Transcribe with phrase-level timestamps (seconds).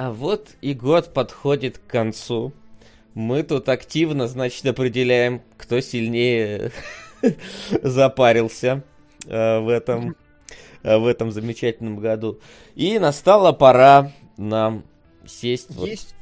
[0.00, 2.54] А вот и год подходит к концу.
[3.12, 6.72] Мы тут активно, значит, определяем, кто сильнее
[7.82, 8.82] запарился
[9.26, 10.16] э, в этом
[10.82, 12.40] э, в этом замечательном году.
[12.74, 14.84] И настала пора нам
[15.26, 15.68] сесть.
[15.76, 16.14] Есть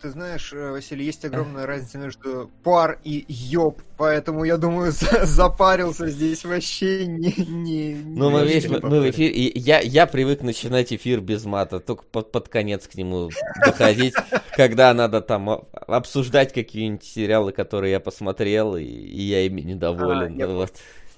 [0.00, 4.92] ты знаешь, э, Василий, есть огромная разница между пар и ёб, поэтому я думаю,
[5.22, 7.32] запарился здесь вообще не...
[7.46, 11.80] не, ну, мы, видишь, мы, мы в эфире, я, я привык начинать эфир без мата,
[11.80, 13.30] только под, под конец к нему
[13.64, 14.14] доходить,
[14.56, 20.42] когда надо там обсуждать какие-нибудь сериалы, которые я посмотрел, и, и я ими недоволен.
[20.42, 20.72] А, вот.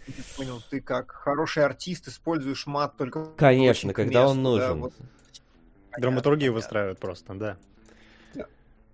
[0.06, 3.26] Я понял, ты как хороший артист используешь мат только...
[3.36, 4.68] Конечно, когда месту, он нужен.
[4.68, 4.92] Да, вот.
[5.98, 7.56] Драматургию выстраивают просто, да.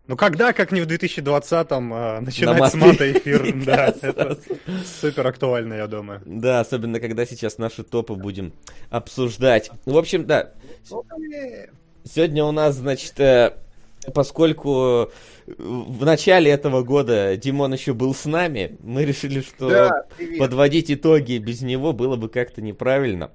[0.09, 4.39] Ну когда, как не в 2020-м, а, начинать На с мата эфир, да, это
[5.01, 6.23] супер актуально, я думаю.
[6.25, 8.55] Да, особенно когда сейчас наши топы будем
[8.89, 9.71] обсуждать.
[9.85, 10.53] В общем, да.
[12.05, 13.53] Сегодня у нас, значит, э,
[14.15, 15.11] поскольку
[15.47, 20.05] в начале этого года Димон еще был с нами, мы решили, что да,
[20.39, 23.31] подводить итоги без него было бы как-то неправильно.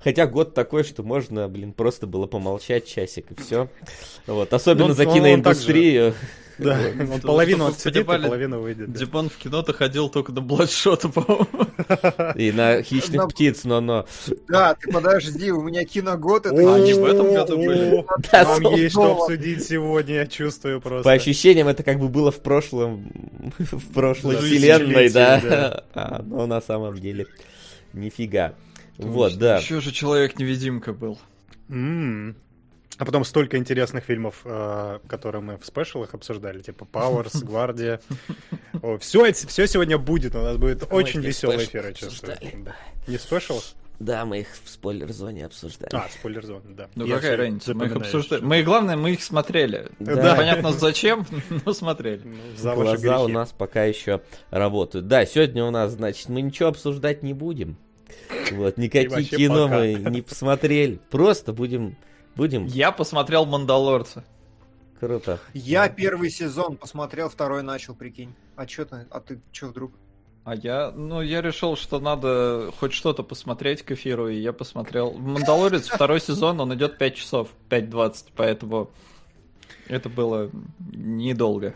[0.00, 3.68] Хотя год такой, что можно, блин, просто было помолчать часик и все.
[4.26, 6.14] Вот, особенно ну, за киноиндустрию.
[6.58, 8.92] Да, он половину отсидит, а половину выйдет.
[8.92, 11.48] Дипон в кино-то ходил только на Бладшота, по-моему.
[12.36, 14.06] И на хищных птиц, но но.
[14.48, 16.74] Да, ты подожди, у меня киногод это...
[16.74, 18.04] Они в этом году были.
[18.32, 21.04] Нам есть что обсудить сегодня, я чувствую просто.
[21.04, 23.10] По ощущениям, это как бы было в прошлом,
[23.58, 25.84] в прошлой вселенной, да.
[25.94, 27.26] А, но на самом деле
[27.92, 28.54] нифига.
[28.98, 29.58] Вот, да.
[29.58, 31.18] Еще же Человек-невидимка был.
[33.02, 38.00] А потом столько интересных фильмов, э, которые мы в спешалах обсуждали, типа Powers, Гвардия.
[39.00, 42.36] Все, все сегодня будет, у нас будет очень веселый эфир, я чувствую.
[43.08, 43.64] Не в спешалах?
[43.98, 45.90] Да, мы их в спойлер-зоне обсуждали.
[45.92, 46.88] А, спойлер-зона, да.
[46.94, 48.40] Ну я какая разница, мы их обсуждали.
[48.40, 49.88] Мы, главное, мы их смотрели.
[49.98, 50.36] Да.
[50.36, 51.26] Понятно, зачем,
[51.66, 52.22] но смотрели.
[52.24, 54.20] Ну, за Глаза у нас пока еще
[54.50, 55.08] работают.
[55.08, 57.78] Да, сегодня у нас, значит, мы ничего обсуждать не будем.
[58.52, 59.78] Вот, никакие кино пока.
[59.78, 61.00] мы не посмотрели.
[61.10, 61.96] Просто будем
[62.36, 62.66] Будем?
[62.66, 64.24] Я посмотрел «Мандалорца».
[64.98, 65.40] Круто.
[65.52, 68.34] Я первый сезон посмотрел, второй начал, прикинь.
[68.54, 69.92] А чё ты, а ты чё вдруг?
[70.44, 75.12] А я, ну, я решил, что надо хоть что-то посмотреть к эфиру, и я посмотрел.
[75.12, 78.90] «Мандалорец» второй сезон, он идет 5 часов, 5.20, поэтому
[79.88, 81.74] это было недолго.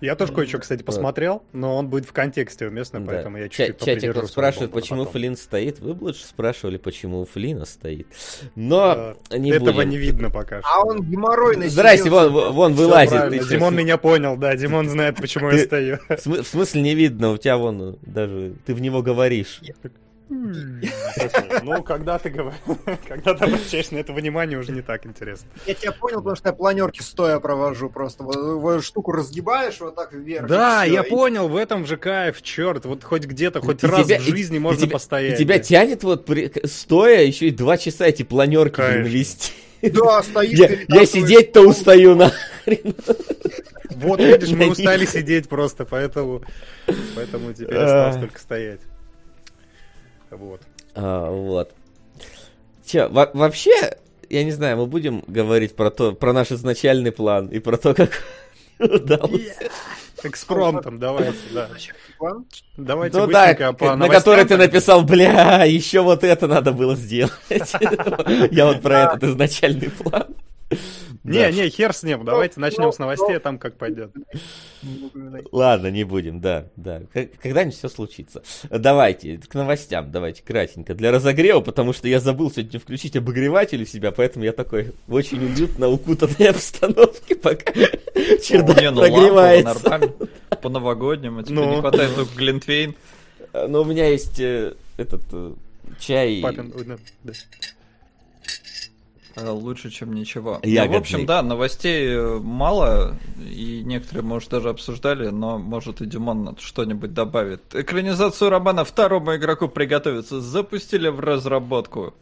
[0.00, 4.26] Я тоже кое-что, кстати, посмотрел, но он будет в контексте уместно, поэтому я чуть-чуть Чатик
[4.26, 5.80] спрашивает, почему Флин стоит.
[5.80, 8.06] Вы бы лучше спрашивали, почему у Флина стоит.
[8.54, 10.68] Но не Этого не видно пока что.
[10.68, 13.48] А он геморройный Здрасте, вон, вон вылазит.
[13.48, 15.98] Димон меня понял, да, Димон знает, почему я стою.
[16.08, 19.60] В смысле не видно, у тебя вон даже, ты в него говоришь.
[20.30, 22.30] Ну, когда ты
[23.08, 25.48] когда ты обращаешь на это внимание, уже не так интересно.
[25.66, 28.22] Я тебя понял, потому что я планерки стоя провожу просто.
[28.22, 30.46] Вот штуку разгибаешь вот так вверх.
[30.46, 32.84] Да, я понял, в этом же кайф, черт.
[32.84, 35.38] Вот хоть где-то, хоть раз в жизни можно постоять.
[35.38, 36.28] Тебя тянет вот
[36.64, 39.52] стоя еще и два часа эти планерки вести.
[39.82, 40.58] Да, стоишь.
[40.88, 42.94] Я сидеть-то устаю нахрен.
[43.90, 46.42] Вот, видишь, мы устали сидеть просто, поэтому,
[47.14, 48.80] поэтому теперь осталось только стоять.
[50.30, 50.60] Вот.
[50.94, 51.72] А, вот.
[52.84, 53.96] Че, во- вообще,
[54.28, 57.94] я не знаю, мы будем говорить про то, про наш изначальный план и про то,
[57.94, 58.22] как
[58.78, 59.56] удалось.
[60.22, 61.68] Экспромтом, давайте, да.
[62.76, 63.56] Давайте ну да,
[63.96, 67.32] на который ты написал, бля, еще вот это надо было сделать.
[68.50, 70.26] Я вот про этот изначальный план.
[71.24, 72.24] Не, не, хер с ним.
[72.24, 74.12] Давайте начнем с новостей, а там как пойдет.
[75.52, 77.02] Ладно, не будем, да, да.
[77.42, 78.42] Когда-нибудь все случится.
[78.70, 80.94] Давайте, к новостям, давайте, кратенько.
[80.94, 85.44] Для разогрева, потому что я забыл сегодня включить обогреватель у себя, поэтому я такой очень
[85.44, 90.10] уютно укутанной обстановке, пока чердак ну прогревается.
[90.62, 92.94] По новогоднему, тебе не хватает только глинтвейн.
[93.52, 95.54] Ну, у меня есть э, этот э,
[95.98, 96.40] чай.
[96.40, 96.72] Папин,
[97.24, 97.32] Э,
[99.36, 100.60] лучше, чем ничего.
[100.62, 106.06] Ну, в общем, да, новостей э, мало, и некоторые, может, даже обсуждали, но, может, и
[106.06, 107.62] Димон что-нибудь добавит.
[107.74, 112.14] Экранизацию романа второму игроку приготовиться запустили в разработку.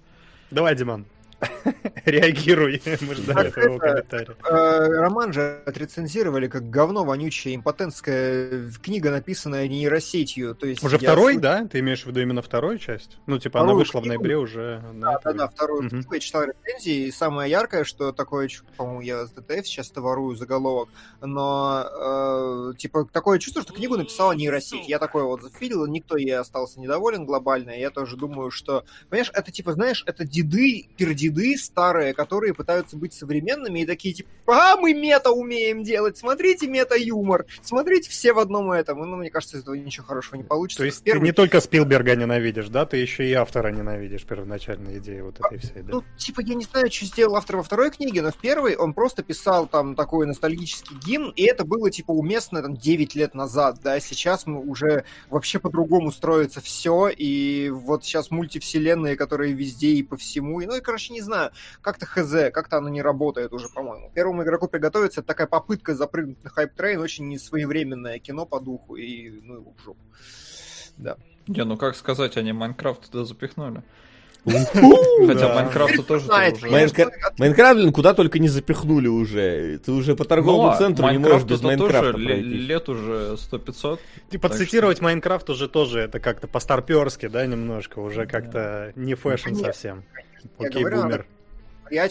[0.51, 1.07] Давай, Димон.
[2.05, 4.37] Реагируй, мы ждали твоего комментария.
[4.49, 10.55] Э, роман же отрецензировали как говно вонючее, импотентская книга, написанная нейросетью.
[10.55, 11.67] То есть уже второй, да?
[11.67, 13.19] Ты имеешь в виду именно вторую часть?
[13.27, 14.83] Ну, типа она вышла в ноябре уже.
[14.95, 19.27] Да, да, да, вторую книгу я читал рецензии, и самое яркое, что такое, по-моему, я
[19.27, 20.89] с ДТФ сейчас ворую заголовок,
[21.21, 24.89] но, э, типа, такое чувство, что книгу написала нейросеть.
[24.89, 29.51] Я такое вот видел, никто ей остался недоволен глобально, я тоже думаю, что, понимаешь, это,
[29.51, 34.77] типа, знаешь, это деды перди деды старые, которые пытаются быть современными и такие типа, а,
[34.77, 38.99] мы мета умеем делать, смотрите мета-юмор, смотрите все в одном этом.
[38.99, 40.83] Ну, мне кажется, из этого ничего хорошего не получится.
[40.83, 41.21] То есть Первый...
[41.21, 45.59] ты не только Спилберга ненавидишь, да, ты еще и автора ненавидишь, первоначальной идеи вот этой
[45.59, 45.93] всей, да?
[45.93, 48.95] Ну, типа, я не знаю, что сделал автор во второй книге, но в первой он
[48.95, 53.81] просто писал там такой ностальгический гимн, и это было, типа, уместно там 9 лет назад,
[53.83, 60.03] да, сейчас мы уже вообще по-другому строится все, и вот сейчас мультивселенные, которые везде и
[60.03, 63.69] по всему, и, ну, и, короче, не знаю, как-то хз, как-то оно не работает уже,
[63.69, 64.11] по-моему.
[64.15, 68.97] Первому игроку приготовиться, это такая попытка запрыгнуть на hype train, очень несвоевременное кино по духу,
[68.97, 70.01] и, ну, его в жопу.
[70.97, 71.17] Да.
[71.47, 73.83] Не, ну как сказать, они Майнкрафт туда запихнули.
[74.45, 76.27] Хотя Майнкрафту тоже
[77.39, 79.79] Майнкрафт, блин, куда только не запихнули уже.
[79.79, 83.99] Ты уже по торговому ну, центру не можешь без Майнкрафта лет уже 100-500.
[84.31, 87.99] Типа цитировать Майнкрафт уже тоже это как-то по-старперски, да, немножко.
[87.99, 90.05] Уже как-то не fashion совсем.
[90.59, 91.27] Okay, boomer.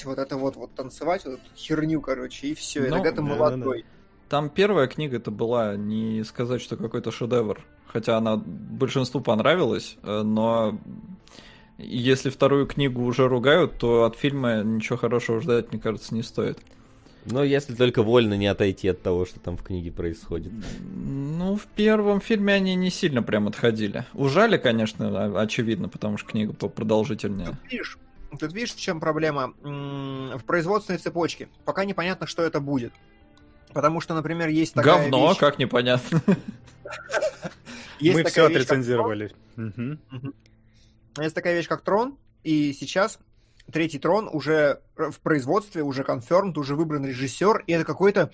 [0.06, 2.85] Вот это вот, вот танцевать, вот эту херню, короче, и все.
[2.85, 3.85] Это к этому молодой.
[4.29, 7.63] Там первая книга это была, не сказать, что какой-то шедевр.
[7.85, 10.77] Хотя она большинству понравилась, э, но
[11.77, 16.59] если вторую книгу уже ругают, то от фильма ничего хорошего ждать, мне кажется, не стоит.
[17.29, 20.51] Но если только вольно не отойти от того, что там в книге происходит.
[20.79, 24.06] Ну, в первом фильме они не сильно прям отходили.
[24.13, 27.47] Ужали, конечно, очевидно, потому что книга продолжительнее.
[27.47, 27.97] Тут видишь,
[28.39, 29.53] тут видишь, в чем проблема?
[29.62, 31.50] В производственной цепочке.
[31.65, 32.94] Пока непонятно, что это будет.
[33.74, 35.38] Потому что, например, есть такая Говно, вещь...
[35.38, 36.21] как непонятно.
[38.01, 39.33] Мы все отрецензировали.
[41.18, 43.19] Есть такая вещь, как Трон, и сейчас
[43.71, 48.31] третий Трон уже в производстве, уже конфермд, уже выбран режиссер, и это какой-то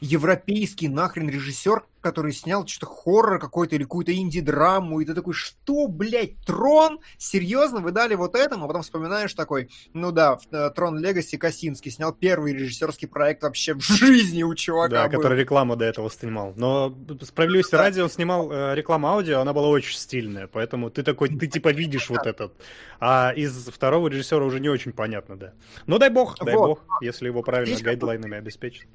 [0.00, 5.88] европейский нахрен режиссер, который снял что-то хоррор какой-то или какую-то инди-драму, и ты такой, что,
[5.88, 7.00] блядь, Трон?
[7.18, 8.64] Серьезно, вы дали вот этому?
[8.64, 13.74] А потом вспоминаешь такой, ну да, э, Трон Легаси Косинский снял первый режиссерский проект вообще
[13.74, 15.16] в жизни у чувака Да, был.
[15.16, 16.52] который рекламу до этого снимал.
[16.56, 17.78] Но справедливости да.
[17.78, 21.72] ради, он снимал э, рекламу аудио, она была очень стильная, поэтому ты такой, ты типа
[21.72, 22.52] видишь вот этот.
[23.00, 25.54] А из второго режиссера уже не очень понятно, да.
[25.86, 26.68] Ну дай бог, дай вот.
[26.68, 28.86] бог, если его правильно гайдлайнами обеспечить.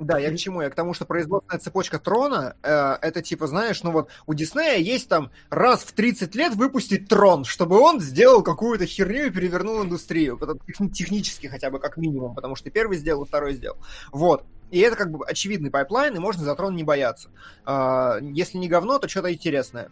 [0.00, 0.62] Да, я к чему?
[0.62, 4.78] Я к тому, что производственная цепочка Трона, э, это типа, знаешь, ну вот у Диснея
[4.78, 9.82] есть там раз в 30 лет выпустить Трон, чтобы он сделал какую-то херню и перевернул
[9.82, 10.40] индустрию.
[10.94, 13.76] Технически хотя бы, как минимум, потому что первый сделал, второй сделал.
[14.10, 14.46] Вот.
[14.70, 17.28] И это как бы очевидный pipeline, и можно за Трон не бояться.
[17.66, 19.90] Э, если не говно, то что-то интересное.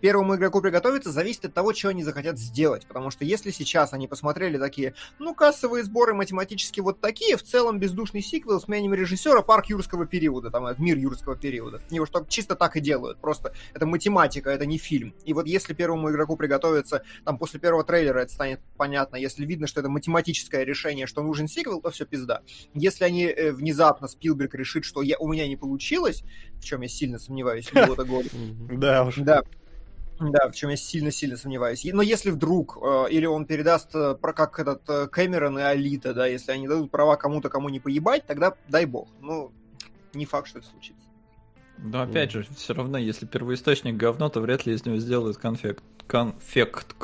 [0.00, 2.86] Э, первому игроку приготовиться зависит от того, что они захотят сделать.
[2.86, 7.78] Потому что если сейчас они посмотрели такие, ну, кассовые сборы математически вот такие, в целом
[7.78, 11.80] бездушный сиквел с мнением режиссера парк юрского периода, там, мир юрского периода.
[11.90, 13.18] Его что чисто так и делают.
[13.18, 15.14] Просто это математика, это не фильм.
[15.24, 19.66] И вот если первому игроку приготовиться, там, после первого трейлера это станет понятно, если видно,
[19.66, 22.42] что это математическое решение, что нужен сиквел, то все пизда.
[22.74, 26.22] Если они э, внезапно, Спилберг решит, что я, у меня не получилось,
[26.54, 28.28] в чем я сильно сомневаюсь, в года года.
[28.70, 29.16] Да уж.
[29.16, 29.42] Да,
[30.20, 31.84] да, в чем я сильно-сильно сомневаюсь.
[31.92, 36.14] Но если вдруг, э, или он передаст, э, про как этот э, Кэмерон и Алита,
[36.14, 39.08] да, если они дадут права кому-то, кому не поебать, тогда дай бог.
[39.20, 39.52] Ну,
[40.12, 41.02] не факт, что это случится.
[41.78, 45.82] Но опять же, все равно, если первоисточник говно, то вряд ли из него сделают конфект
[46.10, 46.94] конфект.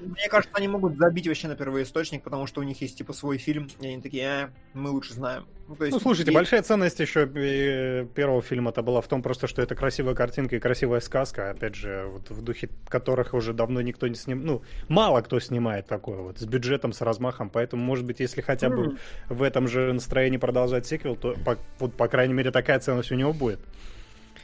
[0.00, 3.38] Мне кажется, они могут забить вообще на первоисточник, потому что у них есть типа свой
[3.38, 5.46] фильм, и они такие, мы лучше знаем.
[5.68, 6.34] Ну, то есть, ну слушайте, и...
[6.34, 11.00] большая ценность еще первого фильма-то была в том просто, что это красивая картинка и красивая
[11.00, 15.38] сказка, опять же, вот в духе которых уже давно никто не снимает, ну, мало кто
[15.40, 18.98] снимает такое вот, с бюджетом, с размахом, поэтому, может быть, если хотя бы mm.
[19.28, 23.14] в этом же настроении продолжать сиквел, то, по, вот, по крайней мере, такая ценность у
[23.14, 23.60] него будет.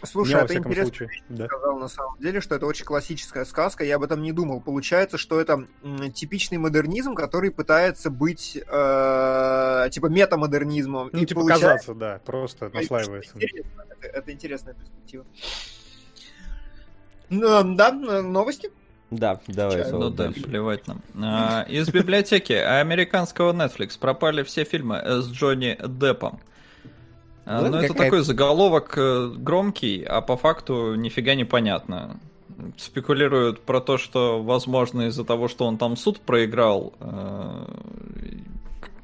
[0.04, 1.46] Слушай, это интересно, случае, да.
[1.46, 4.60] сказал на самом деле, что это очень классическая сказка, я об этом не думал.
[4.60, 5.66] Получается, что это
[6.14, 11.10] типичный модернизм, который пытается быть э, типа метамодернизмом.
[11.12, 11.66] Ну, типа получается...
[11.66, 13.36] казаться, да, просто наслаивается.
[13.36, 13.84] Интересно.
[13.88, 15.24] Это, это интересная перспектива.
[17.30, 18.70] Ну, да, новости?
[19.10, 19.90] Да, давай.
[19.90, 21.02] Ну да, плевать нам.
[21.22, 26.40] А, из библиотеки американского Netflix пропали все фильмы с Джонни Деппом.
[27.44, 32.18] А, ну, ну это такой заголовок э, громкий, а по факту нифига не понятно.
[32.76, 37.66] Спекулируют про то, что, возможно, из-за того, что он там суд проиграл, э,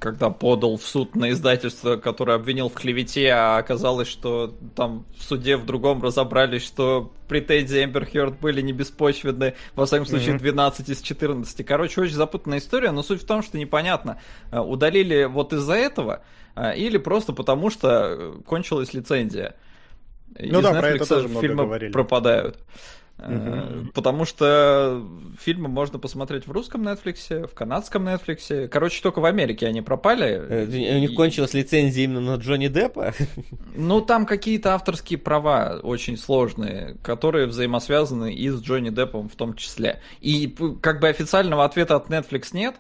[0.01, 5.23] когда подал в суд на издательство, которое обвинил в клевете, а оказалось, что там в
[5.23, 10.89] суде в другом разобрались, что претензии Эмбер Хёрд были не беспочвенны, во всяком случае, 12
[10.89, 11.67] из 14.
[11.67, 14.19] Короче, очень запутанная история, но суть в том, что непонятно,
[14.51, 16.23] э, удалили вот из-за этого,
[16.55, 19.55] а, или просто потому, что кончилась лицензия.
[20.39, 21.93] Ну Из да, Netflix про это тоже много фильмы говорили.
[21.93, 22.59] пропадают.
[23.23, 23.93] Mm-hmm.
[23.93, 25.07] Потому что
[25.39, 28.69] фильмы можно посмотреть в русском Netflix, в канадском Netflix.
[28.69, 30.27] Короче, только в Америке они пропали.
[30.27, 33.15] Э, у них кончилась лицензия именно на Джонни Деппа?
[33.75, 39.55] Ну, там какие-то авторские права очень сложные, которые взаимосвязаны и с Джонни Деппом в том
[39.55, 40.01] числе.
[40.21, 42.77] И как бы официального ответа от Netflix нет,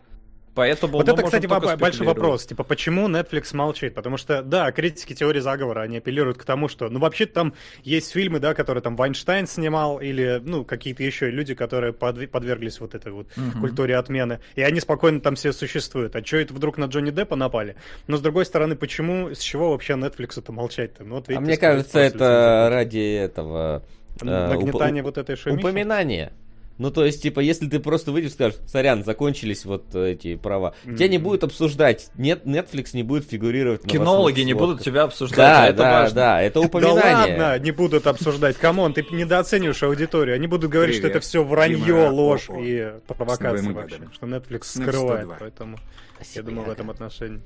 [0.60, 2.44] Поэтому вот это, кстати, большой вопрос.
[2.44, 3.94] Типа, почему Netflix молчит?
[3.94, 8.12] Потому что, да, критики теории заговора, они апеллируют к тому, что, ну, вообще там есть
[8.12, 13.10] фильмы, да, которые там Вайнштейн снимал, или, ну, какие-то еще люди, которые подверглись вот этой
[13.10, 13.60] вот угу.
[13.60, 14.40] культуре отмены.
[14.54, 16.14] И они спокойно там все существуют.
[16.14, 17.76] А что это вдруг на Джонни Деппа напали?
[18.06, 21.04] Но, с другой стороны, почему, с чего вообще Netflix это молчать-то?
[21.04, 23.82] Ну, вот, видите, а мне кажется, это ради этого...
[24.20, 25.60] Нагнетание э, вот этой шумихи?
[25.60, 26.32] Упоминания.
[26.80, 30.72] Ну, то есть, типа, если ты просто выйдешь и скажешь, сорян, закончились вот эти права,
[30.84, 30.96] mm-hmm.
[30.96, 35.64] тебя не будут обсуждать, нет, Netflix не будет фигурировать Кинологи не будут тебя обсуждать, да,
[35.64, 36.14] а это да, важно.
[36.14, 37.36] Да, это упоминание.
[37.36, 41.10] Да ладно, не будут обсуждать, come on, ты недооцениваешь аудиторию, они будут говорить, Привет.
[41.10, 42.62] что это все вранье, Дима, ложь о, о.
[42.62, 45.76] и провокация вообще, что Netflix скрывает, поэтому
[46.14, 47.42] Спасибо, я думаю, в этом отношении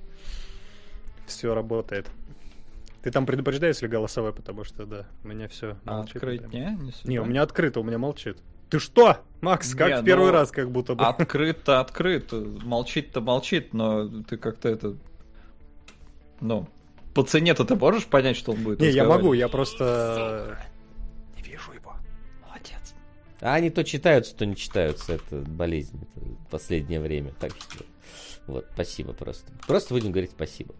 [1.26, 2.06] все работает.
[3.02, 6.60] Ты там предупреждаешь ли голосовой, потому что, да, у меня все а открыть, не?
[6.60, 8.38] Не, не, у меня открыто, у меня молчит.
[8.70, 11.04] Ты что, Макс, как не, в первый ну, раз, как будто бы.
[11.04, 12.36] Открыто, открыто.
[12.36, 14.96] Молчит-то молчит, но ты как-то это...
[16.40, 16.66] Ну,
[17.14, 20.58] по цене-то ты можешь понять, что он будет Не, я могу, я просто...
[21.36, 21.94] Не вижу его.
[22.44, 22.94] Молодец.
[23.40, 25.12] А они то читаются, то не читаются.
[25.14, 27.32] Это болезнь это последнее время.
[27.38, 27.84] Так что...
[28.46, 29.52] Вот, спасибо просто.
[29.66, 30.74] Просто будем говорить спасибо.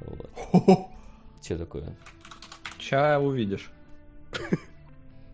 [0.00, 0.30] Вот.
[1.42, 1.96] Что такое?
[2.78, 3.70] Ча увидишь.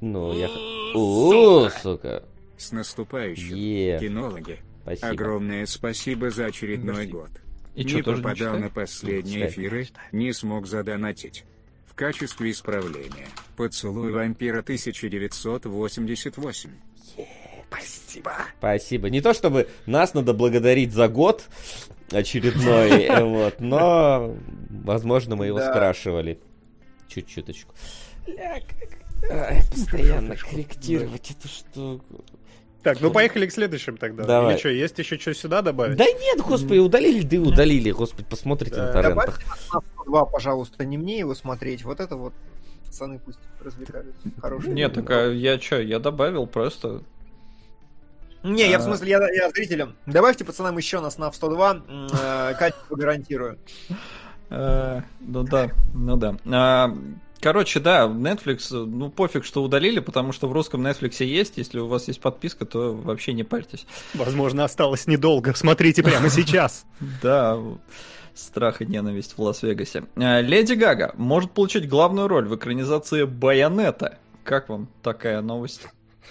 [0.01, 0.49] Ну, я...
[0.95, 2.25] О, сука.
[2.57, 4.01] С наступающим, yeah.
[4.01, 4.61] кинологи.
[4.83, 5.09] Спасибо.
[5.09, 7.31] Огромное спасибо за очередной год.
[7.75, 11.45] И не что, попадал не на последние эфиры, не смог задонатить.
[11.87, 13.29] В качестве исправления.
[13.57, 16.71] Поцелуй вампира 1988.
[17.69, 18.33] Спасибо.
[18.59, 19.11] Спасибо.
[19.11, 21.49] Не то чтобы нас надо благодарить за год
[22.11, 24.35] очередной, вот, но,
[24.71, 26.41] возможно, мы его спрашивали.
[27.09, 27.73] Чуть-чуточку.
[28.39, 28.65] Ай,
[29.71, 32.25] постоянно корректировать эту штуку.
[32.83, 34.25] Так, ну поехали к следующим тогда.
[34.25, 34.55] Давай.
[34.55, 35.99] Или что, есть еще что сюда добавить?
[35.99, 38.87] Да нет, господи, удалили, да и удалили, господи, посмотрите да.
[38.87, 39.41] на торрентах.
[40.07, 42.33] Два, пожалуйста, не мне его смотреть, вот это вот
[42.87, 44.29] пацаны пусть развлекаются.
[44.41, 44.73] Хороший.
[44.73, 47.03] Нет, так а я что, я добавил просто...
[48.43, 48.85] Не, я в а.
[48.87, 49.95] смысле, я, я зрителям.
[50.07, 53.59] Добавьте пацанам еще нас на 102, э, качество гарантирую.
[54.49, 56.95] Э, ну да, ну да.
[57.41, 61.57] Короче, да, Netflix, ну пофиг, что удалили, потому что в русском Netflix есть.
[61.57, 63.87] Если у вас есть подписка, то вообще не парьтесь.
[64.15, 65.55] Возможно, осталось недолго.
[65.55, 66.85] Смотрите прямо сейчас.
[67.23, 67.59] Да,
[68.35, 70.05] страх и ненависть в Лас-Вегасе.
[70.17, 74.19] А, Леди Гага может получить главную роль в экранизации Байонета.
[74.45, 75.83] Как вам такая новость?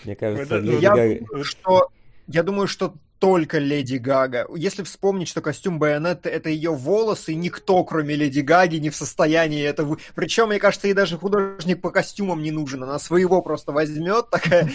[0.05, 1.43] Мне кажется, Леди Гага...
[1.43, 1.89] Что
[2.27, 4.47] я думаю, что только Леди Гага.
[4.55, 9.63] Если вспомнить, что костюм Байонетта— это ее волосы, никто, кроме Леди Гаги, не в состоянии
[9.63, 9.83] это...
[9.83, 9.97] Вы...
[10.15, 12.83] Причем, мне кажется, ей даже художник по костюмам не нужен.
[12.83, 14.69] Она своего просто возьмет, такая...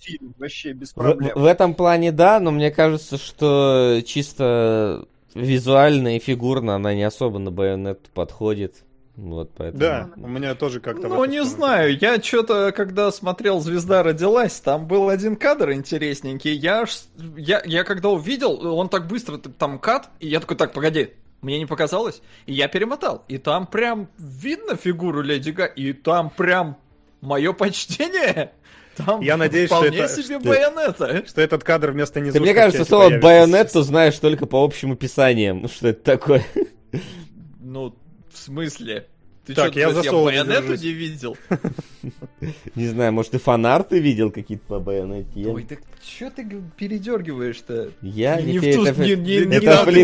[0.00, 1.32] Фильм вообще без проблем.
[1.34, 7.02] В, в этом плане да, но мне кажется, что чисто визуально и фигурно она не
[7.02, 8.76] особо на Байонет подходит.
[9.20, 9.80] Вот поэтому...
[9.80, 11.08] Да, у меня тоже как-то...
[11.08, 16.82] Ну, не знаю, я что-то, когда смотрел «Звезда родилась», там был один кадр интересненький, я,
[16.82, 17.02] аж,
[17.36, 21.10] я, я когда увидел, он так быстро, там кат, и я такой, так, погоди,
[21.42, 26.30] мне не показалось, и я перемотал, и там прям видно фигуру Леди Га, и там
[26.30, 26.78] прям
[27.20, 28.52] мое почтение.
[28.96, 31.24] Там я надеюсь, вполне что это, себе что, байонета.
[31.26, 35.68] Что этот кадр вместо низушки Мне кажется, слово байонет ты знаешь только по общим описаниям,
[35.74, 36.44] что это такое.
[37.60, 37.94] Ну,
[38.40, 39.08] смысле?
[39.46, 41.36] Ты так, что, я за я байонету не видел?
[42.74, 45.46] Не знаю, может, ты фанарты видел какие-то по байонете?
[45.46, 47.90] Ой, так что ты передергиваешь-то?
[48.00, 49.24] Я не, это, Флин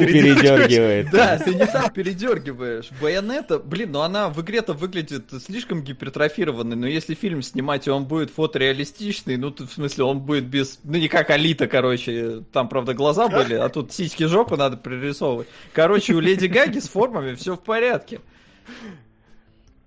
[0.06, 1.10] передергивает.
[1.10, 2.90] Да, ты не так передергиваешь.
[3.00, 8.04] Байонета, блин, ну она в игре-то выглядит слишком гипертрофированной, но если фильм снимать, и он
[8.04, 10.80] будет фотореалистичный, ну, в смысле, он будет без...
[10.84, 15.48] Ну, не как Алита, короче, там, правда, глаза были, а тут сиськи жопы надо пририсовывать.
[15.72, 18.20] Короче, у Леди Гаги с формами все в порядке.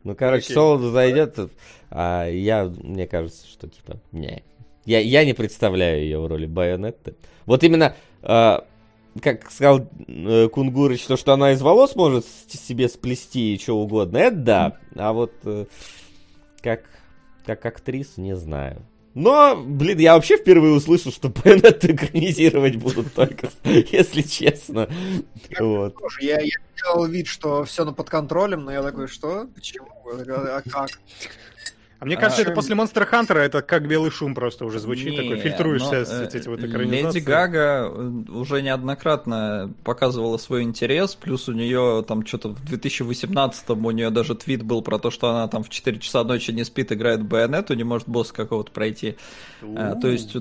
[0.04, 1.38] Ну, короче, Солоду зайдет,
[1.90, 4.44] а я, мне кажется, что типа, не.
[4.86, 7.16] Я, я не представляю ее в роли Байонетты.
[7.46, 8.58] Вот именно, э,
[9.22, 14.18] как сказал э, Кунгурыч, то, что она из волос может себе сплести и что угодно,
[14.18, 14.78] это да.
[14.96, 15.66] А вот э,
[16.62, 16.86] как,
[17.46, 18.82] как актрису не знаю.
[19.16, 24.90] Но, блин, я вообще впервые услышал, что Байонетту экранизировать будут только, если честно.
[25.50, 25.98] Я, вот.
[25.98, 29.48] тоже, я, я делал вид, что все на под контролем, но я такой, что?
[29.56, 29.88] Почему?
[30.06, 30.90] А как?
[32.00, 35.12] А мне кажется, а, это после Монстр Хантера это как белый шум просто уже звучит,
[35.12, 37.20] не, такой фильтруешься но, эти вот экранизации.
[37.20, 37.92] Леди Гага
[38.30, 44.36] уже неоднократно показывала свой интерес, плюс у нее там что-то в 2018 у нее даже
[44.36, 47.28] твит был про то, что она там в 4 часа ночи не спит, играет в
[47.28, 49.18] байонету, не может босс какого-то пройти.
[49.62, 50.36] А, то есть,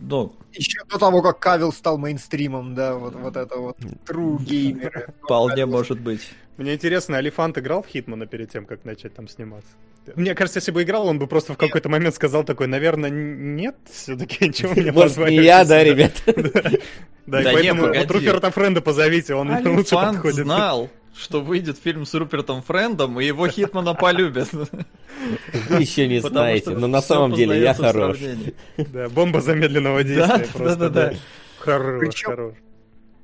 [0.00, 0.32] ну...
[0.54, 3.76] Еще до того, как Кавил стал мейнстримом, да, вот, вот это вот
[4.06, 5.12] true геймеры.
[5.22, 6.32] Вполне может быть.
[6.56, 9.72] Мне интересно, Алифант играл в Хитмана перед тем, как начать там сниматься?
[10.16, 13.76] Мне кажется, если бы играл, он бы просто в какой-то момент сказал такой, наверное, нет,
[13.90, 15.32] все-таки чего меня позвали.
[15.32, 16.12] не я, да, ребят?
[17.24, 20.44] Да, и поэтому вот Руперта Френда позовите, он лучше подходит.
[20.44, 24.48] знал, что выйдет фильм с Рупертом Френдом, и его Хитмана полюбят.
[24.52, 28.18] Вы еще не знаете, но на самом деле я хорош.
[28.76, 30.76] Да, бомба замедленного действия просто.
[30.76, 31.16] Да, да, да.
[31.60, 32.54] Хорош, хорош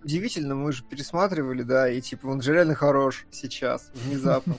[0.02, 4.56] удивительно, мы же пересматривали, да, и типа он же реально хорош сейчас, внезапно.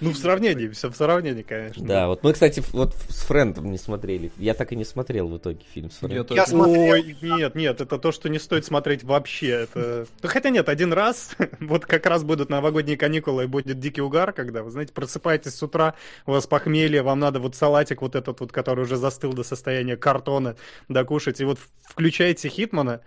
[0.00, 1.84] Ну, в сравнении, все в сравнении, конечно.
[1.84, 4.30] Да, вот мы, кстати, вот с Френдом не смотрели.
[4.36, 6.36] Я так и не смотрел в итоге фильм с Френдом.
[6.36, 6.92] Я смотрел.
[6.92, 9.48] Ой, нет, нет, это то, что не стоит смотреть вообще.
[9.48, 10.06] Это...
[10.22, 14.32] Ну, хотя нет, один раз, вот как раз будут новогодние каникулы, и будет дикий угар,
[14.32, 15.94] когда, вы знаете, просыпаетесь с утра,
[16.26, 19.96] у вас похмелье, вам надо вот салатик вот этот вот, который уже застыл до состояния
[19.96, 20.56] картона,
[20.88, 23.00] докушать, и вот включаете Хитмана,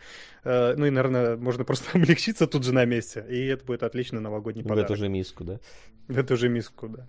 [0.43, 4.63] ну и, наверное, можно просто облегчиться тут же на месте, и это будет отличный новогодний
[4.63, 4.89] подарок.
[4.89, 5.59] В эту же миску, да?
[6.07, 7.07] В эту же миску, да.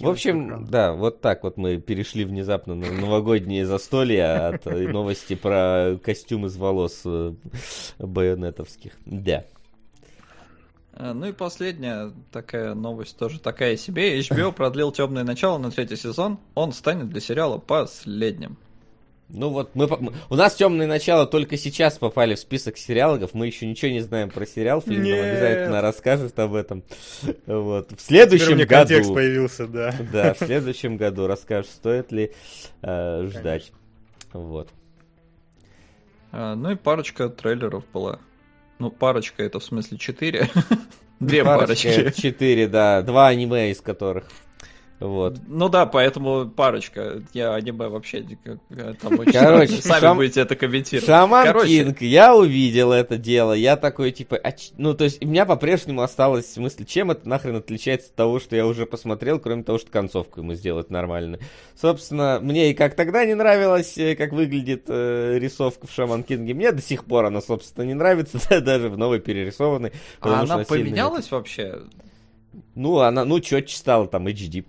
[0.00, 5.96] В общем, да, вот так вот мы перешли внезапно на новогодние застолья от новости про
[6.02, 7.34] костюм из волос э,
[8.00, 8.94] байонетовских.
[9.04, 9.44] Да.
[10.92, 14.18] Э, ну и последняя такая новость, тоже такая себе.
[14.18, 16.40] HBO продлил темное начало на третий сезон.
[16.56, 18.58] Он станет для сериала последним.
[19.28, 19.88] Ну вот, мы,
[20.30, 24.30] у нас темные начала только сейчас попали в список сериалов, мы еще ничего не знаем
[24.30, 26.84] про сериал, фильм нам обязательно расскажет об этом.
[27.46, 27.90] Вот.
[27.90, 28.88] В следующем Теперь году...
[28.88, 29.94] контекст появился, да.
[30.12, 32.32] Да, в следующем году расскажешь, стоит ли
[32.82, 33.72] э, ждать.
[33.72, 33.86] Конечно.
[34.32, 34.68] Вот.
[36.32, 38.20] А, ну и парочка трейлеров была.
[38.78, 40.48] Ну, парочка это в смысле четыре.
[41.20, 42.12] Две парочки.
[42.16, 43.02] Четыре, да.
[43.02, 44.24] Два аниме из которых
[44.98, 45.38] вот.
[45.46, 47.22] Ну да, поэтому парочка.
[47.34, 48.26] Я аниме вообще
[49.00, 50.16] там очень Короче, сами шам...
[50.16, 51.06] будете это комментировать.
[51.06, 51.68] Шаман Короче...
[51.68, 56.00] Кинг, я увидел это дело, я такой, типа, а ну, то есть, у меня по-прежнему
[56.00, 59.90] осталась мысль, чем это нахрен отличается от того, что я уже посмотрел, кроме того, что
[59.90, 61.40] концовку ему сделать нормально.
[61.74, 66.54] Собственно, мне и как тогда не нравилось, э, как выглядит э, рисовка в Шаман Кинге,
[66.54, 69.92] мне до сих пор она, собственно, не нравится, да, даже в новой перерисованной.
[70.20, 71.80] А она поменялась вообще?
[72.74, 74.64] Ну, она, ну, четче стала, там, HD,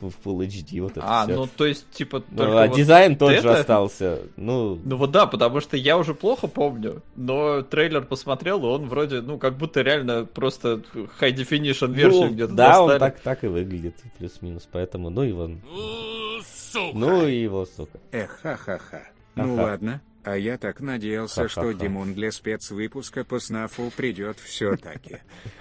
[0.00, 1.36] в Full HD, вот это А, все.
[1.36, 3.42] ну, то есть, типа, ну, только А вот дизайн тот это...
[3.42, 4.78] же остался, ну...
[4.84, 9.20] Ну, вот да, потому что я уже плохо помню, но трейлер посмотрел, и он вроде,
[9.20, 10.82] ну, как будто реально просто
[11.20, 12.92] high definition версию ну, где-то да, достали.
[12.92, 15.50] он так, так и выглядит, плюс-минус, поэтому, ну, его...
[16.72, 16.96] Сука.
[16.96, 18.00] Ну, и его, сука.
[18.12, 19.02] Эх, ха-ха-ха.
[19.34, 20.00] Ну, ладно.
[20.24, 25.18] А я так надеялся, что Димон для спецвыпуска по СНАФу придет все-таки.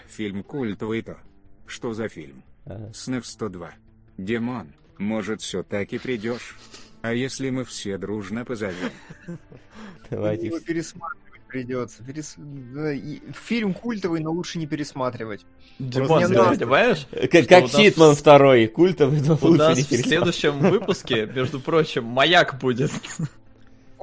[0.08, 1.17] Фильм культовый то.
[1.71, 2.43] Что за фильм?
[2.65, 2.91] Ага.
[2.93, 3.71] СНФ 102.
[4.17, 6.57] Димон, может все-таки придешь?
[7.01, 8.91] А если мы все дружно позовем?
[10.10, 10.47] Давайте.
[10.47, 12.03] Его пересматривать придется.
[12.03, 12.36] Перес...
[13.47, 15.45] Фильм культовый, но лучше не пересматривать.
[15.79, 17.07] Димон, ты понимаешь?
[17.31, 19.88] Как, как Хитман второй, культовый, но лучше не пересматривать.
[19.88, 22.91] в следующем выпуске, между прочим, маяк будет.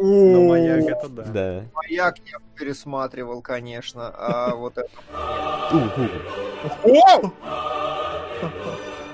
[0.00, 1.22] Ну, маяк, это да.
[1.24, 1.64] да.
[1.74, 4.88] Маяк я пересматривал, конечно, а вот это...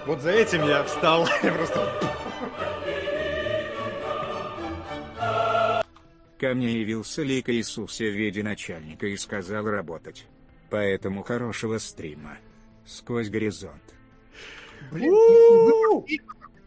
[0.07, 1.27] Вот за этим я встал.
[1.43, 1.81] Я просто...
[6.39, 10.27] Ко мне явился лик Иисуса в виде начальника и сказал работать.
[10.69, 12.37] Поэтому хорошего стрима.
[12.85, 13.83] Сквозь горизонт.
[14.93, 15.15] Блин,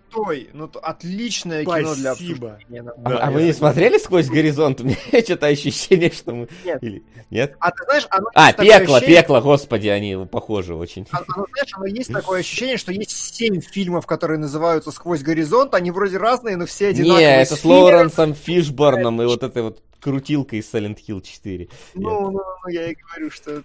[0.10, 1.80] крутой, ну отличное Спасибо.
[1.80, 2.84] кино для обсуждения.
[2.84, 4.82] Да, а, а вы не смотрели сквозь горизонт?
[4.82, 6.48] У меня что-то ощущение, что мы...
[6.66, 6.82] Нет.
[6.82, 7.04] Или...
[7.30, 7.56] Нет?
[7.60, 9.22] А ты знаешь, оно А, пекло, ощущение...
[9.22, 11.08] пекло, господи, они похожи очень.
[11.12, 15.74] Оно, оно, знаешь, оно есть такое ощущение, что есть семь фильмов, которые называются «Сквозь горизонт»,
[15.74, 17.28] они вроде разные, но все одинаковые.
[17.28, 21.68] Не, это с Лоуренсом Фишборном и вот этой вот крутилкой из Silent Hill 4.
[21.96, 23.64] Ну, ну, ну, я и говорю, что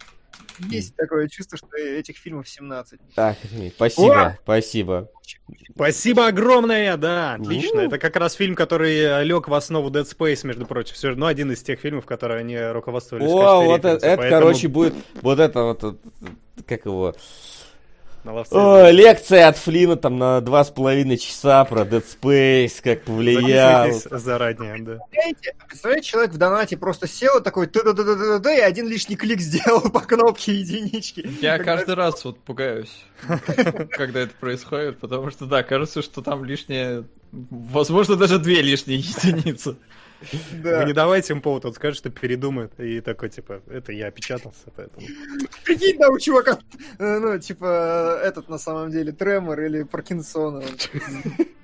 [0.59, 3.01] есть такое чувство, что этих фильмов 17.
[3.15, 3.37] Так,
[3.75, 4.39] спасибо, О!
[4.43, 5.11] спасибо.
[5.75, 7.81] Спасибо огромное, да, отлично.
[7.81, 10.95] Это как раз фильм, который лег в основу Dead Space, между прочим.
[10.95, 13.31] Все, ну, один из тех фильмов, которые они руководствовались.
[13.31, 14.31] О, вот это, это поэтому...
[14.43, 16.01] короче, будет вот это вот,
[16.67, 17.15] как его...
[18.25, 18.55] На ловце.
[18.55, 23.91] О, лекция от Флина там на два с половиной часа про Dead Space, как повлиял.
[24.11, 24.99] заранее, да.
[24.99, 28.61] Представляете, представляете, человек в донате просто сел и такой да да да да да и
[28.61, 31.29] один лишний клик сделал по кнопке единички.
[31.41, 33.05] Я каждый раз вот пугаюсь,
[33.91, 39.77] когда это происходит, потому что, да, кажется, что там лишнее, возможно, даже две лишние единицы.
[40.63, 40.81] Да.
[40.81, 42.79] Вы не давайте им повод, он скажет, что передумает.
[42.79, 45.07] И такой, типа, это я опечатался, поэтому...
[45.65, 46.59] Прикинь, да, у чувака,
[46.99, 50.63] э, ну, типа, этот на самом деле тремор или Паркинсона.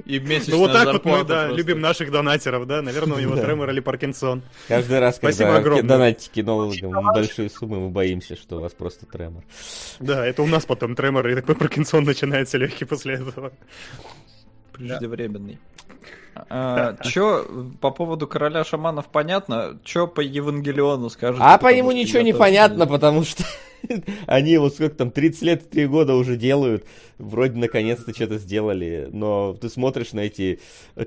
[0.04, 3.36] И месячная Ну вот так вот мы, да, любим наших донатеров, да, наверное, у него
[3.36, 4.42] тремор или Паркинсон.
[4.66, 9.44] Каждый раз, когда донатите кинологам большие суммы, мы боимся, что у вас просто тремор.
[10.00, 13.52] Да, это у нас потом тремор и такой Паркинсон начинается легкий после этого.
[14.72, 15.58] Преждевременный.
[16.48, 17.46] А, чё
[17.80, 19.78] по поводу короля шаманов понятно?
[19.84, 21.42] Чё по Евангелиону скажете?
[21.44, 23.44] А по нему ничего не понятно, потому что
[24.26, 26.84] Они вот сколько там, 30 лет, 3 года уже делают.
[27.18, 29.08] Вроде наконец-то что-то сделали.
[29.12, 30.60] Но ты смотришь на эти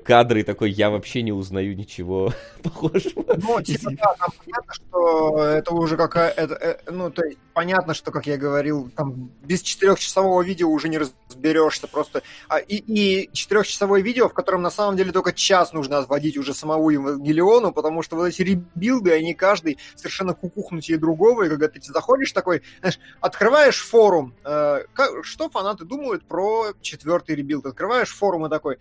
[0.04, 2.32] кадры и такой, я вообще не узнаю ничего
[2.62, 3.24] похожего.
[3.42, 6.30] Ну, типа, да, там понятно, что это уже какая...
[6.30, 10.88] Это, э, ну, то есть, понятно, что, как я говорил, там без четырехчасового видео уже
[10.88, 12.22] не разберешься просто.
[12.48, 16.54] А, и, и четырехчасовое видео, в котором на самом деле только час нужно отводить уже
[16.54, 21.68] самому Евангелиону, потому что вот эти rebuild ы, они каждый совершенно кукухнутее другого, и когда
[21.68, 28.10] ты заходишь такой, знаешь, открываешь форум, э, как, что фанаты думают про четвертый rebuild, открываешь
[28.10, 28.78] форум и такой,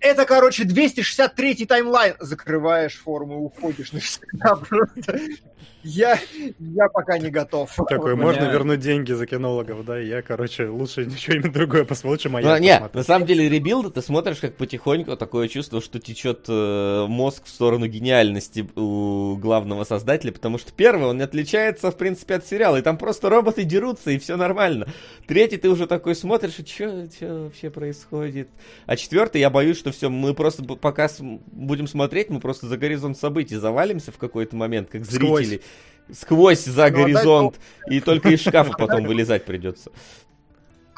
[0.00, 5.18] это, короче, 263-й таймлайн, закрываешь форум и уходишь навсегда просто.
[5.82, 6.18] Я,
[6.58, 7.74] я пока не готов.
[7.88, 8.52] Такой, можно меня...
[8.52, 9.98] вернуть деньги за кинологов, да?
[9.98, 12.46] Я, короче, лучше что-нибудь другое посмотрю, моя.
[12.46, 17.06] Ну, нет, на самом деле, ребилды ты смотришь, как потихоньку такое чувство, что течет э,
[17.08, 22.34] мозг в сторону гениальности у главного создателя, потому что первый, он не отличается, в принципе,
[22.34, 24.86] от сериала, и там просто роботы дерутся, и все нормально.
[25.26, 28.50] Третий ты уже такой смотришь, и что вообще происходит?
[28.84, 31.08] А четвертый, я боюсь, что все, мы просто пока
[31.52, 35.26] будем смотреть, мы просто за горизонт событий завалимся в какой-то момент, как зрители.
[35.26, 35.49] Сквозь
[36.12, 39.90] сквозь за ну, горизонт, и только из шкафа потом вылезать придется.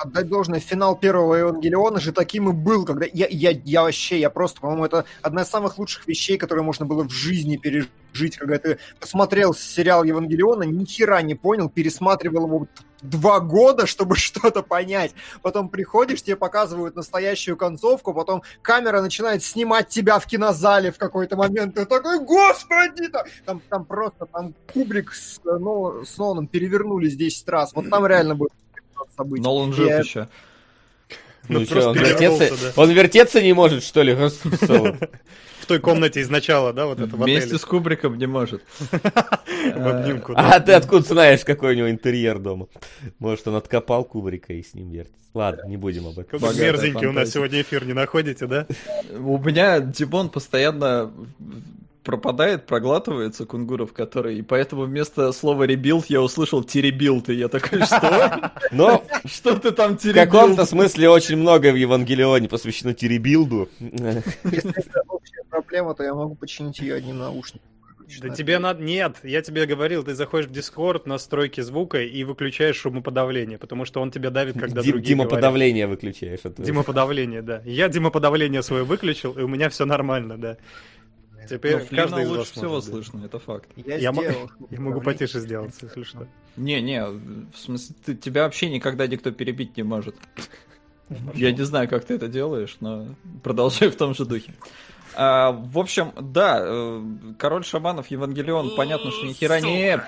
[0.03, 4.31] Отдать должное, финал первого Евангелиона же таким и был, когда я, я, я вообще, я
[4.31, 8.59] просто, по-моему, это одна из самых лучших вещей, которые можно было в жизни пережить, когда
[8.59, 12.69] ты посмотрел сериал Евангелиона, ни хера не понял, пересматривал его
[13.01, 15.15] два года, чтобы что-то понять.
[15.41, 21.37] Потом приходишь, тебе показывают настоящую концовку, потом камера начинает снимать тебя в кинозале в какой-то
[21.37, 21.77] момент.
[21.77, 23.09] Ты такой, господи!
[23.45, 27.73] Там, там просто, там Кубрик с, ну, с Ноланом перевернулись 10 раз.
[27.73, 28.53] Вот там реально будет
[29.17, 29.43] событий.
[29.43, 30.29] Нолан жив еще.
[31.49, 32.83] Ну, ну что, он вертеться, да.
[32.83, 34.15] он вертеться не может, что ли?
[34.15, 38.63] В той комнате изначала, да, вот это Вместе с Кубриком не может.
[38.91, 40.35] В обнимку.
[40.37, 42.67] А ты откуда знаешь, какой у него интерьер дома?
[43.19, 45.19] Может, он откопал Кубрика и с ним вертится.
[45.35, 46.41] Ладно, не будем об этом.
[46.41, 48.67] Мерзенький у нас сегодня эфир не находите, да?
[49.17, 51.13] У меня Димон постоянно
[52.03, 57.83] пропадает, проглатывается Кунгуров, который, и поэтому вместо слова rebuild я услышал теребилд, и я такой,
[57.87, 58.53] что?
[58.71, 60.29] Но что ты там теребилд?
[60.29, 63.69] В каком-то смысле очень много в Евангелионе посвящено теребилду.
[63.81, 67.69] Если это общая проблема, то я могу починить ее одним наушником.
[68.21, 68.83] Да тебе надо...
[68.83, 74.01] Нет, я тебе говорил, ты заходишь в Discord, настройки звука и выключаешь шумоподавление, потому что
[74.01, 76.41] он тебя давит, когда Дим, другие Димоподавление выключаешь.
[76.59, 77.63] Димоподавление, да.
[77.65, 80.57] Я Димоподавление свое выключил, и у меня все нормально, да.
[81.49, 83.69] Теперь Но каждый из лучше вас всего может, слышно, это факт.
[83.77, 86.27] Я, я, сделал, я могу потише сделать, если что.
[86.57, 90.17] Не, не, в смысле, ты, тебя вообще никогда никто перебить не может.
[91.35, 93.09] Я не знаю, как ты это делаешь, но
[93.43, 94.55] продолжай в том же духе.
[95.15, 97.05] А, в общем, да, э,
[97.39, 100.03] король шаманов Евангелион, понятно, что ни хера не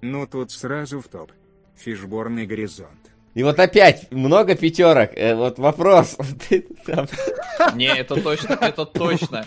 [0.00, 1.32] Ну тут сразу в топ.
[1.76, 3.10] Фишборн и горизонт.
[3.34, 5.10] И вот опять много пятерок.
[5.14, 6.16] Э, вот вопрос.
[7.74, 9.46] Не, это точно, это точно.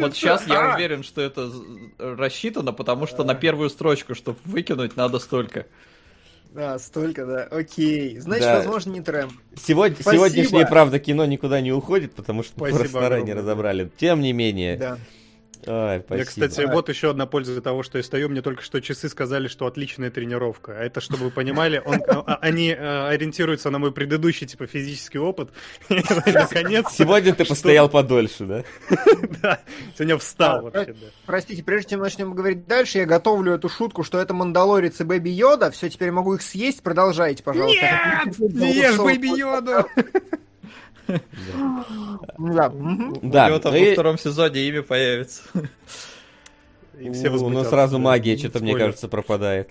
[0.00, 1.50] Вот сейчас я уверен, что это
[1.98, 5.66] рассчитано, потому что на первую строчку, чтобы выкинуть, надо столько.
[6.52, 7.42] Да, столько, да.
[7.44, 8.18] Окей.
[8.18, 8.56] Значит, да.
[8.56, 9.30] возможно, не трэм.
[9.56, 13.90] Сегодня, сегодняшнее, правда, кино никуда не уходит, потому что Спасибо просто заранее разобрали.
[13.98, 14.76] Тем не менее.
[14.78, 14.98] Да.
[15.66, 16.72] Ой, Я, кстати, а...
[16.72, 18.28] вот еще одна польза того, что я стою.
[18.28, 20.78] Мне только что часы сказали, что отличная тренировка.
[20.78, 24.66] А это, чтобы вы понимали, он, а, а, они э, ориентируются на мой предыдущий, типа,
[24.66, 25.50] физический опыт.
[25.88, 26.86] Наконец.
[26.92, 28.64] Сегодня ты постоял подольше, да?
[29.42, 29.60] Да,
[29.94, 30.94] сегодня встал вообще.
[31.26, 35.30] Простите, прежде чем начнем говорить дальше, я готовлю эту шутку, что это Мандалорец и Бэби
[35.30, 35.70] Йода.
[35.70, 36.82] Все, теперь могу их съесть.
[36.82, 38.22] Продолжайте, пожалуйста.
[38.24, 38.38] Нет!
[38.38, 39.86] Не ешь Бэби Йоду!
[41.06, 41.18] Да.
[42.38, 42.70] Да.
[42.70, 45.42] У него там во втором сезоне имя появится.
[46.98, 49.70] и все Ну, сразу магия что-то, мне кажется, пропадает.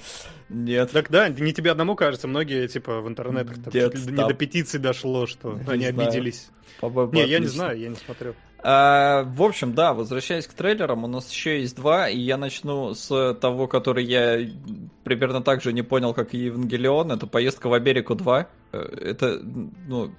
[0.50, 0.92] Нет.
[0.92, 4.78] Так да, не тебе одному кажется, многие, типа, в интернетах там, Нет, не до петиции
[4.78, 6.08] дошло, что не они знаю.
[6.10, 6.50] обиделись.
[6.82, 8.36] Не, я не знаю, я не смотрел.
[8.68, 12.96] А, в общем, да, возвращаясь к трейлерам, у нас еще есть два, и я начну
[12.96, 14.40] с того, который я
[15.04, 17.12] примерно так же не понял, как и Евангелион.
[17.12, 18.48] Это «Поездка в Америку 2».
[18.72, 20.12] Э, это, ну,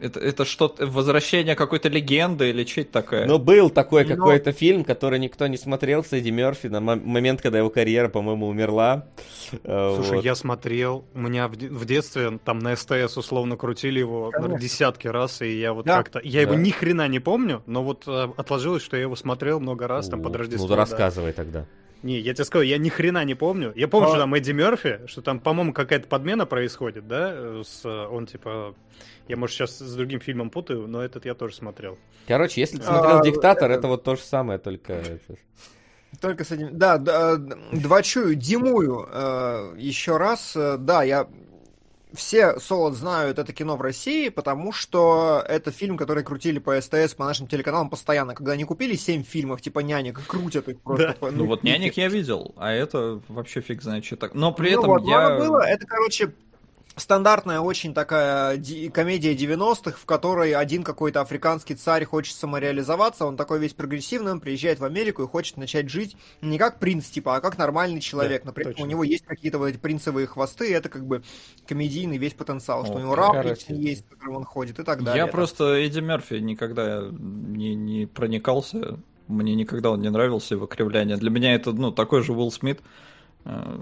[0.00, 3.26] это, это что-то, возвращение какой-то легенды или что это такое?
[3.26, 4.16] Ну, был такой Но...
[4.16, 8.48] какой-то фильм, который никто не смотрел с Эдди Мерфи на момент, когда его карьера, по-моему,
[8.48, 9.06] умерла.
[9.64, 10.24] Э, Слушай, вот.
[10.24, 14.58] я смотрел, у меня в, в детстве там на СТС условно крутили его Конечно.
[14.58, 15.98] десятки раз, и я вот да.
[15.98, 16.20] как-то...
[16.22, 16.52] Я да.
[16.52, 20.08] его ни хрена не помню, но вот э, отложилось, что я его смотрел много раз
[20.08, 20.68] там под Рождество.
[20.68, 21.36] Ну, рассказывай да.
[21.42, 21.66] тогда.
[22.02, 23.72] Не, я тебе скажу, я ни хрена не помню.
[23.74, 24.10] Я помню, а...
[24.10, 27.62] что там Эдди Мерфи, что там, по-моему, какая-то подмена происходит, да?
[27.64, 28.74] С, он типа.
[29.26, 31.98] Я, может, сейчас с другим фильмом путаю, но этот я тоже смотрел.
[32.26, 33.80] Короче, если ты смотрел а, Диктатор, это...
[33.80, 35.02] это вот то же самое, только.
[36.20, 36.78] Только с этим.
[36.78, 40.56] Да, да двочую, Димую э, еще раз.
[40.56, 41.28] Э, да, я
[42.14, 47.14] все солод знают это кино в России, потому что это фильм, который крутили по СТС,
[47.14, 48.34] по нашим телеканалам постоянно.
[48.34, 51.16] Когда они купили 7 фильмов, типа «Нянек», крутят их просто.
[51.20, 51.30] Да.
[51.30, 54.34] Ну, ну вот «Нянек» я видел, а это вообще фиг знает, что так.
[54.34, 55.36] Но при ну, этом вот, я...
[55.36, 56.32] Было, это, короче,
[56.98, 58.60] стандартная очень такая
[58.92, 64.40] комедия 90-х, в которой один какой-то африканский царь хочет самореализоваться, он такой весь прогрессивный, он
[64.40, 68.42] приезжает в Америку и хочет начать жить не как принц, типа, а как нормальный человек.
[68.42, 68.84] Да, Например, точно.
[68.84, 71.22] у него есть какие-то вот эти принцевые хвосты, и это как бы
[71.66, 75.02] комедийный весь потенциал, О, что у него раб есть, в котором он ходит и так
[75.02, 75.24] далее.
[75.24, 81.16] Я просто Эдди Мерфи никогда не, не проникался, мне никогда он не нравился, его кривляние.
[81.16, 82.80] Для меня это, ну, такой же Уилл Смит,
[83.44, 83.78] э,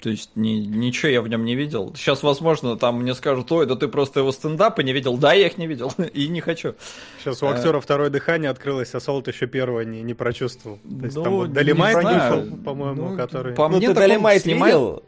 [0.00, 1.92] то есть ни, ничего я в нем не видел.
[1.94, 5.16] Сейчас, возможно, там мне скажут, ой, да ты просто его стендапы не видел.
[5.16, 6.74] Да, я их не видел и не хочу.
[7.18, 7.80] Сейчас у актера а...
[7.80, 10.78] второе дыхание открылось, а Солт еще первое не, не прочувствовал.
[10.78, 13.54] То есть ну, там вот Долимайт вышел, по-моему, ну, который...
[13.54, 14.74] По ну, мне ты Долимайт снимает...
[14.74, 15.02] видел,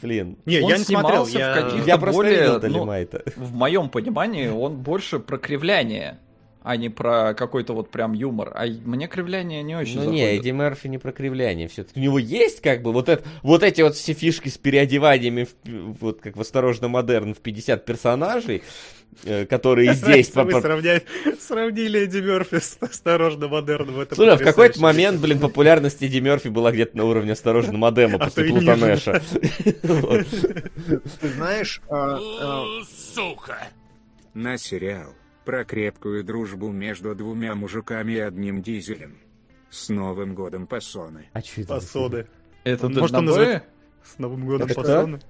[0.00, 0.36] Флин?
[0.46, 1.26] Не, он я не смотрел.
[1.26, 3.22] Я, я просто более, видел Долимайта.
[3.36, 6.18] Ну, в моем понимании он больше про кривляние
[6.66, 8.50] а не про какой-то вот прям юмор.
[8.52, 10.20] А мне кривляние не очень Ну заходит.
[10.20, 12.00] не, Эдди Мерфи не про кривляние все-таки.
[12.00, 15.96] У него есть как бы вот, это, вот эти вот все фишки с переодеваниями, в,
[16.00, 18.64] вот как в «Осторожно, модерн» в 50 персонажей,
[19.22, 20.34] э, которые здесь...
[20.34, 20.60] Вы
[21.38, 26.02] сравнили Эдди Мерфи с «Осторожно, модерн» в этом Слушай, а в какой-то момент, блин, популярность
[26.02, 29.22] Эдди Мерфи была где-то на уровне «Осторожно, модема» после Плутонеша.
[31.20, 31.80] Ты знаешь...
[31.88, 32.64] А, а,
[33.14, 33.68] Сука!
[34.34, 35.14] На сериал
[35.46, 39.16] про крепкую дружбу между двумя мужиками и одним дизелем.
[39.70, 41.28] С Новым годом пассоны.
[41.32, 41.68] А что это?
[41.68, 42.26] Пассоны.
[42.64, 43.62] Это Может, он называет?
[44.04, 45.20] С Новым годом пассоны.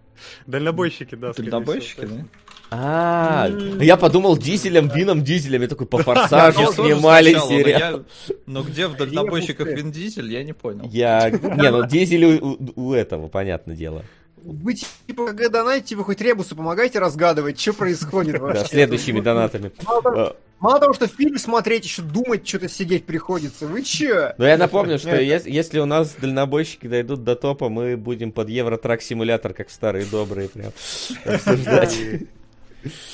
[0.46, 1.33] Дальнобойщики, да.
[1.33, 2.24] Дальнобойщики, да?
[2.70, 3.48] А,
[3.81, 5.62] я подумал дизелем, вином, дизелем.
[5.62, 8.05] Я такой по форсажу снимали сериал.
[8.46, 10.88] Но где в дальнобойщиках Вин Дизель, я не понял.
[10.90, 11.31] Я...
[11.31, 14.02] Не, ну дизель у этого, понятное дело.
[14.46, 18.62] Вы типа, когда донатите, вы хоть ребусу помогаете разгадывать, что происходит вообще.
[18.62, 19.72] Да, следующими донатами.
[19.87, 20.37] А.
[20.61, 23.66] Мало того, что фильм смотреть, еще думать, что-то сидеть приходится.
[23.66, 24.35] Вы че?
[24.38, 29.02] Но я напомню, что если у нас дальнобойщики дойдут до топа, мы будем под Евротрак
[29.02, 30.72] симулятор, как в старые добрые, прям
[31.24, 31.98] обсуждать.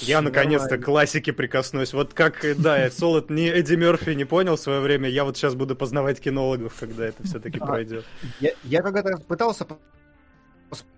[0.01, 1.95] Я наконец-то к классике прикоснусь.
[1.95, 5.55] Вот как, да, Солод не Эдди Мерфи не понял в свое время, я вот сейчас
[5.55, 8.05] буду познавать кинологов, когда это все-таки пройдет.
[8.39, 9.67] Я, я когда-то пытался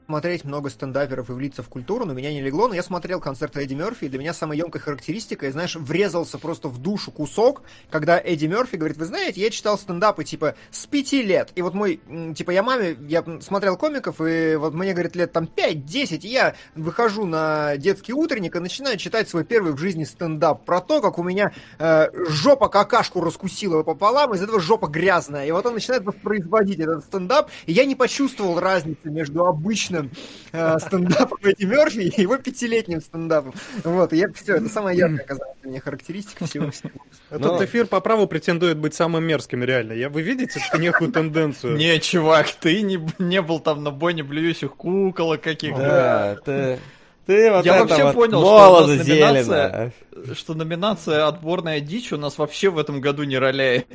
[0.07, 3.57] смотреть много стендаперов и влиться в культуру, но меня не легло, но я смотрел концерт
[3.57, 7.63] Эдди Мерфи, и для меня самая емкая характеристика, и, знаешь, врезался просто в душу кусок,
[7.91, 11.75] когда Эдди Мерфи говорит, вы знаете, я читал стендапы, типа, с пяти лет, и вот
[11.75, 12.01] мой,
[12.37, 16.55] типа, я маме, я смотрел комиков, и вот мне, говорит, лет там 5-10, и я
[16.75, 21.19] выхожу на детский утренник и начинаю читать свой первый в жизни стендап про то, как
[21.19, 26.05] у меня э, жопа какашку раскусила пополам, из этого жопа грязная, и вот он начинает
[26.05, 30.11] воспроизводить этот стендап, и я не почувствовал разницы между обычным обычным
[30.53, 33.55] э, стендапом Эдди Мерфи и его пятилетним стендапом.
[33.85, 36.91] Вот, и я все, это самая яркая оказалась мне характеристика всего всего.
[37.31, 37.65] Этот Но...
[37.65, 39.93] эфир по праву претендует быть самым мерзким, реально.
[39.93, 41.77] Я, вы видите некую тенденцию?
[41.77, 45.81] Не, чувак, ты не, не был там на бойне блюющих куколок каких-то.
[45.81, 46.79] Да, ты...
[47.27, 49.93] Ты вот Я вообще вот понял, что, номинация,
[50.35, 53.87] что номинация «Отборная дичь» у нас вообще в этом году не роляет.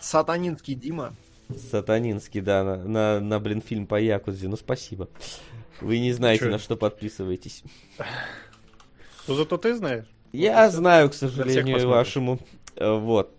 [0.00, 1.14] Сатанинский Дима.
[1.70, 4.48] Сатанинский, да, на, на, на блин, фильм по Якузе.
[4.48, 5.08] Ну, спасибо.
[5.80, 6.50] Вы не знаете, Чё?
[6.50, 7.62] на что подписываетесь.
[9.26, 10.06] Ну, зато ты знаешь.
[10.32, 12.38] Я вот знаю, к сожалению, вашему.
[12.76, 13.34] Э, вот.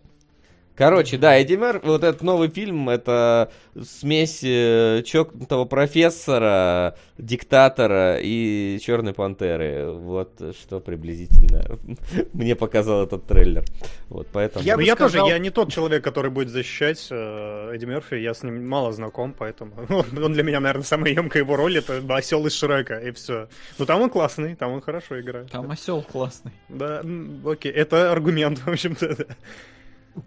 [0.76, 3.50] Короче, да, Эдди Мер, вот этот новый фильм, это
[3.82, 9.92] смесь э, чокнутого профессора, диктатора и Черной пантеры.
[9.92, 11.64] Вот что приблизительно
[12.34, 13.64] мне показал этот трейлер.
[14.10, 14.66] Вот поэтому.
[14.66, 15.22] Я, ну, я сказал...
[15.22, 18.92] тоже, я не тот человек, который будет защищать э, Эдди Мерфи, я с ним мало
[18.92, 23.12] знаком, поэтому он для меня, наверное, самая емкая его роль это осел из Шрека и
[23.12, 23.48] все.
[23.80, 25.52] Ну там он классный, там он хорошо играет.
[25.52, 26.52] Там осел классный.
[26.68, 27.02] Да,
[27.46, 29.26] окей, это аргумент, в общем-то.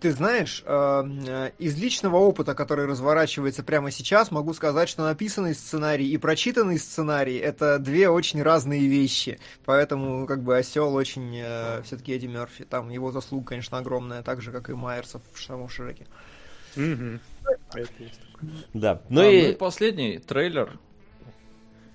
[0.00, 5.54] Ты знаешь, эм, э, из личного опыта, который разворачивается прямо сейчас, могу сказать, что написанный
[5.54, 9.38] сценарий и прочитанный сценарий это две очень разные вещи.
[9.64, 12.64] Поэтому, как бы, осел очень э, все-таки Эдди Мерфи.
[12.64, 16.06] Там его заслуга, конечно, огромная, так же, как и Майерсов в самом Шреке.
[18.74, 19.00] Да.
[19.08, 19.42] Ну а, и...
[19.42, 20.78] ну и последний трейлер,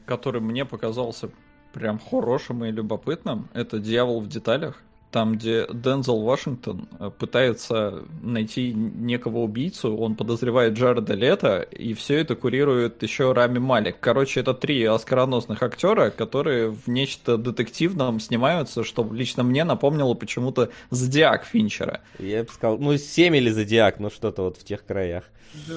[0.06, 1.30] который мне показался
[1.74, 4.82] прям хорошим и любопытным, это «Дьявол в деталях»
[5.14, 12.18] там, где Дензел Вашингтон э, пытается найти некого убийцу, он подозревает Джареда Лето, и все
[12.20, 13.98] это курирует еще Рами Малик.
[14.00, 20.72] Короче, это три оскароносных актера, которые в нечто детективном снимаются, что лично мне напомнило почему-то
[20.90, 22.02] Зодиак Финчера.
[22.18, 25.26] Я бы сказал, ну, семь или Зодиак, ну что-то вот в тех краях.
[25.68, 25.76] Да,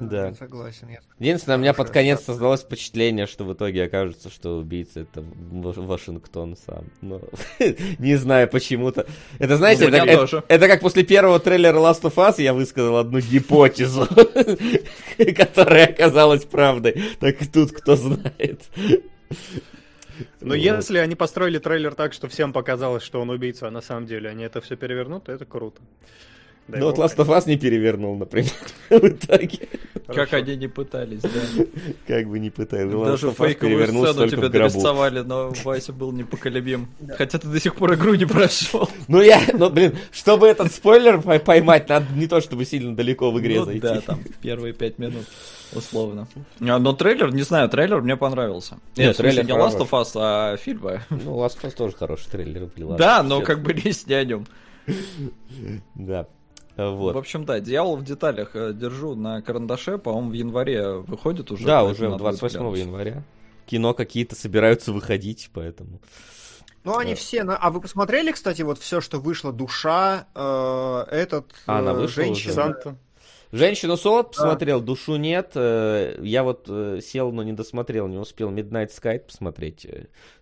[0.00, 0.34] да, да.
[0.34, 0.88] согласен.
[0.88, 5.22] Я Единственное, у меня под конец создалось впечатление, что в итоге окажется, что убийца это
[5.22, 6.84] Вашингтон сам.
[7.00, 7.20] Но
[7.98, 9.06] не знаю почему-то.
[9.38, 13.20] Это, знаете, это, это, это как после первого трейлера Last of Us я высказал одну
[13.20, 14.06] гипотезу,
[15.36, 17.02] которая оказалась правдой.
[17.20, 18.62] Так и тут кто знает.
[20.40, 20.54] Но вот.
[20.54, 24.30] если они построили трейлер так, что всем показалось, что он убийца, а на самом деле
[24.30, 25.80] они это все перевернут, то это круто.
[26.68, 28.52] Да ну вот Last of Us не перевернул, например,
[28.90, 29.68] в итоге.
[30.06, 31.64] Как они не пытались, да.
[32.06, 32.92] Как бы не пытались.
[32.92, 36.88] Даже фейковую сцену тебе дорисовали, но Вася был непоколебим.
[37.16, 38.88] Хотя ты до сих пор игру не прошел.
[39.08, 43.40] Ну я, ну блин, чтобы этот спойлер поймать, надо не то чтобы сильно далеко в
[43.40, 43.80] игре ну зайти.
[43.80, 45.24] да, там первые пять минут
[45.72, 46.28] условно.
[46.60, 48.78] А, но трейлер, не знаю, трейлер мне понравился.
[48.96, 51.02] Нет, трейлер не Last of Us, а фильма.
[51.08, 52.68] Ну, Last of Us тоже хороший трейлер.
[52.98, 54.46] Да, но как бы не о нем.
[55.94, 56.26] Да.
[56.78, 57.14] Вот.
[57.16, 61.66] В общем, да, дьявол в деталях э, держу на карандаше, по-моему, в январе выходит уже.
[61.66, 63.24] Да, уже 28 января.
[63.66, 66.00] Кино какие-то собираются выходить, поэтому.
[66.84, 67.16] Ну, они да.
[67.16, 67.42] все.
[67.42, 72.52] А вы посмотрели, кстати, вот все, что вышло, душа, э, этот а, она вышла женщина.
[72.52, 72.62] Уже.
[72.62, 72.98] Санта.
[73.50, 74.80] Женщину Солод посмотрел, а.
[74.80, 75.52] душу нет.
[75.56, 79.86] Э, я вот э, сел, но не досмотрел, не успел Midnight Sky посмотреть,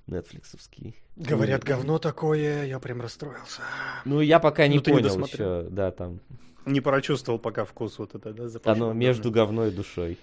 [0.07, 0.95] нетфликсовский.
[1.17, 3.63] Говорят, говно такое, я прям расстроился.
[4.05, 6.21] Ну, я пока не ну, понял не еще, да, там.
[6.65, 10.19] Не прочувствовал пока вкус вот это, да, Оно между говно и душой.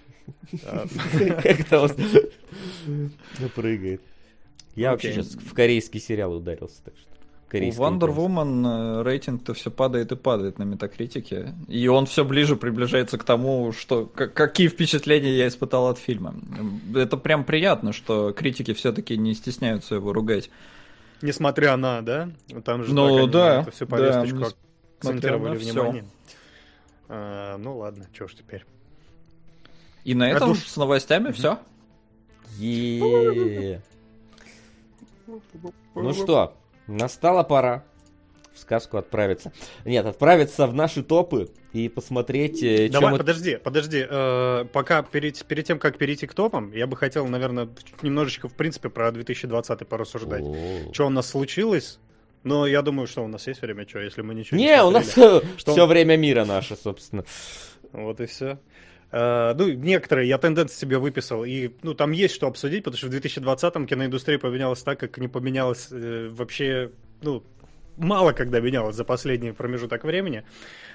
[1.42, 3.10] Как-то он
[3.54, 4.02] прыгает.
[4.74, 7.13] Я вообще сейчас в корейский сериал ударился, так что
[7.54, 7.82] корейский.
[7.82, 11.54] У Wonder Woman э, рейтинг-то все падает и падает на метакритике.
[11.68, 16.34] И он все ближе приближается к тому, что какие впечатления я испытал от фильма.
[16.94, 20.50] Это прям приятно, что критики все-таки не стесняются его ругать.
[21.22, 22.30] Несмотря на, да?
[22.64, 24.46] Там же ну, да, это всю повесточку да,
[24.98, 26.04] акцентировали внимание.
[27.08, 28.64] А, ну ладно, что ж теперь.
[30.04, 30.66] И на этом душ...
[30.66, 31.58] с новостями все.
[35.94, 37.84] Ну что, Настала пора
[38.54, 39.52] в сказку отправиться.
[39.84, 42.62] Нет, отправиться в наши топы и посмотреть...
[42.62, 43.18] Э, Давай, мы...
[43.18, 44.06] подожди, подожди.
[44.08, 47.68] Э, пока перед, перед тем, как перейти к топам, я бы хотел, наверное,
[48.02, 50.42] немножечко, в принципе, про 2020 порассуждать.
[50.42, 50.92] О-о-о.
[50.92, 51.98] Что у нас случилось?
[52.44, 54.90] Но я думаю, что у нас есть время, что, если мы ничего не Не, у
[54.90, 57.24] нас что все время мира наше, собственно.
[57.92, 58.58] Вот и все.
[59.12, 63.06] Uh, ну, некоторые я тенденции себе выписал, и, ну, там есть что обсудить, потому что
[63.06, 66.90] в 2020-м киноиндустрия поменялась так, как не поменялась э, вообще,
[67.22, 67.44] ну,
[67.96, 70.44] мало когда менялась за последний промежуток времени.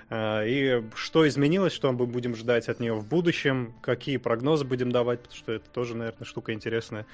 [0.09, 4.91] Uh, и что изменилось, что мы будем ждать от нее в будущем, какие прогнозы будем
[4.91, 7.05] давать, потому что это тоже, наверное, штука интересная.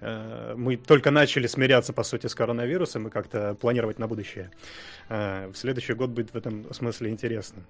[0.00, 4.50] Uh, мы только начали смиряться, по сути, с коронавирусом и как-то планировать на будущее.
[5.08, 7.64] В следующий год будет в этом смысле интересным.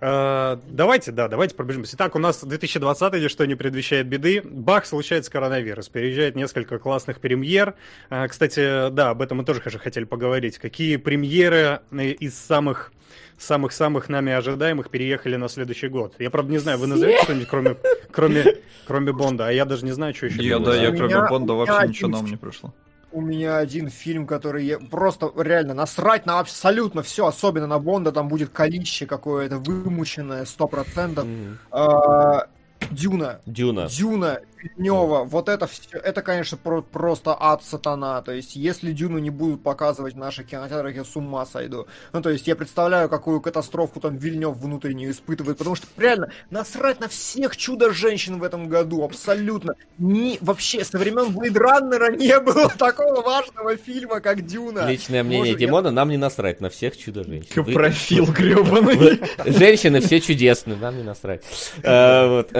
[0.00, 1.96] Давайте, да, давайте пробежимся.
[1.96, 4.42] Итак, у нас 2020 ничто не предвещает беды.
[4.44, 5.88] Бах, случается коронавирус.
[5.88, 7.74] Переезжает несколько классных премьер.
[8.10, 10.58] Uh, кстати, да, об этом мы тоже же хотели поговорить.
[10.58, 12.92] Какие премьеры из самых
[13.38, 16.14] самых-самых нами ожидаемых переехали на следующий год.
[16.18, 17.76] Я, правда, не знаю, вы назовете что-нибудь, кроме,
[18.10, 18.44] кроме,
[18.86, 20.42] кроме Бонда, а я даже не знаю, что еще.
[20.42, 22.72] Я, да, я кроме Бонда вообще ничего нам не пришло
[23.16, 28.12] у меня один фильм, который я просто реально насрать на абсолютно все, особенно на Бонда,
[28.12, 31.24] там будет количество какое-то вымученное, сто процентов.
[31.24, 32.48] Mm-hmm.
[32.90, 33.40] Дюна.
[33.46, 33.88] Дюна.
[33.88, 38.22] Дюна, Вильнева, вот это все, это, конечно, про просто ад сатана.
[38.22, 41.86] То есть, если Дюну не будут показывать в наших кинотеатрах, я с ума сойду.
[42.12, 47.00] Ну, то есть, я представляю, какую катастрофу там Вильнев внутреннюю испытывает, потому что, реально, насрать
[47.00, 49.74] на всех чудо-женщин в этом году, абсолютно.
[49.98, 54.88] Не, вообще, со времен Блейд Раннера не было такого важного фильма, как Дюна.
[54.88, 55.92] Личное мнение Может, Димона, я...
[55.92, 57.64] нам не насрать на всех чудо-женщин.
[57.64, 59.20] Профил гребаный.
[59.46, 61.42] Женщины все чудесные, нам не насрать.
[61.82, 62.50] А, вот,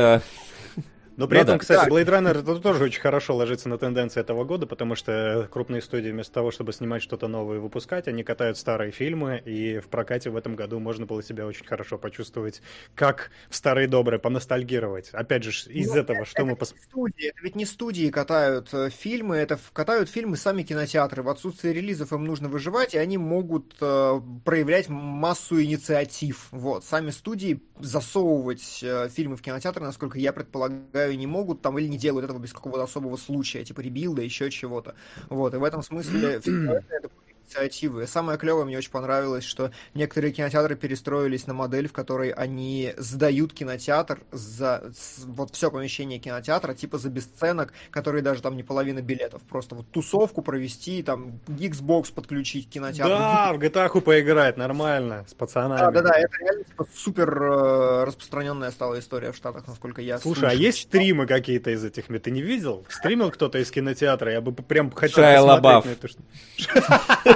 [1.17, 1.59] но при ну, этом, да.
[1.59, 5.81] кстати, Blade Runner это тоже очень хорошо ложится на тенденции этого года, потому что крупные
[5.81, 9.89] студии вместо того, чтобы снимать что-то новое и выпускать, они катают старые фильмы, и в
[9.89, 12.61] прокате в этом году можно было себя очень хорошо почувствовать,
[12.95, 15.09] как в старые добрые, поностальгировать.
[15.13, 16.57] Опять же, из ну, этого, что это мы...
[16.57, 16.75] Пос...
[16.91, 21.23] Студии, это ведь не студии катают э, фильмы, это катают фильмы сами кинотеатры.
[21.23, 26.49] В отсутствие релизов им нужно выживать, и они могут э, проявлять массу инициатив.
[26.51, 26.85] Вот.
[26.85, 31.99] Сами студии засовывать э, фильмы в кинотеатры, насколько я предполагаю, не могут там или не
[31.99, 34.95] делают этого без какого-то особого случая, типа ребилда, еще чего-то.
[35.29, 36.41] Вот, и в этом смысле
[36.91, 37.11] это
[37.47, 38.07] инициативы.
[38.07, 43.53] Самое клевое мне очень понравилось, что некоторые кинотеатры перестроились на модель, в которой они сдают
[43.53, 44.91] кинотеатр за
[45.25, 49.43] вот все помещение кинотеатра, типа за бесценок, которые даже там не половина билетов.
[49.43, 53.17] Просто вот тусовку провести, там Xbox подключить к кинотеатру.
[53.17, 55.79] Да, в GTA поиграть, нормально, с пацанами.
[55.79, 60.19] Да, да, да, это реально типа, супер э, распространенная стала история в Штатах, насколько я
[60.19, 60.51] Слушай, слушаю.
[60.51, 62.07] а есть стримы какие-то из этих?
[62.07, 62.85] Ты не видел?
[62.89, 64.33] Стримил кто-то из кинотеатра?
[64.33, 67.36] Я бы прям хотел Шая посмотреть на это.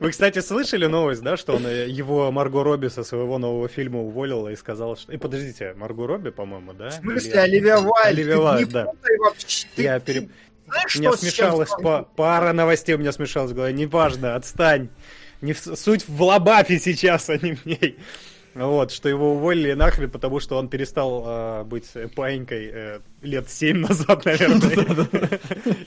[0.00, 4.00] Вы, кстати, слышали новость, да, что он э, его Марго Робби со своего нового фильма
[4.00, 5.12] уволила и сказала, что...
[5.12, 6.88] И подождите, Марго Робби, по-моему, да?
[6.88, 7.38] В смысле, Или...
[7.38, 8.06] Оливия Вайль?
[8.06, 8.86] Оливия Вайль, да.
[9.76, 10.30] Я пере...
[10.66, 12.08] Знаешь, у меня смешалось по...
[12.16, 13.74] пара новостей, у меня смешалось в голове.
[13.74, 14.88] Неважно, отстань.
[15.42, 15.58] Не в...
[15.58, 17.98] Суть в Лабафе сейчас, а не в ней.
[18.54, 23.78] Вот, что его уволили нахрен, потому что он перестал э, быть паинькой э, лет семь
[23.78, 25.40] назад, наверное.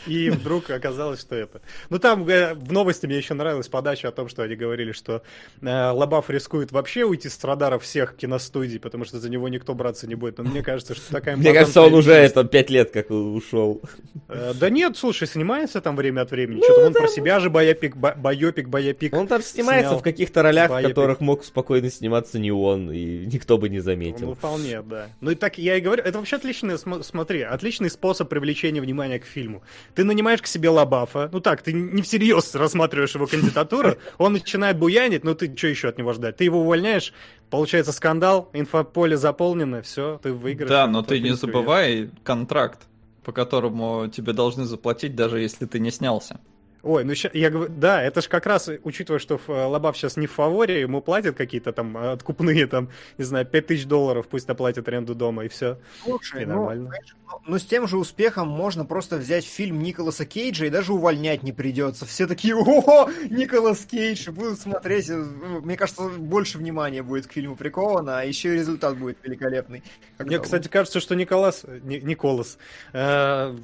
[0.08, 1.62] И вдруг оказалось, что это.
[1.90, 5.24] Ну, там э, в новости мне еще нравилась подача о том, что они говорили, что
[5.62, 10.08] э, Лобав рискует вообще уйти с радаров всех киностудий, потому что за него никто браться
[10.08, 10.38] не будет.
[10.38, 11.36] Но мне кажется, что такая...
[11.36, 13.82] Мне кажется, он уже это пять лет как ушел.
[14.28, 16.62] Э, да нет, слушай, снимается там время от времени.
[16.64, 19.16] Что-то ну, он про себя же боепик, боепик, боепик.
[19.16, 23.58] Он там снимается в каких-то ролях, в которых мог спокойно сниматься не он, и никто
[23.58, 24.28] бы не заметил.
[24.28, 25.08] Ну, вполне, да.
[25.22, 26.78] Ну и так я и говорю, это вообще отличный,
[27.24, 29.64] смотри, отличный способ привлечения внимания к фильму.
[29.96, 34.78] Ты нанимаешь к себе Лабафа, ну так, ты не всерьез рассматриваешь его кандидатуру, он начинает
[34.78, 36.36] буянить, ну ты что еще от него ждать?
[36.36, 37.14] Ты его увольняешь,
[37.50, 40.70] получается скандал, инфополе заполнено, все, ты выиграешь.
[40.70, 42.82] Да, но ты не забывай контракт,
[43.24, 46.42] по которому тебе должны заплатить, даже если ты не снялся.
[46.84, 50.18] Ой, ну ща, я говорю, да, это же как раз, учитывая, что э, Лобав сейчас
[50.18, 54.50] не в фаворе, ему платят какие-то там э, откупные, там, не знаю, 5000 долларов, пусть
[54.50, 55.78] оплатят аренду дома, и все.
[56.04, 56.92] Слушай, и ну, нормально.
[56.92, 61.42] Ну, ну, с тем же успехом можно просто взять фильм Николаса Кейджа и даже увольнять
[61.44, 62.06] не придется.
[62.06, 65.10] Все такие, о, Николас Кейдж, будут смотреть.
[65.10, 69.18] Э, ну, мне кажется, больше внимания будет к фильму приковано, а еще и результат будет
[69.24, 69.84] великолепный.
[70.20, 72.58] Мне, кстати, кажется, что Николас, Николас,
[72.92, 73.56] э,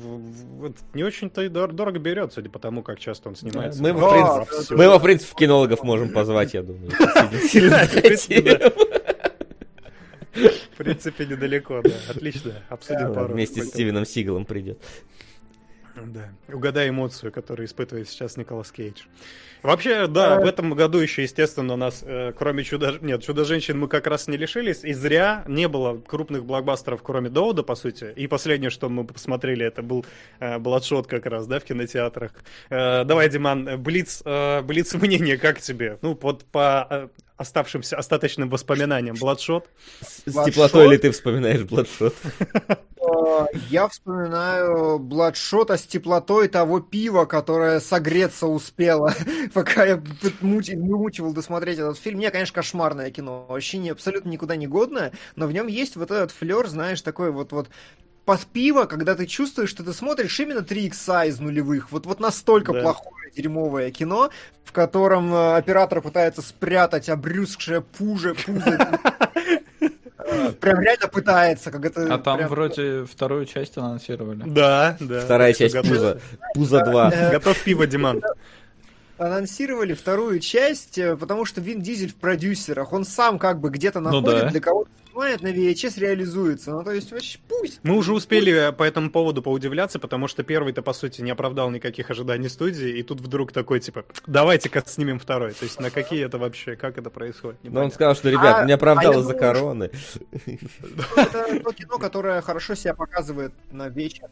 [0.94, 3.82] не очень-то и дорого берет, судя по тому, как часто он снимается.
[3.82, 6.92] Мы, в принципе, мы его, в принципе, в кинологов можем позвать, я думаю.
[10.32, 11.90] В принципе, недалеко, да.
[12.08, 12.54] Отлично.
[12.70, 13.34] Обсудим пару.
[13.34, 14.80] Вместе с Стивеном Сигалом придет.
[16.06, 16.30] Да.
[16.48, 19.04] Угадай эмоцию, которую испытывает сейчас Николас Кейдж.
[19.62, 20.40] Вообще, да, а...
[20.40, 22.98] в этом году еще, естественно, у нас, э, кроме чудо...
[23.02, 27.64] Нет, Чудо-женщин мы как раз не лишились, и зря не было крупных блокбастеров, кроме Доуда,
[27.64, 28.14] по сути.
[28.16, 30.06] И последнее, что мы посмотрели, это был
[30.40, 32.32] э, Бладшот как раз, да, в кинотеатрах.
[32.70, 35.98] Э, давай, Диман, Блиц, э, Блиц мнение, как тебе?
[36.02, 37.08] Ну, вот по э,
[37.40, 39.70] оставшимся остаточным воспоминаниям Бладшот.
[40.02, 42.14] С, с теплотой ли ты вспоминаешь Бладшот?
[43.70, 49.14] Я вспоминаю Бладшота с теплотой того пива, которое согреться успело,
[49.54, 50.04] пока я
[50.42, 52.20] вымучивал досмотреть этот фильм.
[52.20, 56.12] Не, конечно, кошмарное кино, вообще не, абсолютно никуда не годное, но в нем есть вот
[56.12, 57.70] этот флер, знаешь, такой вот вот
[58.30, 61.92] под пиво, когда ты чувствуешь, что ты смотришь именно 3 икса из нулевых.
[61.92, 62.82] Вот, вот настолько да.
[62.82, 64.30] плохое, дерьмовое кино,
[64.64, 68.78] в котором э, оператор пытается спрятать обрюзгшее пуже, пузо
[70.60, 72.14] прям реально пытается, как это...
[72.14, 72.50] А там прям...
[72.52, 74.44] вроде вторую часть анонсировали.
[74.46, 75.22] Да, да.
[75.22, 76.22] Вторая часть Пуза.
[76.54, 77.12] Пуза 2.
[77.12, 78.22] Э, Готов пиво, Диман
[79.20, 84.00] анонсировали вторую часть, э, потому что Вин Дизель в продюсерах, он сам как бы где-то
[84.00, 84.50] ну находит ну, да.
[84.50, 84.90] для кого-то
[85.20, 86.72] снимает на VHS, реализуется.
[86.72, 87.80] Ну, то есть, вообще, пусть.
[87.84, 92.10] Мы уже успели по этому поводу поудивляться, потому что первый-то, по сути, не оправдал никаких
[92.10, 95.52] ожиданий студии, и тут вдруг такой, типа, давайте-ка снимем второй.
[95.54, 97.60] То есть, на какие это вообще, как это происходит?
[97.64, 99.92] Ну, он сказал, что, ребят, а, не оправдал из-за короны.
[101.16, 104.30] Это то кино, которое хорошо себя показывает на вечер.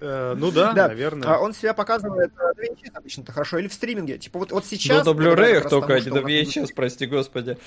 [0.00, 1.28] Э, ну да, да, наверное.
[1.28, 4.18] А он себя показывает на э, VHS обычно-то хорошо, или в стриминге.
[4.18, 5.04] Типа вот, вот сейчас...
[5.04, 7.58] Ну, на Blu-ray только, а не на VHS, прости господи.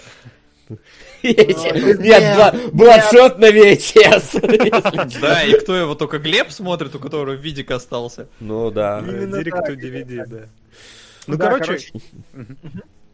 [1.24, 5.20] Нет, Бладшот на VHS.
[5.22, 8.28] Да, и кто его только Глеб смотрит, у которого видик остался.
[8.40, 9.02] Ну да.
[9.02, 10.50] Директ DVD, да.
[11.28, 11.80] Ну, короче...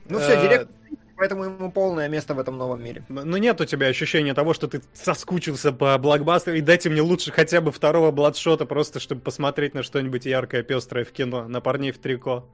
[0.10, 0.70] Ну все, директ
[1.18, 3.04] поэтому ему полное место в этом новом мире.
[3.10, 7.32] Ну нет у тебя ощущения того, что ты соскучился по блокбастеру, и дайте мне лучше
[7.32, 11.92] хотя бы второго бладшота, просто чтобы посмотреть на что-нибудь яркое, пестрое в кино, на парней
[11.92, 12.48] в трико.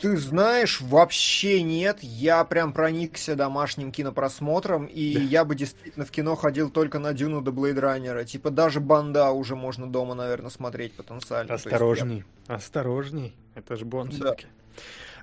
[0.00, 1.98] Ты знаешь, вообще нет.
[2.00, 5.20] Я прям проникся домашним кинопросмотром, и да.
[5.20, 8.24] я бы действительно в кино ходил только на Дюну до Блейдраннера.
[8.24, 11.52] Типа даже Банда уже можно дома, наверное, смотреть потенциально.
[11.52, 12.54] Осторожней, я...
[12.54, 13.36] осторожней.
[13.54, 14.16] Это же Бонд да.
[14.16, 14.46] все-таки.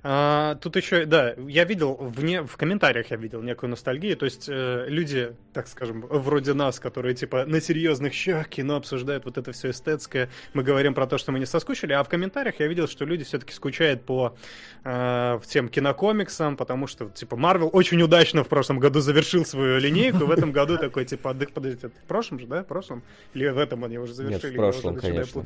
[0.04, 4.48] А, тут еще, да, я видел, вне, в комментариях я видел некую ностальгию, то есть
[4.48, 9.52] э, люди, так скажем, вроде нас, которые типа на серьезных щах кино обсуждают вот это
[9.52, 12.88] все эстетское, мы говорим про то, что мы не соскучили, а в комментариях я видел,
[12.88, 14.36] что люди все-таки скучают по
[14.84, 20.26] э, тем кинокомиксам, потому что, типа, Марвел очень удачно в прошлом году завершил свою линейку,
[20.26, 23.04] в этом году такой, типа, отдых, подождите, в прошлом же, да, в прошлом?
[23.34, 24.52] Или в этом они уже завершили?
[24.52, 25.44] Нет, в прошлом, конечно.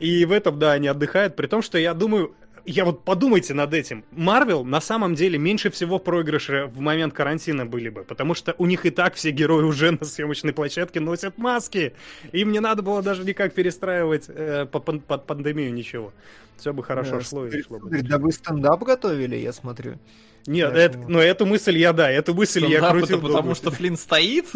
[0.00, 2.34] И в этом, да, они отдыхают, при том, что я думаю,
[2.66, 4.04] я вот подумайте над этим.
[4.10, 8.66] Марвел на самом деле меньше всего проигрыша в момент карантина были бы, потому что у
[8.66, 11.94] них и так все герои уже на съемочной площадке носят маски.
[12.32, 16.12] Им не надо было даже никак перестраивать э, под, под пандемию ничего.
[16.56, 18.02] Все бы хорошо да, шло и шло бы.
[18.02, 19.98] Да вы стендап готовили, я смотрю.
[20.46, 23.18] Нет, это, но эту мысль я, да, эту мысль Стендап я крутил.
[23.18, 24.46] Это потому что Флинн стоит?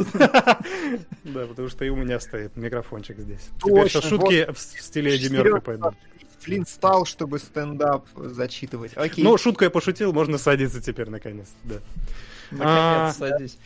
[1.24, 3.48] Да, потому что и у меня стоит микрофончик здесь.
[3.62, 5.94] Теперь шутки в стиле Эдди Мерфи пойдут.
[6.49, 8.92] Флинн стал, чтобы стендап зачитывать.
[8.96, 9.22] Окей.
[9.22, 11.49] Ну, шутку я пошутил, можно садиться теперь, наконец.
[11.64, 11.76] Да.
[12.51, 13.12] Наконец, а...
[13.18, 13.59] садись.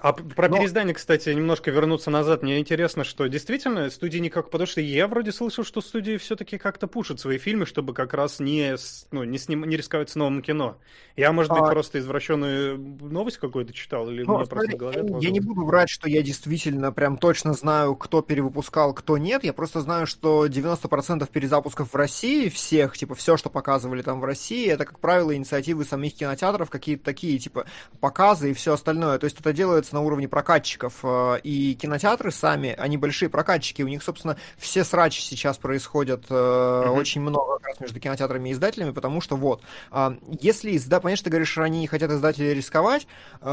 [0.00, 0.56] А про Но...
[0.56, 2.42] переиздание, кстати, немножко вернуться назад.
[2.42, 4.50] Мне интересно, что действительно студии никак...
[4.50, 8.40] Потому что я вроде слышал, что студии все-таки как-то пушат свои фильмы, чтобы как раз
[8.40, 8.76] не,
[9.10, 9.64] ну, не, сним...
[9.64, 10.78] не рисковать с новым кино.
[11.16, 11.70] Я, может быть, а...
[11.70, 15.64] просто извращенную новость какую-то читал, или ну, мне смотри, просто в голове Я не буду
[15.64, 19.44] врать, что я действительно прям точно знаю, кто перевыпускал, кто нет.
[19.44, 24.24] Я просто знаю, что 90% перезапусков в России, всех, типа, все, что показывали там в
[24.24, 27.66] России, это, как правило, инициативы самих кинотеатров, какие-то такие, типа,
[28.00, 29.18] показы и все остальное.
[29.18, 31.00] То есть это делается на уровне прокатчиков.
[31.02, 33.82] Э, и кинотеатры сами, они большие прокатчики.
[33.82, 36.90] У них, собственно, все срачи сейчас происходят mm-hmm.
[36.90, 41.00] очень много как раз между кинотеатрами и издателями, потому что вот, а, если изда...
[41.00, 43.06] понятно, что ты говоришь, что они хотят издатели рисковать,
[43.40, 43.44] э,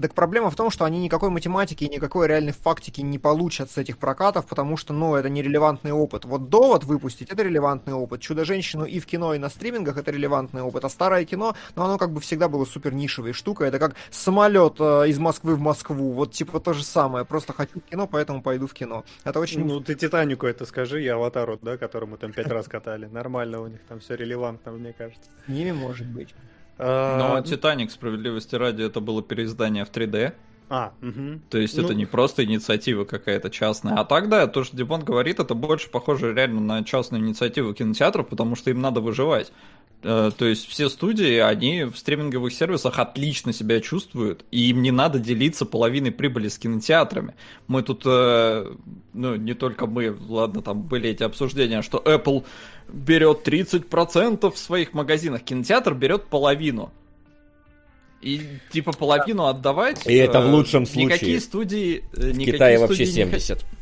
[0.00, 3.78] так проблема в том, что они никакой математики и никакой реальной фактики не получат с
[3.78, 6.24] этих прокатов, потому что, ну, это нерелевантный опыт.
[6.24, 8.20] Вот довод выпустить, это релевантный опыт.
[8.20, 10.84] Чудо-женщину и в кино, и на стримингах это релевантный опыт.
[10.84, 13.68] А старое кино, ну, оно как бы всегда было супер нишевой штукой.
[13.68, 16.12] Это как самолет из Москвы в Москву.
[16.12, 17.24] Вот типа то же самое.
[17.24, 19.04] Просто хочу в кино, поэтому пойду в кино.
[19.24, 19.64] Это очень...
[19.64, 23.06] Ну, ты Титанику это скажи, я Аватару, да, который мы там пять раз катали.
[23.06, 25.30] Нормально у них там все релевантно, мне кажется.
[25.46, 26.34] Не может быть.
[26.78, 30.32] А, Но Титаник, справедливости ради, это было переиздание в 3D.
[30.70, 31.40] А, угу.
[31.48, 31.84] То есть ну...
[31.84, 33.94] это не просто инициатива какая-то частная.
[33.94, 38.54] А тогда то, что Димон говорит, это больше похоже реально на частную инициативу кинотеатров, потому
[38.54, 39.52] что им надо выживать.
[40.02, 44.92] Э, то есть все студии, они в стриминговых сервисах отлично себя чувствуют, и им не
[44.92, 47.34] надо делиться половиной прибыли с кинотеатрами.
[47.66, 48.74] Мы тут, э,
[49.12, 52.44] ну, не только мы, ладно, там были эти обсуждения, что Apple
[52.88, 56.92] берет 30% в своих магазинах, кинотеатр берет половину.
[58.20, 60.06] И типа половину отдавать.
[60.06, 61.04] И это в э, лучшем случае.
[61.06, 62.04] Никакие студии.
[62.12, 63.58] В никакие Китае студии вообще 70.
[63.58, 63.77] Не...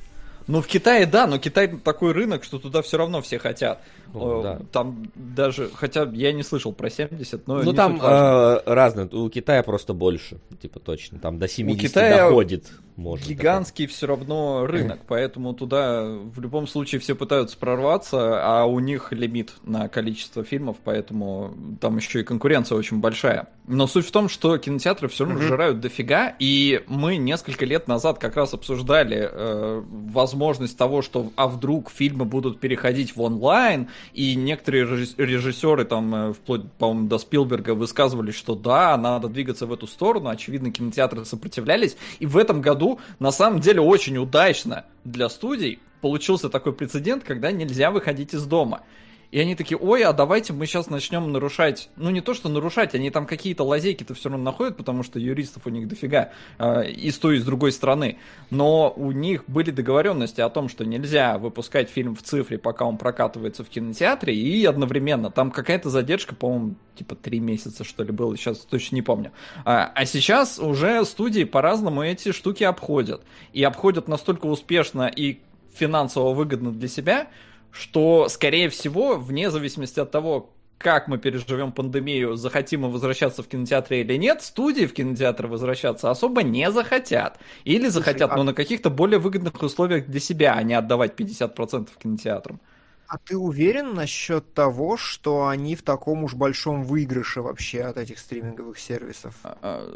[0.47, 3.81] Ну, в Китае, да, но Китай такой рынок, что туда все равно все хотят.
[4.15, 4.61] Ну, да.
[4.71, 9.63] Там даже, хотя я не слышал про 70, но Ну, там э, разные, у Китая
[9.63, 12.71] просто больше, типа точно, там до 70 у Китая доходит.
[12.97, 13.95] Может, гигантский такой.
[13.95, 19.53] все равно рынок, поэтому туда в любом случае все пытаются прорваться, а у них лимит
[19.65, 23.49] на количество фильмов, поэтому там еще и конкуренция очень большая.
[23.67, 25.49] Но суть в том, что кинотеатры все равно mm-hmm.
[25.49, 31.49] жирают дофига, и мы несколько лет назад как раз обсуждали э, возможность того, что а
[31.49, 37.75] вдруг фильмы будут переходить в онлайн, и некоторые режиссеры, там, э, вплоть, по-моему, до Спилберга,
[37.75, 42.86] высказывали, что да, надо двигаться в эту сторону, очевидно, кинотеатры сопротивлялись, и в этом году,
[43.18, 48.82] на самом деле, очень удачно для студий получился такой прецедент, когда нельзя выходить из дома.
[49.31, 51.89] И они такие, ой, а давайте мы сейчас начнем нарушать.
[51.97, 55.66] Ну, не то, что нарушать, они там какие-то лазейки-то все равно находят, потому что юристов
[55.66, 58.18] у них дофига э, и с той, и с другой стороны.
[58.51, 62.99] Но у них были договоренности о том, что нельзя выпускать фильм в цифре, пока он
[62.99, 65.31] прокатывается в кинотеатре, и одновременно.
[65.31, 69.33] Там какая-то задержка, по-моему, типа три месяца, что ли, было, сейчас точно не помню.
[69.64, 73.22] А, а сейчас уже студии по-разному эти штуки обходят.
[73.53, 75.41] И обходят настолько успешно и
[75.74, 77.29] финансово выгодно для себя,
[77.77, 83.49] что, скорее всего, вне зависимости от того, как мы переживем пандемию, захотим мы возвращаться в
[83.49, 87.39] кинотеатры или нет, студии в кинотеатры возвращаться особо не захотят.
[87.64, 88.45] Или захотят, Слушай, но а...
[88.45, 92.61] на каких-то более выгодных условиях для себя, а не отдавать 50% кинотеатрам.
[93.09, 98.18] А ты уверен насчет того, что они в таком уж большом выигрыше вообще от этих
[98.18, 99.35] стриминговых сервисов?
[99.45, 99.93] А, а,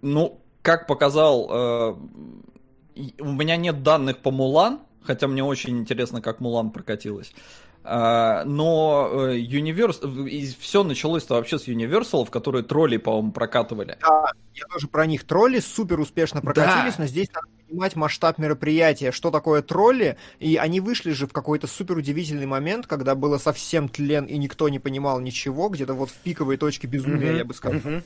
[0.00, 1.96] ну, как показал, э,
[3.20, 7.32] у меня нет данных по Мулан, хотя мне очень интересно, как Мулан прокатилась.
[7.88, 13.96] А, но Universal, э, все началось-то вообще с Universal, в которые тролли, по-моему, прокатывали.
[14.00, 15.24] Да, я тоже про них.
[15.24, 17.02] Тролли супер успешно прокатились, да.
[17.02, 21.68] но здесь надо понимать масштаб мероприятия, что такое тролли, и они вышли же в какой-то
[21.68, 26.14] супер удивительный момент, когда было совсем тлен, и никто не понимал ничего, где-то вот в
[26.14, 27.38] пиковой точке безумия, mm-hmm.
[27.38, 27.80] я бы сказал.
[27.80, 28.02] Mm-hmm.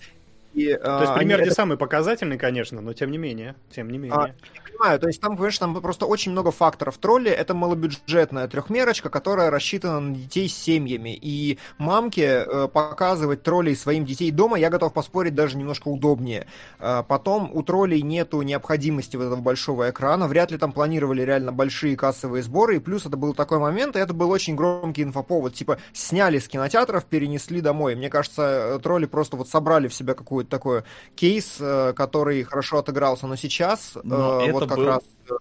[0.55, 1.49] И, То есть пример они...
[1.49, 4.19] не самый показательный, конечно, но тем не менее, тем не менее.
[4.19, 4.35] А,
[4.81, 6.97] понимаю, то есть там, понимаешь, там просто очень много факторов.
[6.99, 11.19] Тролли— это малобюджетная трехмерочка, которая рассчитана на детей с семьями.
[11.21, 16.47] И мамке э, показывать троллей своим детей дома, я готов поспорить, даже немножко удобнее.
[16.79, 21.53] Э, потом у троллей нету необходимости вот этого большого экрана, вряд ли там планировали реально
[21.53, 25.55] большие кассовые сборы, и плюс это был такой момент, и это был очень громкий инфоповод,
[25.55, 27.97] типа сняли с кинотеатров, перенесли домой.
[27.97, 30.83] Мне кажется, э, тролли просто вот собрали в себя какой-то такой
[31.15, 34.87] кейс, э, который хорошо отыгрался, но сейчас но э, вот как был...
[34.87, 35.03] раз...
[35.29, 35.35] Э,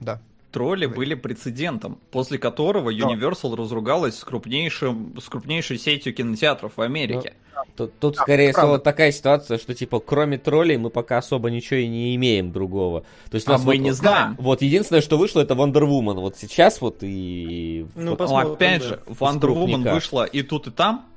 [0.00, 0.20] да.
[0.52, 3.62] Тролли были прецедентом, после которого Universal да.
[3.62, 7.34] разругалась с, крупнейшим, с крупнейшей сетью кинотеатров в Америке.
[7.54, 11.18] Ну, тут, тут да, скорее всего, вот такая ситуация, что, типа, кроме троллей мы пока
[11.18, 13.04] особо ничего и не имеем другого.
[13.30, 14.36] То есть, а мы вот, не знаем.
[14.38, 16.14] Вот, единственное, что вышло, это Wonder Woman.
[16.14, 17.86] Вот сейчас вот и...
[17.94, 21.07] Ну, вот, ну опять же, Wonder Woman вышла и тут, и там,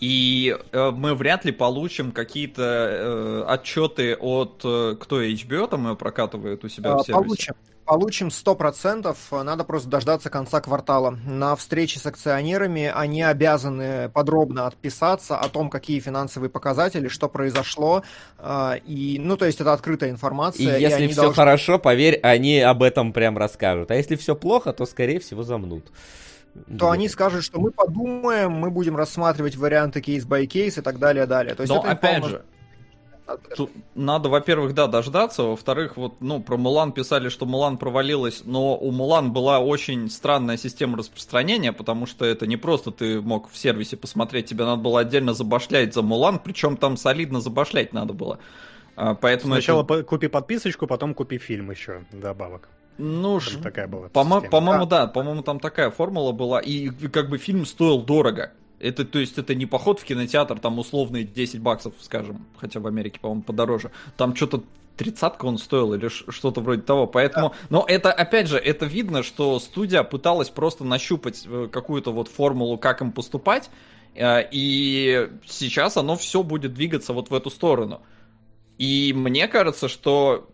[0.00, 5.94] и э, мы вряд ли получим какие-то э, отчеты от э, кто HBO там ее
[5.94, 7.12] прокатывает у себя а, в сервисе.
[7.12, 7.54] Получим.
[7.84, 11.10] Получим 100%, надо просто дождаться конца квартала.
[11.26, 18.02] На встрече с акционерами они обязаны подробно отписаться о том, какие финансовые показатели, что произошло.
[18.38, 20.78] Э, и, ну, то есть это открытая информация.
[20.78, 21.34] И если и все должны...
[21.34, 23.90] хорошо, поверь, они об этом прям расскажут.
[23.90, 25.84] А если все плохо, то, скорее всего, замнут
[26.78, 31.54] то они скажут, что мы подумаем, мы будем рассматривать варианты case-by-case и так далее, далее.
[31.54, 32.44] То есть Но это опять же,
[33.56, 38.76] Тут надо, во-первых, да, дождаться, во-вторых, вот, ну, про Мулан писали, что Мулан провалилась, но
[38.76, 43.56] у Мулан была очень странная система распространения, потому что это не просто ты мог в
[43.56, 48.38] сервисе посмотреть, тебе надо было отдельно забашлять за Мулан, причем там солидно забашлять надо было.
[48.96, 50.02] А, поэтому Сначала это...
[50.02, 52.68] купи подписочку, потом купи фильм еще добавок.
[53.00, 54.08] Ну, ж, такая была.
[54.08, 58.52] По-мо- по-моему, да, по-моему, там такая формула была, и как бы фильм стоил дорого.
[58.78, 62.86] Это, то есть, это не поход в кинотеатр, там условные 10 баксов, скажем, хотя в
[62.86, 63.90] Америке, по-моему, подороже.
[64.16, 64.62] Там что-то
[64.96, 67.06] тридцатка он стоил или что-то вроде того.
[67.06, 67.54] Поэтому, да.
[67.70, 72.76] но это, опять же, это видно, что студия пыталась просто нащупать э, какую-то вот формулу,
[72.76, 73.70] как им поступать,
[74.14, 78.02] э, и сейчас оно все будет двигаться вот в эту сторону.
[78.76, 80.50] И мне кажется, что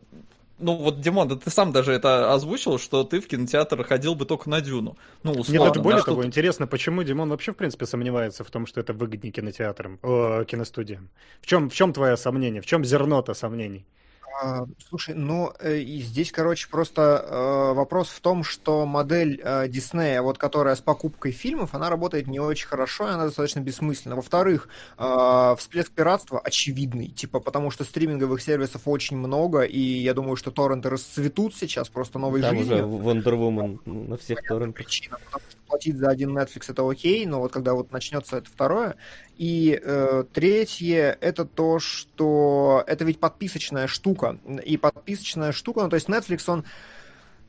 [0.58, 4.24] ну вот, Димон, да ты сам даже это озвучил, что ты в кинотеатр ходил бы
[4.24, 4.96] только на Дюну.
[5.22, 5.50] Ну, условно.
[5.50, 8.92] Мне даже более того, интересно, почему Димон вообще, в принципе, сомневается в том, что это
[8.92, 11.10] выгоднее кинотеатрам, о, киностудиям.
[11.40, 12.62] В чем, в чем твое сомнение?
[12.62, 13.86] В чем зерно-то сомнений?
[14.42, 19.68] А, слушай, ну э, и здесь, короче, просто э, вопрос в том, что модель э,
[19.68, 24.16] Диснея, вот которая с покупкой фильмов, она работает не очень хорошо, и она достаточно бессмысленна.
[24.16, 24.68] Во-вторых,
[24.98, 30.50] э, всплеск пиратства очевидный, типа, потому что стриминговых сервисов очень много, и я думаю, что
[30.50, 32.86] торренты расцветут сейчас просто новой Там жизнью.
[32.86, 34.84] уже Wonder Woman на всех торрентах.
[34.84, 38.50] Причина, потому что платить за один Netflix это окей, но вот когда вот начнется это
[38.50, 38.96] второе.
[39.36, 44.38] И э, третье это то, что это ведь подписочная штука.
[44.64, 46.64] И подписочная штука, ну то есть Netflix, он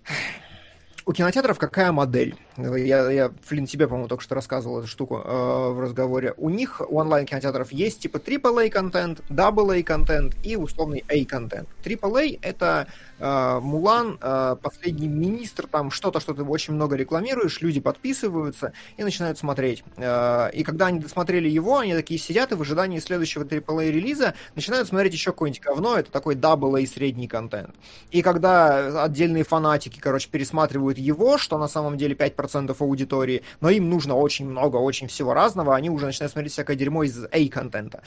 [1.06, 2.36] у кинотеатров какая модель?
[2.58, 6.34] Я, я Флин, тебе, по-моему, только что рассказывал эту штуку э, в разговоре.
[6.36, 11.70] У них, у онлайн-кинотеатров, есть типа AAA контент, AA контент и условный A контент.
[11.86, 12.88] AAA— это
[13.20, 19.38] Мулан, э, последний министр, там что-то, что ты очень много рекламируешь, люди подписываются и начинают
[19.38, 19.84] смотреть.
[19.98, 24.36] Э, и когда они досмотрели его, они такие сидят и в ожидании следующего AAA релиза
[24.56, 27.76] начинают смотреть еще какое-нибудь говно, это такой AA средний контент.
[28.12, 33.90] И когда отдельные фанатики, короче, пересматривают его, что на самом деле 5% аудитории, но им
[33.90, 38.02] нужно очень много, очень всего разного, они уже начинают смотреть всякое дерьмо из A-контента.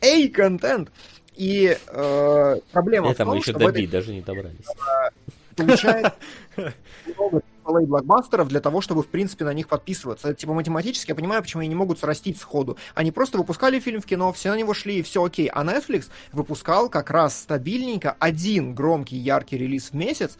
[0.00, 0.90] A-контент!
[1.36, 3.92] И э, проблема Это в том, мы еще что добить, этой...
[3.92, 4.66] даже не добрались.
[5.56, 6.12] Получает
[7.16, 10.28] много AAA блокбастеров для того, чтобы, в принципе, на них подписываться.
[10.28, 12.76] Это, типа, математически я понимаю, почему они не могут срастить сходу.
[12.94, 15.48] Они просто выпускали фильм в кино, все на него шли, и все окей.
[15.48, 20.36] А Netflix выпускал как раз стабильненько один громкий, яркий релиз в месяц,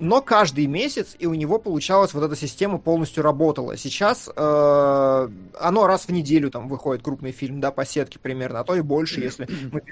[0.00, 3.76] но каждый месяц, и у него получалось, вот эта система полностью работала.
[3.76, 5.28] Сейчас э,
[5.60, 8.80] оно раз в неделю там выходит крупный фильм, да, по сетке примерно, а то и
[8.80, 9.82] больше, если мы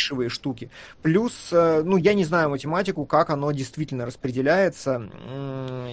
[0.00, 0.70] нишевые штуки.
[1.02, 5.10] Плюс, э, ну, я не знаю математику, как оно действительно распределяется,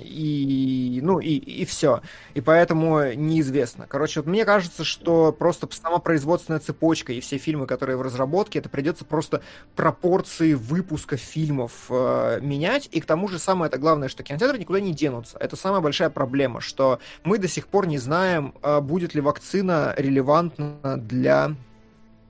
[0.04, 2.02] и, ну, и, и все.
[2.34, 3.86] И поэтому неизвестно.
[3.88, 8.60] Короче, вот мне кажется, что просто сама производственная цепочка и все фильмы, которые в разработке,
[8.60, 9.42] это придется просто
[9.76, 12.88] пропорции выпуска фильмов э, менять.
[12.92, 15.38] И к тому же самое это главное, что кинотеатры никуда не денутся.
[15.40, 19.94] Это самая большая проблема, что мы до сих пор не знаем, э, будет ли вакцина
[19.98, 21.56] релевантна для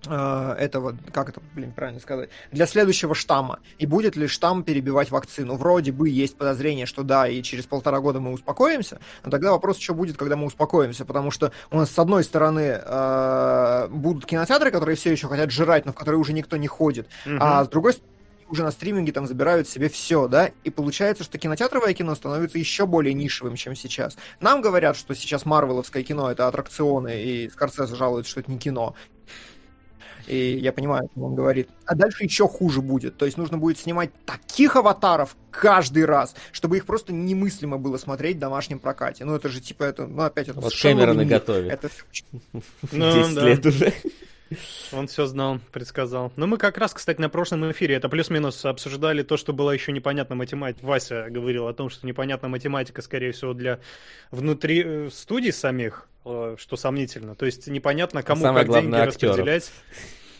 [0.05, 3.59] этого, как это, блин, правильно сказать, для следующего штамма.
[3.77, 5.55] И будет ли штамм перебивать вакцину?
[5.55, 9.79] Вроде бы есть подозрение, что да, и через полтора года мы успокоимся, но тогда вопрос,
[9.79, 14.71] что будет, когда мы успокоимся, потому что у нас, с одной стороны, э, будут кинотеатры,
[14.71, 17.37] которые все еще хотят жрать, но в которые уже никто не ходит, угу.
[17.39, 18.13] а с другой стороны,
[18.49, 22.85] уже на стриминге там забирают себе все, да, и получается, что кинотеатровое кино становится еще
[22.85, 24.17] более нишевым, чем сейчас.
[24.39, 28.95] Нам говорят, что сейчас марвеловское кино это аттракционы, и Скорсезе жалуется, что это не кино
[30.27, 31.69] и я понимаю, что он говорит.
[31.85, 33.17] А дальше еще хуже будет.
[33.17, 38.37] То есть нужно будет снимать таких аватаров каждый раз, чтобы их просто немыслимо было смотреть
[38.37, 39.25] в домашнем прокате.
[39.25, 40.59] Ну, это же типа, это, ну, опять это...
[40.59, 41.71] Вот Кэмерон и готовит.
[41.71, 41.89] Это...
[41.89, 42.25] 10
[42.91, 43.93] ну, лет уже.
[44.91, 46.31] Он все знал, предсказал.
[46.35, 49.91] Но мы как раз, кстати, на прошлом эфире это плюс-минус обсуждали то, что было еще
[49.91, 50.85] непонятно математика.
[50.85, 53.79] Вася говорил о том, что непонятна математика, скорее всего, для
[54.31, 56.07] внутри э, студий самих,
[56.57, 57.35] что сомнительно.
[57.35, 59.37] То есть непонятно, кому Самое как главное, деньги актеров.
[59.37, 59.71] распределять.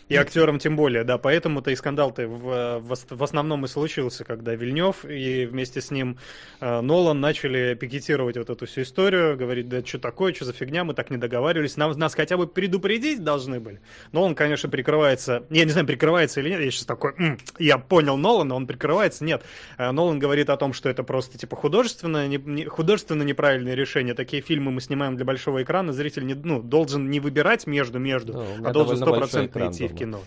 [0.08, 1.18] И актерам тем более, да.
[1.18, 6.18] Поэтому-то и скандал-то в, в, основном и случился, когда Вильнев и вместе с ним
[6.60, 10.84] э, Нолан начали пикетировать вот эту всю историю, говорить, да что такое, что за фигня,
[10.84, 13.80] мы так не договаривались, нам, нас хотя бы предупредить должны были.
[14.12, 18.16] Нолан, конечно, прикрывается, я не знаю, прикрывается или нет, я сейчас такой, М, я понял
[18.16, 19.42] Нолана, он прикрывается, нет.
[19.76, 24.14] Э, Нолан говорит о том, что это просто типа художественное, не, не, художественно неправильное решение.
[24.14, 28.66] Такие фильмы мы снимаем для большого экрана, зритель не, ну, должен не выбирать между-между, ну,
[28.66, 30.22] а должен стопроцентно идти кино.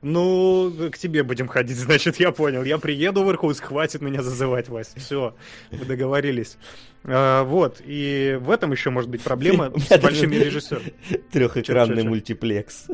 [0.00, 2.64] Ну, к тебе будем ходить, значит, я понял.
[2.64, 4.98] Я приеду в Иркутск, хватит меня зазывать, Вася.
[4.98, 5.34] Все,
[5.70, 6.56] мы договорились.
[7.04, 10.92] А, вот, и в этом еще может быть проблема с большими режиссерами.
[11.32, 12.86] Трехэкранный мультиплекс.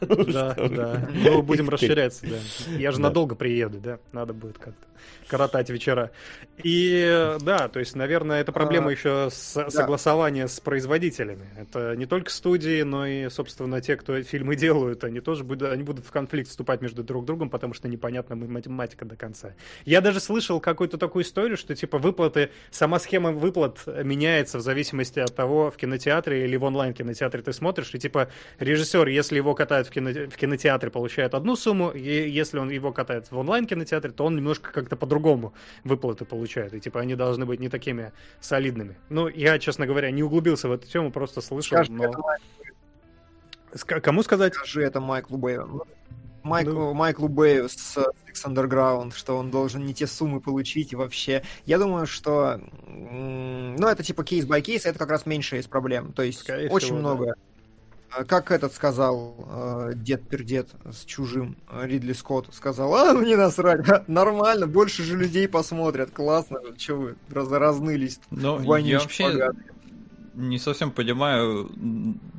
[0.00, 1.08] Да, да.
[1.12, 2.76] Ну, будем расширяться, да.
[2.76, 3.98] Я же надолго приеду, да.
[4.12, 4.86] Надо будет как-то
[5.28, 6.10] коротать вечера.
[6.62, 9.70] И да, то есть, наверное, это проблема а, еще с, да.
[9.70, 11.46] согласования с производителями.
[11.58, 15.82] Это не только студии, но и, собственно, те, кто фильмы делают, они тоже будут, они
[15.82, 19.54] будут в конфликт вступать между друг другом, потому что непонятна математика до конца.
[19.84, 25.18] Я даже слышал какую-то такую историю, что типа выплаты, сама схема выплат меняется в зависимости
[25.18, 28.28] от того, в кинотеатре или в онлайн-кинотеатре ты смотришь, и типа
[28.58, 32.92] режиссер, если его катают в, кино, в кинотеатре, получает одну сумму, и если он его
[32.92, 36.72] катает в онлайн-кинотеатре, то он немножко как-то по-другому выплаты получают.
[36.72, 38.96] И типа они должны быть не такими солидными.
[39.08, 42.04] Ну, я, честно говоря, не углубился в эту тему, просто слышал, Скажи, но...
[43.72, 44.00] Это...
[44.00, 44.54] Кому сказать?
[44.54, 45.82] Скажи это Майклу Бэю.
[46.44, 46.94] Майк, ну...
[46.94, 51.42] Майклу Бэю с Six Underground, что он должен не те суммы получить и вообще.
[51.64, 56.12] Я думаю, что ну, это типа case-by-case, это как раз меньшая из проблем.
[56.12, 57.26] То есть Скорее очень всего, много.
[57.26, 57.34] Да
[58.24, 64.08] как этот сказал, э, дед пердед с чужим, э, Ридли Скотт, сказал, а, мне насрать,
[64.08, 69.64] нормально, больше же людей посмотрят, классно, что вы раз, разнылись Но в я вообще поганые.
[70.34, 71.70] не совсем понимаю,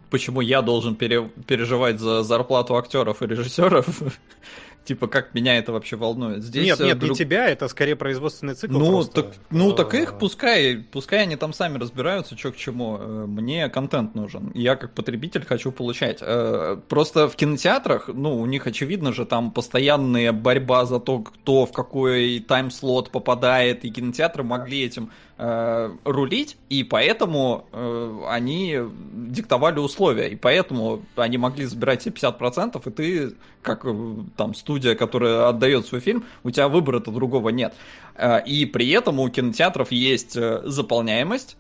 [0.10, 3.88] почему я должен пере, переживать за зарплату актеров и режиссеров,
[4.88, 6.42] Типа, как меня это вообще волнует?
[6.42, 7.12] Здесь нет, нет, друг...
[7.12, 8.80] не тебя, это скорее производственный цикл.
[8.80, 9.24] Ну, просто.
[9.24, 12.98] так, ну так их пускай, пускай они там сами разбираются, что к чему.
[12.98, 14.50] Э, мне контент нужен.
[14.54, 16.20] Я как потребитель хочу получать.
[16.22, 21.66] Э, просто в кинотеатрах, ну, у них очевидно же там постоянная борьба за то, кто
[21.66, 28.78] в какой тайм-слот попадает, и кинотеатры могли этим э, рулить, и поэтому э, они
[29.14, 34.96] диктовали условия, и поэтому они могли забирать себе 50%, и ты, как э, там студия,
[34.96, 37.74] которая отдает свой фильм, у тебя выбора-то другого нет.
[38.16, 41.58] Э, и при этом у кинотеатров есть э, заполняемость,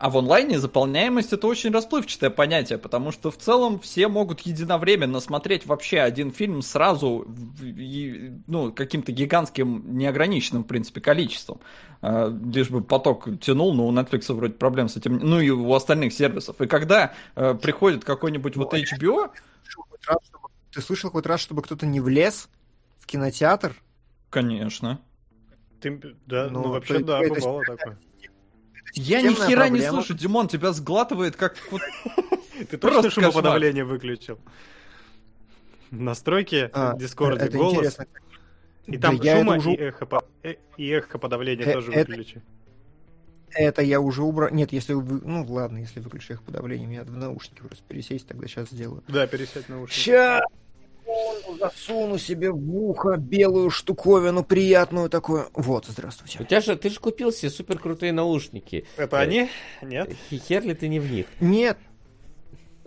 [0.00, 5.20] А в онлайне заполняемость это очень расплывчатое понятие, потому что в целом все могут единовременно
[5.20, 7.26] смотреть вообще один фильм сразу,
[8.46, 11.60] ну, каким-то гигантским, неограниченным, в принципе, количеством.
[12.00, 15.70] А, лишь бы поток тянул, но у Netflix вроде проблем с этим, ну и у
[15.74, 16.58] остальных сервисов.
[16.62, 19.30] И когда э, приходит какой-нибудь вот HBO...
[20.72, 22.48] Ты слышал хоть раз, чтобы кто-то не влез
[23.00, 23.76] в кинотеатр?
[24.30, 24.98] Конечно.
[25.82, 27.98] Ты, да, ну, ну вообще, да, бывало такое.
[28.94, 31.56] Я ни хера не слышу, Димон, тебя сглатывает как...
[32.70, 34.38] Ты просто шумоподавление выключил.
[35.90, 37.98] Настройки в Дискорде, голос.
[38.86, 39.58] И там шума
[40.76, 42.42] и эхоподавление э, тоже выключи.
[43.52, 44.50] Это я уже убрал.
[44.50, 45.20] Нет, если вы...
[45.24, 49.02] Ну ладно, если выключу их подавление, мне надо в наушники просто пересесть, тогда сейчас сделаю.
[49.08, 49.98] Да, пересесть наушники.
[49.98, 50.42] Сейчас!
[51.58, 55.48] Засуну себе в ухо белую штуковину приятную такую.
[55.54, 56.38] Вот, здравствуйте.
[56.40, 58.86] У тебя же, ты же купил себе супер крутые наушники.
[58.96, 59.48] Это они?
[59.82, 60.10] Нет.
[60.30, 61.26] Хер ли ты не в них?
[61.40, 61.78] Нет,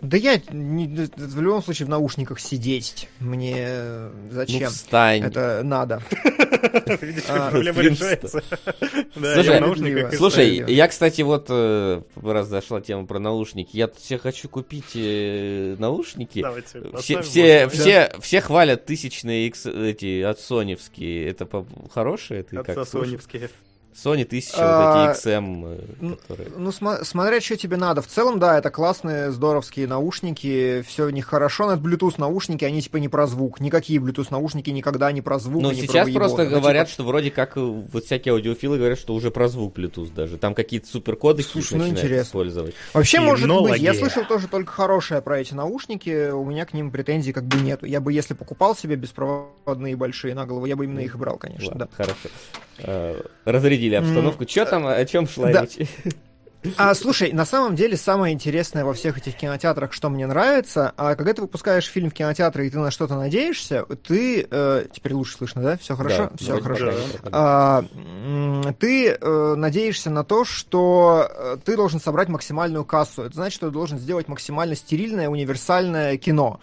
[0.00, 3.08] да я не, в любом случае в наушниках сидеть.
[3.20, 3.68] Мне
[4.30, 4.64] зачем?
[4.64, 5.22] Ну, встань.
[5.22, 6.02] Это надо.
[7.28, 8.42] А, проблема решается.
[10.16, 15.76] Слушай, я, кстати, вот э, раз зашла тема про наушники, я все хочу купить э,
[15.78, 16.44] наушники.
[16.98, 21.28] Все, все, все, все хвалят тысячные эти от соневские.
[21.28, 21.48] Это
[21.92, 22.40] хорошие?
[22.40, 23.48] От соневские.
[23.94, 26.50] Sony 1000, а, вот эти XM, э, которые...
[26.56, 28.02] Ну, см- смотря, что тебе надо.
[28.02, 32.64] В целом, да, это классные, здоровские наушники, все в них хорошо, но это Bluetooth наушники,
[32.64, 33.60] они типа не про звук.
[33.60, 35.62] Никакие Bluetooth наушники никогда не про звук.
[35.62, 36.94] Ну, сейчас про просто ну, говорят, типа...
[36.94, 40.38] что вроде как э, вот всякие аудиофилы говорят, что уже про звук Bluetooth даже.
[40.38, 42.28] Там какие-то суперкоды Слушай, ну, интересно.
[42.28, 42.74] использовать.
[42.92, 46.90] Вообще, может быть, я слышал тоже только хорошее про эти наушники, у меня к ним
[46.90, 47.86] претензий как бы нету.
[47.86, 51.68] Я бы, если покупал себе беспроводные большие на голову, я бы именно их брал, конечно,
[51.68, 51.96] Ладно, да.
[51.96, 52.28] Хорошо.
[52.78, 53.22] Э,
[53.84, 54.48] разрядили обстановку.
[54.48, 55.62] Что там, о чем шла да.
[55.62, 55.88] речь?
[56.78, 61.14] А, слушай, на самом деле самое интересное во всех этих кинотеатрах, что мне нравится, а
[61.14, 65.36] когда ты выпускаешь фильм в кинотеатре и ты на что-то надеешься, ты э, теперь лучше
[65.36, 65.76] слышно, да?
[65.76, 66.92] Все хорошо, да, все хорошо.
[67.22, 67.28] Да.
[67.32, 67.84] А,
[68.78, 73.24] ты э, надеешься на то, что э, ты должен собрать максимальную кассу.
[73.24, 76.60] Это значит, что ты должен сделать максимально стерильное универсальное кино.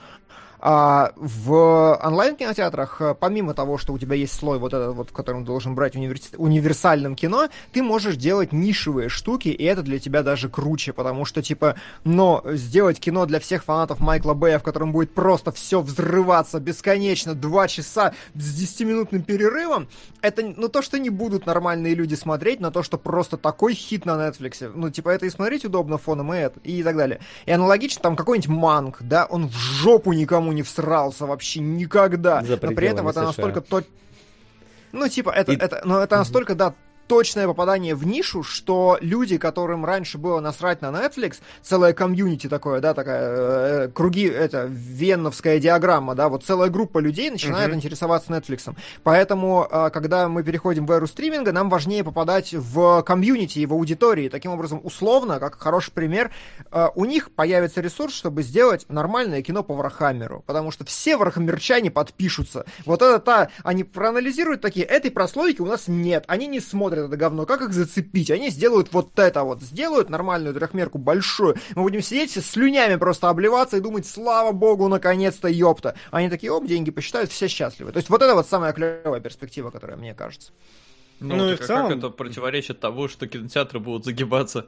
[0.63, 5.13] А в онлайн-кинотеатрах, э, помимо того, что у тебя есть слой вот этот вот, в
[5.13, 6.29] котором должен брать универс...
[6.37, 11.41] универсальным кино, ты можешь делать нишевые штуки, и это для тебя даже круче, потому что,
[11.41, 16.59] типа, но сделать кино для всех фанатов Майкла Бэя, в котором будет просто все взрываться
[16.59, 19.87] бесконечно, два часа с 10-минутным перерывом,
[20.21, 24.05] это, ну, то, что не будут нормальные люди смотреть, на то, что просто такой хит
[24.05, 24.71] на Netflix.
[24.75, 27.19] Ну, типа, это и смотреть удобно фоном, и это, и так далее.
[27.47, 32.41] И аналогично, там, какой-нибудь Манк, да, он в жопу никому не всрался вообще никогда.
[32.41, 33.83] Но при этом это настолько то...
[34.91, 35.55] Ну, типа, это, и...
[35.55, 36.73] это, но это настолько, да,
[37.11, 42.79] точное попадание в нишу, что люди, которым раньше было насрать на Netflix, целая комьюнити такое,
[42.79, 47.75] да, такая, э, круги, это, венновская диаграмма, да, вот целая группа людей начинает uh-huh.
[47.75, 48.73] интересоваться Netflix.
[49.03, 53.73] Поэтому, э, когда мы переходим в эру стриминга, нам важнее попадать в комьюнити и в
[53.73, 54.29] аудитории.
[54.29, 56.31] Таким образом, условно, как хороший пример,
[56.71, 61.91] э, у них появится ресурс, чтобы сделать нормальное кино по Вархаммеру, потому что все вархаммерчане
[61.91, 62.65] подпишутся.
[62.85, 67.17] Вот это та, они проанализируют такие, этой прослойки у нас нет, они не смотрят это
[67.17, 68.31] говно, как их зацепить?
[68.31, 71.55] Они сделают вот это вот, сделают нормальную трехмерку большую.
[71.75, 75.95] Мы будем сидеть с слюнями просто обливаться и думать, слава богу, наконец-то, ёпта.
[76.11, 77.91] Они такие, оп, деньги посчитают, все счастливы.
[77.91, 80.51] То есть вот это вот самая клевая перспектива, которая мне кажется.
[81.19, 81.89] Ну, ну и в целом...
[81.89, 84.67] как это противоречит того, что кинотеатры будут загибаться?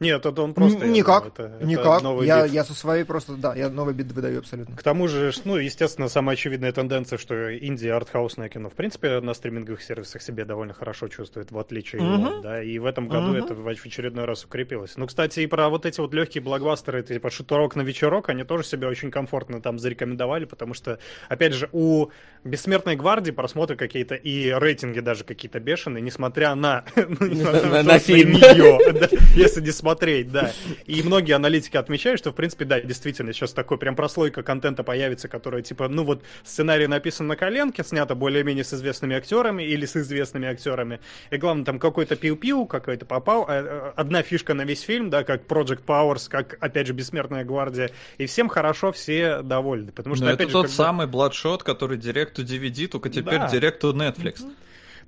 [0.00, 0.86] Нет, это он просто...
[0.86, 1.96] Никак, думаю, это, никак.
[1.96, 2.52] Это новый я, бит.
[2.54, 4.74] я со своей просто, да, я новый бит выдаю абсолютно.
[4.74, 9.34] К тому же, ну, естественно, самая очевидная тенденция, что Индия артхаусное кино, в принципе, на
[9.34, 12.38] стриминговых сервисах себе довольно хорошо чувствует, в отличие uh-huh.
[12.38, 13.44] от да, и в этом году uh-huh.
[13.44, 14.96] это в очередной раз укрепилось.
[14.96, 18.64] Ну, кстати, и про вот эти вот легкие блокбастеры, типа шуторок на вечерок, они тоже
[18.64, 20.98] себя очень комфортно там зарекомендовали, потому что,
[21.28, 22.08] опять же, у
[22.42, 26.84] Бессмертной гвардии просмотры какие-то и рейтинги даже какие-то бешеные, несмотря на...
[27.20, 28.32] Ну, на фильм.
[29.34, 30.52] Если не смотреть, да.
[30.86, 35.28] И многие аналитики отмечают, что, в принципе, да, действительно, сейчас такой прям прослойка контента появится,
[35.28, 39.96] которая, типа, ну вот, сценарий написан на коленке, снято более-менее с известными актерами или с
[39.96, 41.00] известными актерами.
[41.30, 43.46] И главное, там какой-то пиу-пиу какой-то попал.
[43.48, 47.44] А, э, одна фишка на весь фильм, да, как Project Powers, как, опять же, Бессмертная
[47.44, 47.90] гвардия.
[48.18, 49.90] И всем хорошо, все довольны.
[49.90, 53.48] Потому что, Но это же, тот самый Bloodshot, который директу DVD, только теперь да.
[53.48, 54.44] директу Netflix.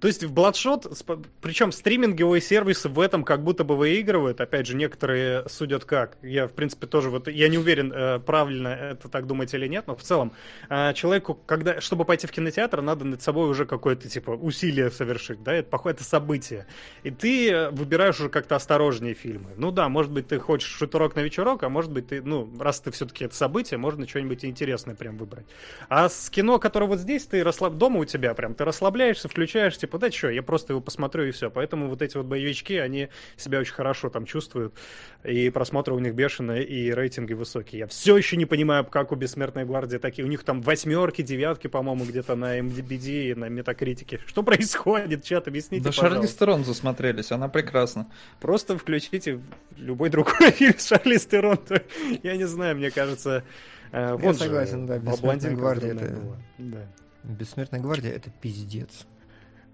[0.03, 4.41] То есть в Bloodshot, причем стриминговые сервисы в этом как будто бы выигрывают.
[4.41, 6.19] Опять же, некоторые судят как.
[6.23, 9.87] Я, в принципе, тоже вот, я не уверен, э, правильно это так думать или нет,
[9.87, 10.33] но в целом
[10.69, 15.45] э, человеку, когда, чтобы пойти в кинотеатр, надо над собой уже какое-то, типа, усилие совершить,
[15.45, 16.67] да, это, похоже, это событие.
[17.05, 19.51] И ты выбираешь уже как-то осторожнее фильмы.
[19.57, 22.81] Ну да, может быть, ты хочешь шутерок на вечерок, а может быть, ты, ну, раз
[22.81, 25.47] ты все-таки это событие, можно что-нибудь интересное прям выбрать.
[25.89, 27.75] А с кино, которое вот здесь, ты расслаб...
[27.75, 31.31] дома у тебя прям, ты расслабляешься, включаешь, типа, да что, я просто его посмотрю и
[31.31, 31.51] все.
[31.51, 34.75] Поэтому вот эти вот боевички, они себя очень хорошо там чувствуют,
[35.25, 37.81] и просмотры у них бешеные, и рейтинги высокие.
[37.81, 40.25] Я все еще не понимаю, как у Бессмертной Гвардии такие.
[40.25, 44.21] У них там восьмерки, девятки, по-моему, где-то на MDBD и на Метакритике.
[44.27, 48.11] Что происходит, чат, объясните, Да Шарли Стерон засмотрелись, она прекрасна.
[48.41, 49.41] Просто включите
[49.77, 51.59] любой другой фильм с Шарли Стерон.
[52.23, 53.45] Я не знаю, мне кажется...
[53.93, 56.19] Э, я согласен, да, Бессмертная Гвардия это...
[56.59, 56.87] Да.
[57.23, 59.07] Бессмертная гвардия это пиздец.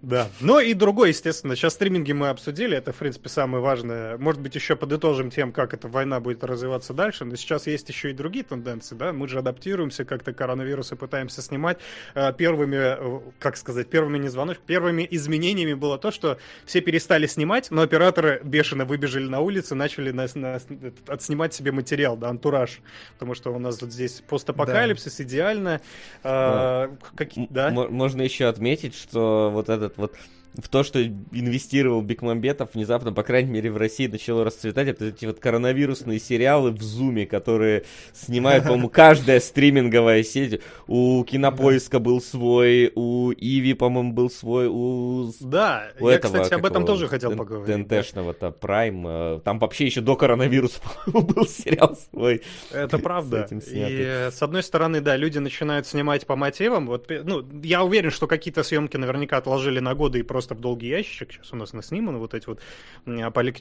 [0.03, 0.29] Да.
[0.41, 1.57] Ну и другой, естественно.
[1.57, 2.77] Сейчас стриминги мы обсудили.
[2.77, 4.17] Это, в принципе, самое важное.
[4.17, 7.25] Может быть, еще подытожим тем, как эта война будет развиваться дальше.
[7.25, 9.13] Но сейчас есть еще и другие тенденции, да.
[9.13, 11.79] Мы же адаптируемся, как-то коронавирусы пытаемся снимать.
[12.15, 17.27] Э, первыми, э, как сказать, первыми не звоночками, первыми изменениями было то, что все перестали
[17.27, 20.61] снимать, но операторы бешено выбежали на улицу, начали на, на,
[21.09, 22.81] отснимать себе материал, да, антураж.
[23.15, 25.25] Потому что у нас вот здесь постапокалипсис, да.
[25.25, 25.81] идеально.
[26.23, 27.71] А, как, да?
[27.71, 30.15] Можно еще отметить, что вот этот вот
[30.57, 34.89] в то, что инвестировал Бекмамбетов, внезапно, по крайней мере, в России начало расцветать.
[34.89, 40.61] Это эти вот коронавирусные сериалы в Зуме, которые снимают, по-моему, каждая стриминговая сеть.
[40.87, 45.33] У Кинопоиска был свой, у Иви, по-моему, был свой, у...
[45.41, 47.89] Да, у я, этого, кстати, об этом тоже хотел поговорить.
[47.89, 49.07] ТНТшного-то, Прайм.
[49.07, 52.43] Э, там вообще еще до коронавируса, был сериал свой.
[52.73, 53.47] Это правда.
[53.51, 56.87] И, с одной стороны, да, люди начинают снимать по мотивам.
[56.87, 60.61] Вот, ну, я уверен, что какие-то съемки наверняка отложили на годы и просто просто в
[60.61, 61.33] долгий ящичек.
[61.33, 62.61] Сейчас у нас насниманы вот эти вот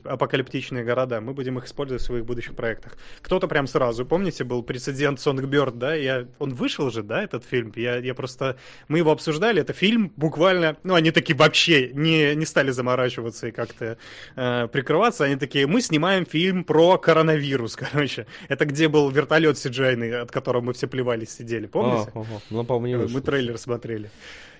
[0.03, 1.21] апокалиптичные города.
[1.21, 2.97] Мы будем их использовать в своих будущих проектах.
[3.21, 5.95] Кто-то прям сразу, помните, был прецедент Сонгберд, да?
[5.95, 7.73] Я, он вышел же, да, этот фильм?
[7.75, 8.57] Я, я просто...
[8.89, 10.75] Мы его обсуждали, это фильм буквально...
[10.83, 13.97] Ну, они такие вообще не, не стали заморачиваться и как-то
[14.35, 15.25] э, прикрываться.
[15.25, 18.27] Они такие, мы снимаем фильм про коронавирус, короче.
[18.49, 22.11] Это где был вертолет CGI, от которого мы все плевались, сидели, помните?
[22.13, 22.41] А, ага.
[22.51, 24.11] Ну, по-моему, Мы трейлер смотрели.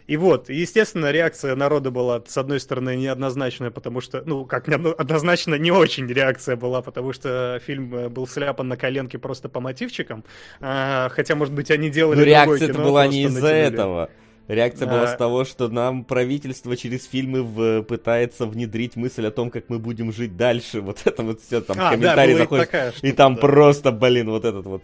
[0.07, 5.55] И вот, естественно, реакция народа была, с одной стороны, неоднозначная, потому что, ну, как однозначно,
[5.55, 10.23] не очень реакция была, потому что фильм э, был сляпан на коленке просто по мотивчикам,
[10.61, 12.19] а, хотя, может быть, они делали...
[12.19, 14.09] Но реакция это была не из-за этого.
[14.47, 14.91] Реакция а...
[14.91, 17.83] была с того, что нам правительство через фильмы в...
[17.83, 20.79] пытается внедрить мысль о том, как мы будем жить дальше.
[20.79, 23.41] Вот это вот все, там а, комментарии да, заходят, и, и там да.
[23.41, 24.83] просто, блин, вот этот вот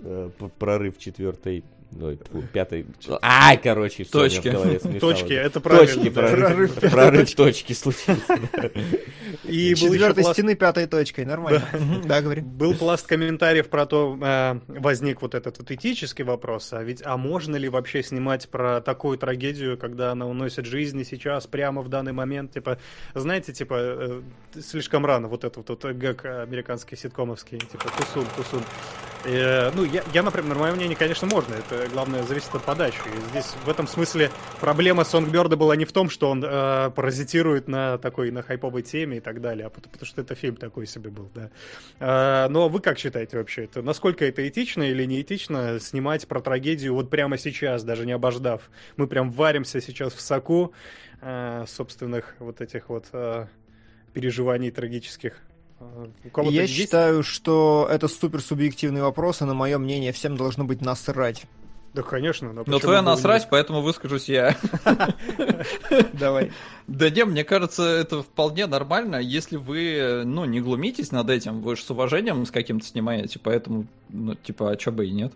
[0.00, 1.62] э, прорыв четвертой
[2.00, 2.18] Ой,
[2.52, 2.86] пятой.
[3.22, 4.50] Ай, короче, все, точки.
[4.98, 5.94] Точки, это правильно.
[5.94, 8.38] Точки, прорыв, прорыв, прорыв точки случился.
[9.44, 11.62] И был четвертой стены пятой точкой, нормально.
[12.04, 12.42] Да, говори.
[12.42, 17.16] Был пласт комментариев про то, э, возник вот этот вот этический вопрос, а ведь, а
[17.16, 22.12] можно ли вообще снимать про такую трагедию, когда она уносит жизни сейчас, прямо в данный
[22.12, 22.78] момент, типа,
[23.14, 24.22] знаете, типа, э,
[24.60, 28.62] слишком рано, вот этот вот гэг американский ситкомовский, типа, тусун, тусун.
[29.24, 33.00] Э, ну, я, я, например, мое мнение, конечно, можно, это главное зависит от подачи.
[33.06, 37.68] И здесь в этом смысле проблема Сонгберда была не в том, что он э, паразитирует
[37.68, 40.86] на такой, на хайповой теме и так далее, а потому, потому что это фильм такой
[40.86, 41.50] себе был, да.
[42.00, 46.40] Э, но вы как считаете вообще, это, насколько это этично или не этично снимать про
[46.40, 48.70] трагедию вот прямо сейчас, даже не обождав?
[48.96, 50.72] Мы прям варимся сейчас в соку
[51.20, 53.46] э, собственных вот этих вот э,
[54.12, 55.40] переживаний трагических.
[56.34, 56.72] Я есть?
[56.72, 61.44] считаю, что это супер субъективный вопрос, и на мое мнение всем должно быть насрать.
[61.96, 62.52] Да, конечно.
[62.52, 63.48] Но, но твоя насрать, не...
[63.50, 64.54] поэтому выскажусь я.
[66.12, 66.52] Давай.
[66.86, 71.74] Да не, мне кажется, это вполне нормально, если вы, ну, не глумитесь над этим, вы
[71.74, 75.32] же с уважением с каким-то снимаете, поэтому, ну, типа, а чё бы и нет.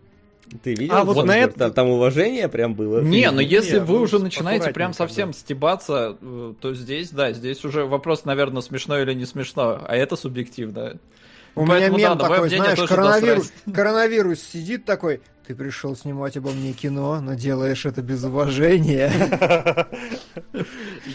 [0.62, 0.94] Ты видел?
[0.94, 3.00] А вот на это там, там уважение прям было.
[3.00, 5.38] Не, но ну если не, вы ну, уже начинаете прям совсем да.
[5.38, 10.14] стебаться, э, то здесь, да, здесь уже вопрос, наверное, смешно или не смешно, а это
[10.14, 10.98] субъективно.
[11.54, 15.20] У Поэтому, меня мем да, такой, знаешь, коронавирус, коронавирус сидит такой,
[15.50, 19.10] ты пришел снимать обо мне кино, но делаешь это без уважения.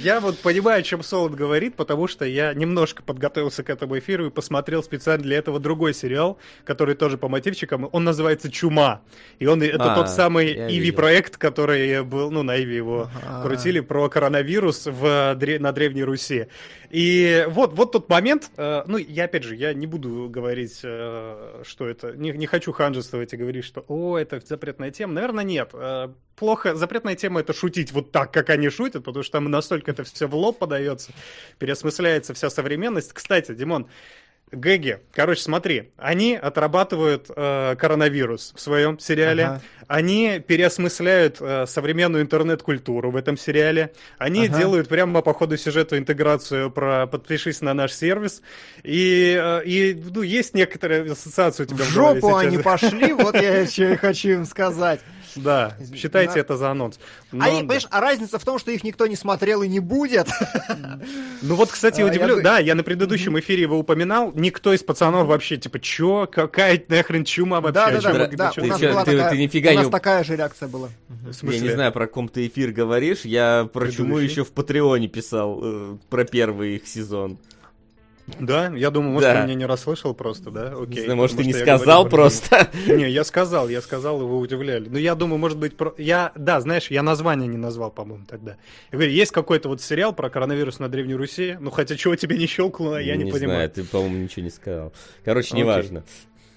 [0.03, 4.25] Я вот понимаю, о чем Солод говорит, потому что я немножко подготовился к этому эфиру
[4.25, 7.87] и посмотрел специально для этого другой сериал, который тоже по мотивчикам.
[7.93, 9.01] Он называется «Чума».
[9.39, 13.09] И он это а, тот самый Иви-проект, который был, ну, на Иви его
[13.41, 16.47] крутили, про коронавирус в, на Древней Руси.
[16.89, 21.63] И вот, вот тот момент, э, ну, я опять же, я не буду говорить, э,
[21.65, 25.13] что это, не, не хочу ханжествовать и говорить, что, о, это запретная тема?
[25.13, 25.71] Наверное, нет.
[25.73, 26.75] Э, плохо.
[26.75, 30.27] Запретная тема это шутить вот так, как они шутят, потому что там настолько это все
[30.27, 31.11] в лоб подается,
[31.59, 33.13] переосмысляется вся современность.
[33.13, 33.87] Кстати, Димон,
[34.51, 34.99] Гэги.
[35.11, 39.43] Короче, смотри, они отрабатывают э, коронавирус в своем сериале.
[39.43, 39.61] Ага.
[39.87, 43.91] Они переосмысляют э, современную интернет-культуру в этом сериале.
[44.19, 44.57] Они ага.
[44.57, 48.43] делают прямо по ходу сюжета интеграцию про подпишись на наш сервис.
[48.83, 53.35] И, э, и ну, есть некоторая ассоциация у тебя в, в жопу они пошли, вот
[53.35, 55.01] я еще хочу им сказать.
[55.35, 56.99] Да, считайте это за анонс.
[57.31, 60.27] Но, а, понимаешь, а разница в том, что их никто не смотрел и не будет.
[61.41, 62.41] Ну вот, кстати, а, удивлю.
[62.41, 64.31] Да, я на предыдущем эфире его упоминал.
[64.33, 66.27] Никто из пацанов вообще, типа, чё?
[66.31, 68.01] Какая нахрен чума вообще?
[68.01, 68.53] Да, да, да.
[68.57, 69.73] У нас была такая...
[69.73, 70.89] У нас такая же реакция была.
[71.41, 73.21] Я не знаю, про ком ты эфир говоришь.
[73.25, 77.37] Я про чуму еще в Патреоне писал, э, про первый их сезон.
[78.39, 79.41] Да, я думаю, может, да.
[79.41, 80.73] ты меня не расслышал просто, да?
[80.73, 80.95] Окей.
[80.95, 82.69] Не знаю, может, ты не сказал просто.
[82.87, 84.89] Не, я сказал, я сказал, и вы удивляли.
[84.89, 85.93] Но я думаю, может быть, про...
[85.97, 88.57] я, да, знаешь, я название не назвал, по-моему, тогда.
[88.91, 92.37] Я говорю, есть какой-то вот сериал про коронавирус на Древней Руси, ну, хотя чего тебе
[92.37, 93.57] не щелкнуло, я не, не понимаю.
[93.57, 94.91] Знаю, ты, по-моему, ничего не сказал.
[95.23, 96.03] Короче, неважно.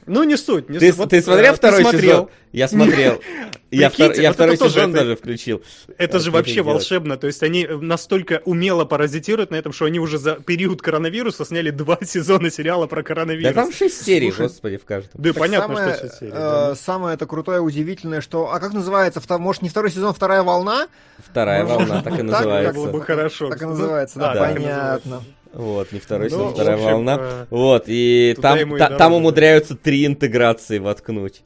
[0.09, 0.69] Ну, не суть.
[0.69, 1.11] Не ты, суть.
[1.11, 2.13] ты смотрел э, второй ты смотрел.
[2.13, 2.29] сезон?
[2.53, 3.21] Я смотрел.
[3.71, 5.63] Я, втор, я вот второй сезон даже включил.
[5.99, 7.19] Это же вообще волшебно.
[7.19, 11.71] То есть они настолько умело паразитируют на этом, что они уже за период коронавируса сняли
[11.71, 13.55] два сезона сериала про коронавирус.
[13.55, 15.21] Да там шесть серий, Слушай, господи, в каждом.
[15.21, 16.33] Да, так понятно, самое, что шесть серий.
[16.33, 16.75] Э, да.
[16.77, 18.51] Самое это крутое, удивительное, что...
[18.51, 19.21] А как называется?
[19.39, 20.89] Может, не второй сезон, вторая волна?
[21.19, 22.73] Вторая волна, так и называется.
[22.73, 23.51] Так было бы хорошо.
[23.51, 25.23] Так и называется, да, понятно.
[25.53, 27.19] Вот, не второй сезон, ну, вторая общем, волна.
[27.21, 31.43] Э, вот, и там, та, там умудряются три интеграции воткнуть.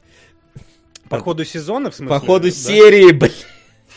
[1.09, 2.19] По ходу сезона, в смысле?
[2.19, 2.51] По ходу да?
[2.51, 3.31] серии, блин.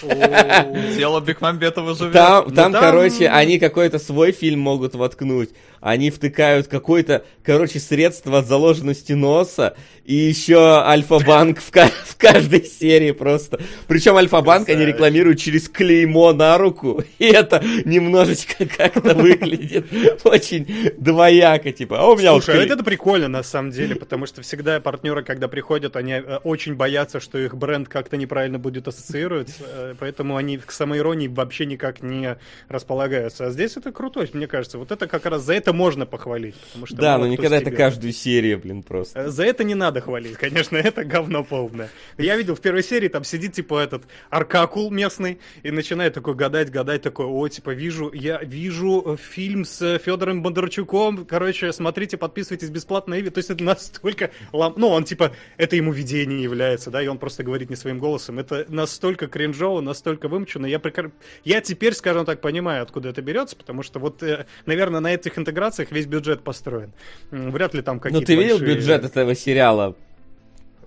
[0.03, 2.13] Дело Бекмамбетова живет.
[2.13, 5.51] Там, там, там, короче, они какой-то свой фильм могут воткнуть.
[5.81, 13.13] Они втыкают какое-то, короче, средство от заложенности носа и еще Альфа-банк в, в каждой серии
[13.13, 13.61] просто.
[13.87, 19.87] Причем Альфа-банк они рекламируют через клеймо на руку, и это немножечко как-то выглядит
[20.25, 20.67] очень
[20.97, 24.81] двояко, типа, а у меня Слушай, вот это прикольно на самом деле, потому что всегда
[24.81, 29.86] партнеры, когда приходят, они э, очень боятся, что их бренд как-то неправильно будет ассоциироваться, э,
[29.95, 33.47] поэтому они к самоиронии вообще никак не располагаются.
[33.47, 34.79] А здесь это круто, мне кажется.
[34.79, 36.57] Вот это как раз за это можно похвалить.
[36.69, 39.21] Потому что да, но никогда это каждую серию, блин, просто.
[39.21, 41.91] Э, за это не надо хвалить, конечно, это говно полное.
[42.19, 46.71] Я видел в первой серии, там сидит, типа, этот Аркакул местный, и начинает такой гадать,
[46.71, 52.71] гадать, такой, о, типа, вижу, я вижу э, фильм с Федором Бондарчуком, короче, смотрите, подписывайтесь
[52.71, 57.19] бесплатно, то есть это настолько, ну, он, типа, это ему видение является, да, и он
[57.19, 61.13] просто говорит не своим голосом, это настолько кринжово, настолько вымучено, я, прекр...
[61.45, 65.39] я теперь, скажем так, понимаю, откуда это берется, потому что вот, э, наверное, на этих
[65.39, 66.93] интеграциях весь бюджет построен.
[67.31, 68.77] Вряд ли там какие-то Ну, ты видел большие...
[68.77, 69.97] бюджет этого сериала?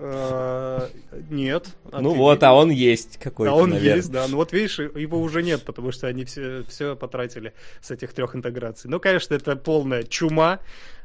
[0.01, 0.87] Э,
[1.29, 1.67] нет.
[1.91, 3.51] А ну вот, а он есть какой-то.
[3.51, 3.97] А он наверное.
[3.97, 4.25] есть, да.
[4.29, 8.33] Ну вот видишь, его уже нет, потому что они все, все потратили с этих трех
[8.33, 8.89] интеграций.
[8.89, 10.59] Ну, конечно, это полная чума.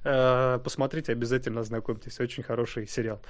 [0.04, 2.20] Э, посмотрите, обязательно ознакомьтесь.
[2.20, 3.20] Очень хороший сериал.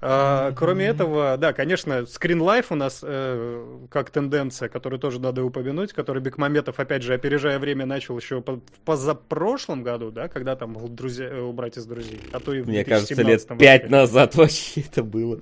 [0.00, 5.44] Э, кроме этого, да, конечно, Screen Life у нас э, как тенденция, которую тоже надо
[5.44, 10.74] упомянуть, который Бекмаметов, опять же, опережая время, начал еще в позапрошлом году, да, когда там
[10.94, 12.20] друзья, убрать из друзей.
[12.32, 15.38] А то и Мне кажется, лет пять назад вообще это было.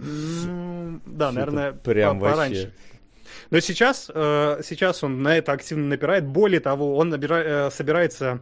[1.07, 2.73] Да, наверное, прям пораньше.
[3.51, 6.27] Но сейчас, сейчас он на это активно напирает.
[6.27, 8.41] Более того, он собирается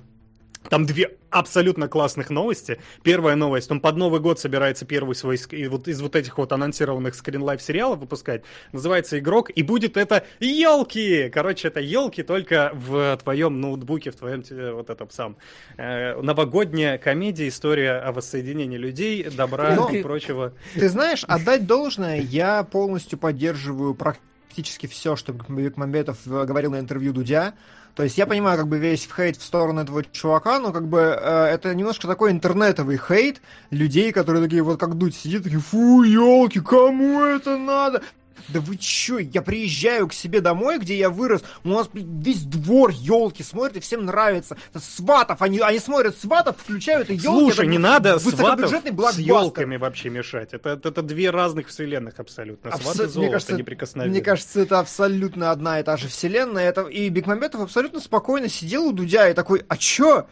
[0.69, 2.81] там две абсолютно классных новости.
[3.03, 5.39] Первая новость, он под Новый год собирается первый свой
[5.69, 8.43] вот из вот этих вот анонсированных скринлайф сериалов выпускать.
[8.73, 11.31] Называется «Игрок», и будет это елки!
[11.33, 14.43] Короче, это елки только в твоем ноутбуке, в твоем
[14.75, 15.37] вот этом сам.
[15.77, 20.53] Э, новогодняя комедия, история о воссоединении людей, добра Но, и прочего.
[20.75, 27.55] Ты знаешь, отдать должное, я полностью поддерживаю практически все, что Бекмамбетов говорил на интервью Дудя.
[28.01, 31.01] То есть я понимаю как бы весь хейт в сторону этого чувака, но как бы
[31.01, 36.03] э, это немножко такой интернетовый хейт людей, которые такие вот как дуть сидят, такие, фу,
[36.03, 38.01] елки, кому это надо?
[38.49, 42.91] Да вы чё, я приезжаю к себе домой, где я вырос, у нас весь двор
[42.91, 44.57] елки смотрит, и всем нравится.
[44.75, 47.27] Сватов, они, они смотрят сватов, включают и елки.
[47.27, 50.53] Слушай, не надо сватов с елками вообще мешать.
[50.53, 52.71] Это, это, это две разных вселенных абсолютно.
[52.71, 52.83] Абсо...
[52.83, 54.13] Сваты золото, мне кажется, неприкосновенные.
[54.13, 56.69] Мне кажется, это абсолютно одна и та же вселенная.
[56.69, 56.83] Это...
[56.83, 60.27] И Бекмамбетов абсолютно спокойно сидел у Дудя и такой, а чё?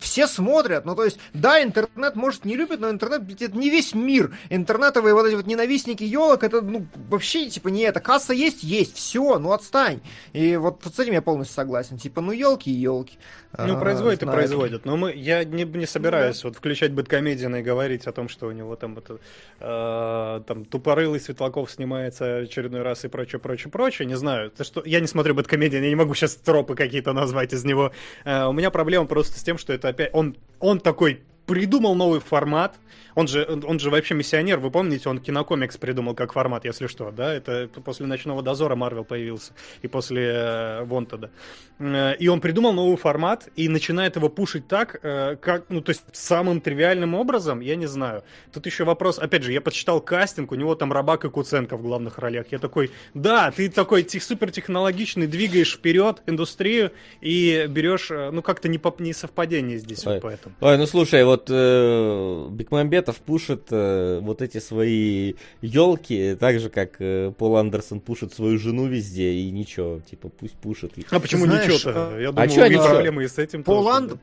[0.00, 3.94] Все смотрят, ну то есть, да, интернет может не любит, но интернет это не весь
[3.94, 4.36] мир.
[4.50, 8.00] Интернетовые вот эти вот ненавистники елок, это ну вообще типа не это.
[8.00, 10.00] Касса есть, есть, все, ну отстань.
[10.32, 11.98] И вот с этим я полностью согласен.
[11.98, 13.18] Типа, ну елки и елки.
[13.58, 14.86] Ну, производят а, и производят.
[14.86, 16.48] Но мы, я не, не собираюсь ну, да.
[16.48, 19.18] вот включать бэткомедиан и говорить о том, что у него там это
[19.60, 24.06] э, там тупорылый Светлаков снимается очередной раз и прочее, прочее, прочее.
[24.06, 24.46] Не знаю.
[24.46, 27.92] Это что, я не смотрю бэткомедиан, я не могу сейчас тропы какие-то назвать из него.
[28.24, 30.10] Э, у меня проблема просто с тем, что это опять...
[30.12, 32.76] Он, он такой придумал новый формат.
[33.14, 37.10] Он же, он же вообще миссионер, вы помните, он кинокомикс придумал как формат, если что,
[37.10, 37.34] да?
[37.34, 39.52] Это после «Ночного дозора» Марвел появился,
[39.82, 41.30] и после э, Вонтеда.
[41.78, 45.90] Э, и он придумал новый формат и начинает его пушить так, э, как, ну, то
[45.90, 48.22] есть самым тривиальным образом, я не знаю.
[48.52, 51.82] Тут еще вопрос, опять же, я подсчитал кастинг, у него там Рабак и Куценко в
[51.82, 52.46] главных ролях.
[52.50, 58.78] Я такой, да, ты такой супертехнологичный, двигаешь вперед индустрию и берешь, э, ну, как-то не,
[58.78, 60.14] по, не совпадение здесь, Ой.
[60.14, 60.54] вот поэтому.
[60.60, 66.68] Ой, ну слушай, вот вот э, Бекмамбетов пушит э, вот эти свои елки, так же,
[66.68, 71.06] как э, Пол Андерсон пушит свою жену везде, и ничего, типа, пусть пушит их.
[71.10, 72.18] А почему ничего-то?
[72.18, 74.20] Я а думаю, а проблемы и с этим Пол, Анд...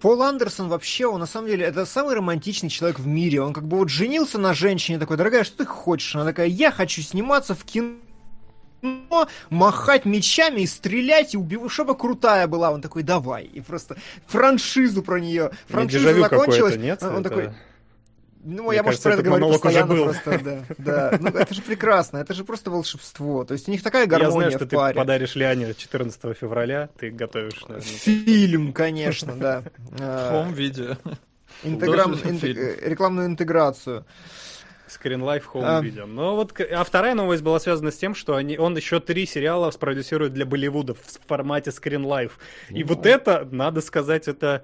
[0.00, 3.42] Пол Андерсон вообще, он на самом деле, это самый романтичный человек в мире.
[3.42, 6.14] Он как бы вот женился на женщине, такой, дорогая, что ты хочешь?
[6.16, 7.96] Она такая, я хочу сниматься в кино
[9.50, 12.70] махать мечами и стрелять, и убивать, чтобы крутая была.
[12.70, 13.44] Он такой, давай.
[13.44, 13.96] И просто
[14.26, 15.50] франшизу про нее.
[15.68, 16.76] Франшиза закончилась.
[16.76, 17.28] Нет, он это...
[17.28, 17.50] такой,
[18.48, 20.12] ну, Мне я, может, про это говорю постоянно уже был.
[20.12, 20.62] просто, да.
[20.78, 21.18] да.
[21.20, 23.44] Ну, это же прекрасно, это же просто волшебство.
[23.44, 24.94] То есть у них такая гармония Я знаю, что в паре.
[24.94, 27.82] ты подаришь Ляне 14 февраля, ты готовишь, наверное.
[27.90, 29.64] Фильм, конечно, да.
[29.90, 30.96] В хом-видео.
[31.64, 32.14] Интеграм...
[32.14, 34.04] Рекламную интеграцию.
[34.86, 35.82] Life Home а...
[35.82, 36.06] Video.
[36.06, 39.70] Но вот, а вторая новость была связана с тем, что они, он еще три сериала
[39.70, 42.32] спродюсирует для Болливуда в формате Life.
[42.70, 44.62] И вот это, надо сказать, это...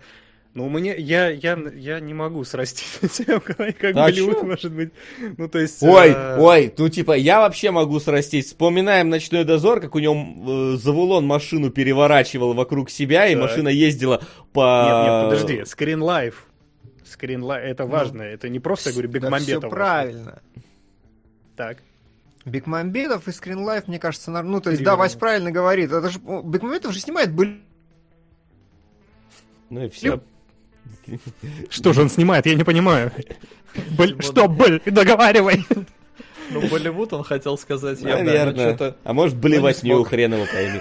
[0.54, 4.44] Ну, мне, я, я, я не могу срастить себя, как а Болливуд чё?
[4.44, 4.92] может быть.
[5.38, 5.82] Ну, то есть...
[5.82, 6.38] Ой, а...
[6.38, 8.46] ой, ну, типа, я вообще могу срастить.
[8.46, 14.22] Вспоминаем «Ночной дозор», как у него э, Завулон машину переворачивал вокруг себя, и машина ездила
[14.52, 14.84] по...
[14.84, 16.34] Нет, нет, подожди, Screen Life.
[17.12, 19.62] Скринлайт, это ну, важно, ну, это не просто, я говорю, Бекмамбетов.
[19.62, 20.42] Да все правильно.
[21.56, 21.78] Так.
[22.44, 24.84] Бекмамбетов и Скринлайф, мне кажется, ну, то есть, Привет.
[24.84, 27.60] да, Вась правильно говорит, это же, Бекмамбетов же снимает были...
[29.70, 30.20] Ну и все.
[31.70, 33.12] Что же он снимает, я не понимаю.
[34.18, 35.64] Что, Боль, договаривай.
[36.50, 38.00] Ну, Болливуд он хотел сказать.
[38.00, 38.76] Наверное.
[38.78, 40.80] Я, а может, блевотню, хрен его пойми.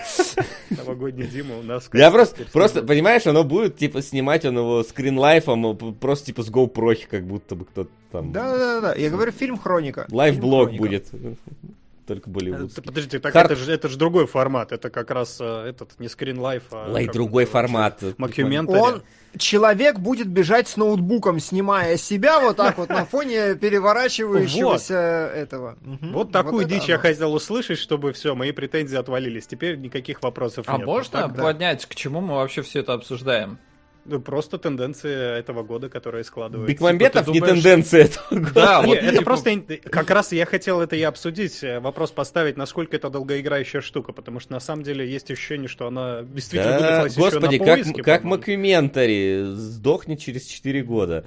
[0.69, 1.89] Новогодний Дима у нас...
[1.93, 6.97] Я просто, просто, понимаешь, оно будет, типа, снимать он его скринлайфом, просто, типа, с GoPro,
[7.09, 8.31] как будто бы кто-то там...
[8.31, 10.05] Да-да-да, я говорю, фильм «Хроника».
[10.09, 11.07] Лайфблог будет
[12.07, 12.83] только болливудский.
[12.83, 13.51] Подождите, так Хард...
[13.51, 16.91] это же это же другой формат, это как раз э, этот не скрин лайф, а
[16.91, 18.01] Лай, другой формат.
[18.17, 18.79] Макюментари.
[18.79, 19.03] Он
[19.37, 25.77] человек будет бежать с ноутбуком, снимая себя вот так вот на фоне переворачивающегося этого.
[25.81, 29.47] Вот такую дичь я хотел услышать, чтобы все, мои претензии отвалились.
[29.47, 30.81] Теперь никаких вопросов нет.
[30.81, 33.57] А можно поднять, к чему мы вообще все это обсуждаем?
[34.05, 36.73] Ну, просто тенденция этого года, которая складывается.
[36.73, 37.63] Бекмамбетов типа, не думаешь...
[37.63, 38.51] тенденция этого года.
[38.53, 39.61] Да, вот, это просто...
[39.89, 44.39] Как раз я хотел это и обсудить, э, вопрос поставить, насколько это долгоиграющая штука, потому
[44.39, 48.05] что на самом деле есть ощущение, что она действительно да, господи, еще на поиске, как,
[48.05, 51.23] как Макюментари сдохнет через 4 года.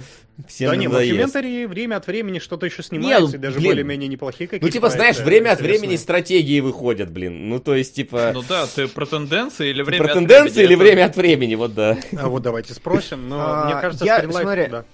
[0.49, 4.67] Всем да не, Макюментари время от времени что-то еще снимается, и даже более-менее неплохие какие-то.
[4.67, 7.49] Ну, типа, знаешь, время от времени стратегии выходят, блин.
[7.49, 8.33] Ну, то есть, типа...
[8.35, 10.29] Ну да, ты про тенденции или время про от времени?
[10.29, 11.99] Про тенденции или время от времени, вот да.
[12.19, 14.85] А вот давайте давайте спросим, но а, мне кажется, я, смотри, да.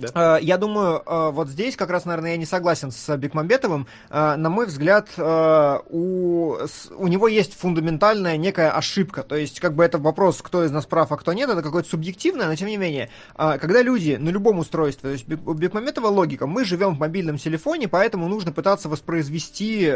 [0.00, 0.36] Да.
[0.36, 3.86] Э, я думаю, э, вот здесь как раз, наверное, я не согласен с Бекмамбетовым.
[4.10, 6.56] Э, на мой взгляд, у,
[6.96, 9.22] у него есть фундаментальная некая ошибка.
[9.22, 11.88] То есть, как бы это вопрос, кто из нас прав, а кто нет, это какое-то
[11.88, 16.46] субъективное, но тем не менее, когда люди на любом устройстве, то есть у Бекмамбетова логика,
[16.46, 19.92] мы живем в мобильном телефоне, поэтому нужно пытаться воспроизвести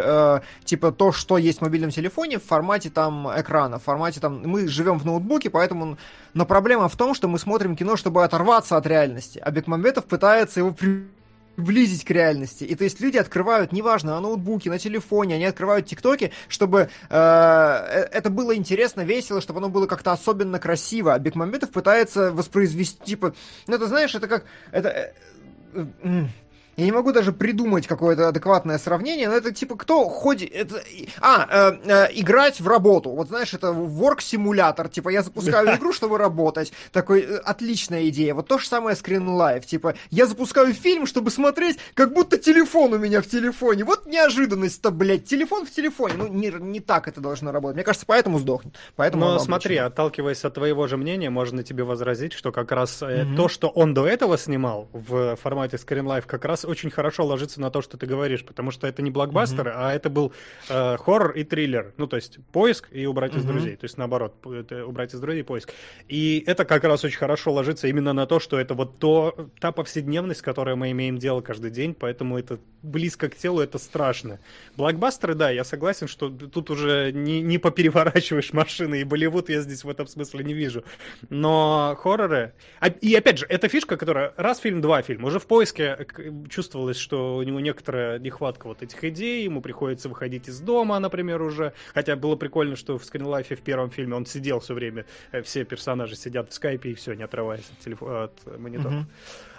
[0.65, 4.69] типа то, что есть в мобильном телефоне в формате там экрана, в формате там, мы
[4.69, 5.97] живем в ноутбуке, поэтому,
[6.35, 10.07] но проблема в том, что мы смотрим кино, чтобы оторваться от реальности, а Бекмамбетов Светов
[10.07, 12.65] пытается его приблизить к реальности.
[12.65, 16.87] И то есть люди открывают, неважно, на ноутбуке, на телефоне, они открывают тиктоки, чтобы э,
[17.11, 21.15] э, это было интересно, весело, чтобы оно было как-то особенно красиво.
[21.15, 23.35] А Бекмамбетов пытается воспроизвести, типа,
[23.69, 24.45] ну, это знаешь, это как...
[24.73, 25.13] Это, э,
[26.03, 26.25] э,
[26.77, 30.53] Я не могу даже придумать какое-то адекватное сравнение, но это типа кто ходит...
[30.53, 30.83] Это...
[31.21, 33.11] А, э, э, играть в работу.
[33.11, 34.89] Вот знаешь, это work-симулятор.
[34.89, 36.73] Типа я запускаю игру, чтобы работать.
[36.93, 38.35] Такой э, отличная идея.
[38.35, 39.67] Вот то же самое Screen Life.
[39.67, 43.85] Типа я запускаю фильм, чтобы смотреть, как будто телефон у меня в телефоне.
[43.85, 45.25] Вот неожиданность-то, блядь.
[45.25, 46.15] Телефон в телефоне.
[46.17, 47.77] Ну, не, не так это должно работать.
[47.77, 48.75] Мне кажется, поэтому сдохнет.
[48.97, 53.37] Поэтому Но смотри, отталкиваясь от твоего же мнения, можно тебе возразить, что как раз mm-hmm.
[53.37, 57.61] то, что он до этого снимал в формате Screen Life, как раз очень хорошо ложится
[57.61, 59.75] на то, что ты говоришь, потому что это не блокбастер, mm-hmm.
[59.77, 60.33] а это был
[60.69, 61.95] э, хоррор и триллер.
[61.97, 63.39] Ну, то есть поиск и убрать mm-hmm.
[63.39, 63.77] из друзей.
[63.77, 65.73] То есть наоборот, это убрать из друзей поиск.
[66.09, 69.73] И это как раз очень хорошо ложится именно на то, что это вот то, та
[69.73, 74.41] повседневность, с которой мы имеем дело каждый день, поэтому это близко к телу, это страшно.
[74.77, 79.85] Блокбастеры, да, я согласен, что тут уже не, не попереворачиваешь машины, и Болливуд я здесь
[79.85, 80.85] в этом смысле не вижу.
[81.31, 82.53] Но хорроры...
[82.81, 85.29] А, и опять же, эта фишка, которая раз фильм, два фильма.
[85.29, 86.07] Уже в поиске
[86.55, 91.43] чувствовалось, что у него некоторая нехватка вот этих идей, ему приходится выходить из дома, например,
[91.43, 91.73] уже.
[91.93, 95.65] Хотя было прикольно, что в Скринлайфе в первом фильме он сидел все время, э, все
[95.65, 98.95] персонажи сидят в скайпе и все, не отрываясь от, телефона, от монитора.
[98.95, 99.05] Mm-hmm.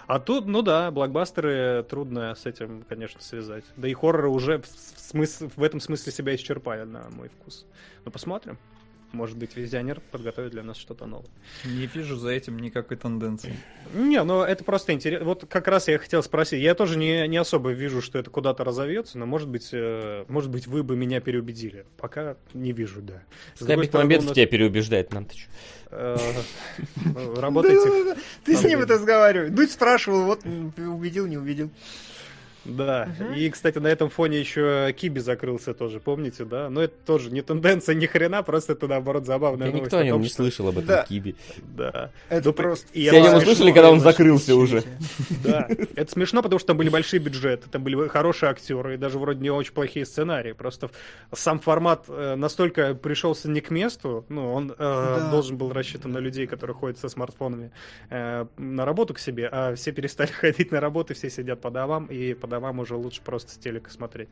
[0.06, 3.64] А тут, ну да, блокбастеры трудно с этим, конечно, связать.
[3.76, 7.66] Да и хорроры уже в, смысл, в этом смысле себя исчерпали, на мой вкус.
[8.04, 8.56] Ну, посмотрим.
[9.12, 11.30] Может быть, визионер подготовит для нас что-то новое.
[11.64, 13.56] Не вижу за этим никакой тенденции.
[13.94, 15.24] Не, ну это просто интересно.
[15.24, 16.60] Вот как раз я хотел спросить.
[16.60, 20.50] Я тоже не, не особо вижу, что это куда-то разовьется, но может быть, э, может
[20.50, 21.86] быть, вы бы меня переубедили.
[21.96, 23.22] Пока не вижу, да.
[23.54, 24.34] Скайпик Мамбетов нас...
[24.34, 26.18] тебя переубеждает, нам-то что?
[27.36, 28.16] Работайте.
[28.44, 29.50] Ты с ним это разговаривай.
[29.50, 31.70] Дудь спрашивал, вот убедил, не убедил.
[32.66, 33.32] Да, угу.
[33.32, 36.68] и, кстати, на этом фоне еще Киби закрылся тоже, помните, да?
[36.70, 39.86] Но это тоже не тенденция ни хрена, просто это, наоборот, забавная Я новость.
[39.86, 41.04] никто о нем не слышал об этом да.
[41.04, 41.36] Киби.
[41.62, 42.10] Да.
[42.28, 42.88] Это ну, просто...
[42.92, 44.82] Все о нем услышали, когда он закрылся уже.
[45.44, 49.18] Да, это смешно, потому что там были большие бюджеты, там были хорошие актеры, и даже
[49.18, 50.52] вроде не очень плохие сценарии.
[50.52, 50.90] Просто
[51.32, 56.18] сам формат э, настолько пришелся не к месту, ну, он э, должен был рассчитан на
[56.18, 57.70] людей, которые ходят со смартфонами
[58.10, 62.06] э, на работу к себе, а все перестали ходить на работу, все сидят по домам,
[62.06, 64.28] и по домам уже лучше просто с телека смотреть.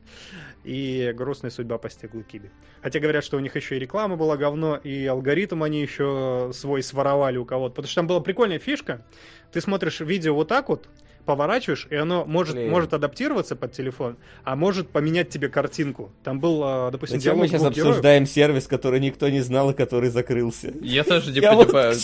[0.64, 2.50] И грустная судьба постигла Киби.
[2.82, 6.82] Хотя говорят, что у них еще и реклама была говно, и алгоритм они еще свой
[6.82, 7.76] своровали у кого-то.
[7.76, 9.04] Потому что там была прикольная фишка.
[9.52, 10.88] Ты смотришь видео вот так вот,
[11.24, 16.12] поворачиваешь, и оно может, может адаптироваться под телефон, а может поменять тебе картинку.
[16.22, 20.10] Там был, а, допустим, Зачем мы сейчас обсуждаем сервис, который никто не знал и который
[20.10, 20.72] закрылся?
[20.80, 21.94] Я тоже не понимаю.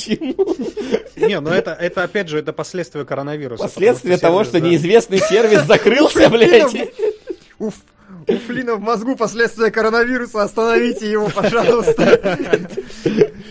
[1.20, 3.62] Не, ну это, это опять же, это последствия коронавируса.
[3.62, 6.90] Последствия того, что неизвестный сервис закрылся, блядь.
[7.59, 7.74] Уф,
[8.26, 12.20] у Флина в мозгу последствия коронавируса, остановите его, пожалуйста.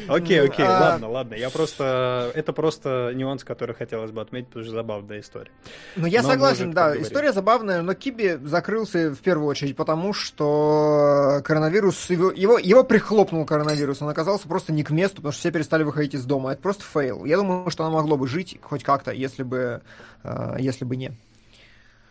[0.09, 0.79] Окей, окей, а.
[0.79, 1.35] ладно, ладно.
[1.35, 2.31] Я просто...
[2.35, 5.51] Это просто нюанс, который хотелось бы отметить, потому что забавная история.
[5.95, 12.09] Ну, я согласен, да, история забавная, но Quibi закрылся в первую очередь потому, что коронавирус...
[12.09, 16.15] Его, его, прихлопнул коронавирус, он оказался просто не к месту, потому что все перестали выходить
[16.15, 16.51] из дома.
[16.51, 17.25] Это просто fail.
[17.25, 19.81] Я думаю, что оно могло бы жить хоть как-то, если бы,
[20.23, 21.11] э, если бы не.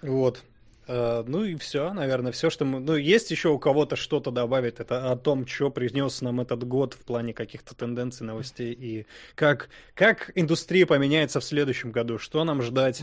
[0.03, 0.43] Вот.
[0.89, 2.81] Uh, ну и все, наверное, все, что мы...
[2.81, 6.95] Ну, есть еще у кого-то что-то добавить, это о том, что принес нам этот год
[6.95, 12.63] в плане каких-то тенденций, новостей, и как, как индустрия поменяется в следующем году, что нам
[12.63, 13.03] ждать,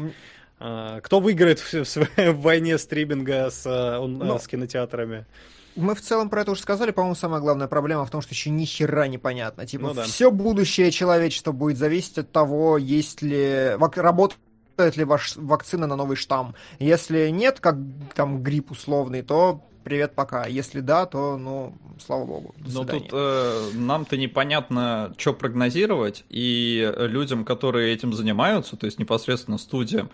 [0.59, 4.39] uh, кто выиграет в, в, войне стриминга с, uh, Но...
[4.39, 5.27] с кинотеатрами.
[5.75, 8.49] Мы в целом про это уже сказали, по-моему, самая главная проблема в том, что еще
[8.49, 9.67] ни хера непонятно.
[9.67, 10.03] Типа, ну, да.
[10.03, 14.35] все будущее человечества будет зависеть от того, есть ли работа
[14.75, 16.53] работает ли ваш вакцина на новый штамм.
[16.79, 17.77] Если нет, как
[18.13, 20.47] там грипп условный, то привет, пока.
[20.47, 22.55] Если да, то, ну, слава богу.
[22.57, 29.57] Но тут э, нам-то непонятно, что прогнозировать, и людям, которые этим занимаются, то есть непосредственно
[29.57, 30.09] студиям,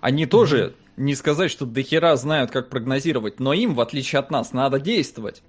[0.00, 1.02] они тоже mm-hmm.
[1.04, 5.42] не сказать, что дохера знают, как прогнозировать, но им, в отличие от нас, надо действовать.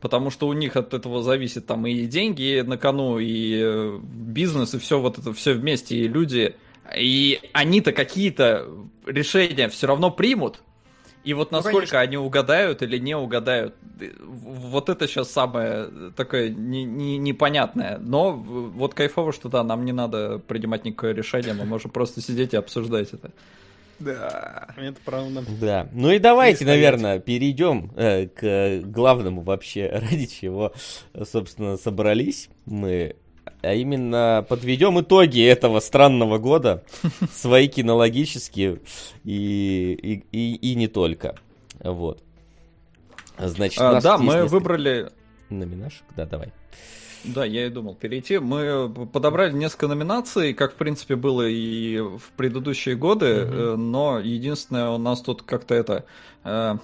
[0.00, 4.74] Потому что у них от этого зависит там и деньги на кону, и э, бизнес,
[4.74, 6.56] и все вот это все вместе, и люди
[6.96, 8.68] и они-то какие-то
[9.06, 10.60] решения все равно примут.
[11.24, 13.74] И вот ну, насколько ну, они угадают или не угадают,
[14.20, 17.98] вот это сейчас самое такое не, не, непонятное.
[17.98, 22.52] Но вот кайфово, что да, нам не надо принимать никакое решение, мы можем просто сидеть
[22.52, 23.30] и обсуждать это.
[23.98, 24.68] Да.
[24.76, 25.44] Это правда.
[25.60, 25.88] Да.
[25.92, 30.74] Ну и давайте, наверное, перейдем э, к главному вообще, ради чего,
[31.24, 33.16] собственно, собрались мы
[33.62, 36.84] а именно подведем итоги этого странного года,
[37.32, 38.80] свои кинологические
[39.24, 41.36] и, и, и, и не только.
[41.82, 42.22] Вот.
[43.38, 45.10] Значит, а, да, мы выбрали...
[45.50, 46.04] Номинашек?
[46.16, 46.52] Да, давай.
[47.24, 48.38] Да, я и думал перейти.
[48.38, 53.76] Мы подобрали несколько номинаций, как в принципе было и в предыдущие годы, mm-hmm.
[53.76, 56.04] но единственное у нас тут как-то это...
[56.44, 56.76] Э,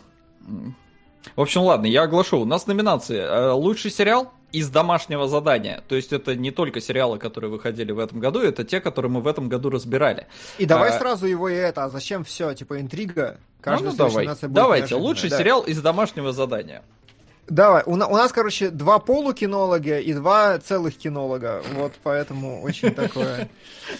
[1.37, 2.41] в общем, ладно, я оглашу.
[2.41, 3.19] У нас номинации.
[3.19, 5.83] Э, лучший сериал из домашнего задания.
[5.89, 9.21] То есть это не только сериалы, которые выходили в этом году, это те, которые мы
[9.21, 10.27] в этом году разбирали.
[10.59, 10.99] И давай а...
[10.99, 12.53] сразу его и это, а зачем все?
[12.55, 13.39] Типа интрига?
[13.61, 14.29] Каждая ну, ну давай.
[14.43, 15.39] Давайте, лучший да.
[15.39, 16.83] сериал из домашнего задания.
[17.49, 21.63] Давай, у, у нас, короче, два полукинолога и два целых кинолога.
[21.75, 23.49] Вот поэтому очень такое.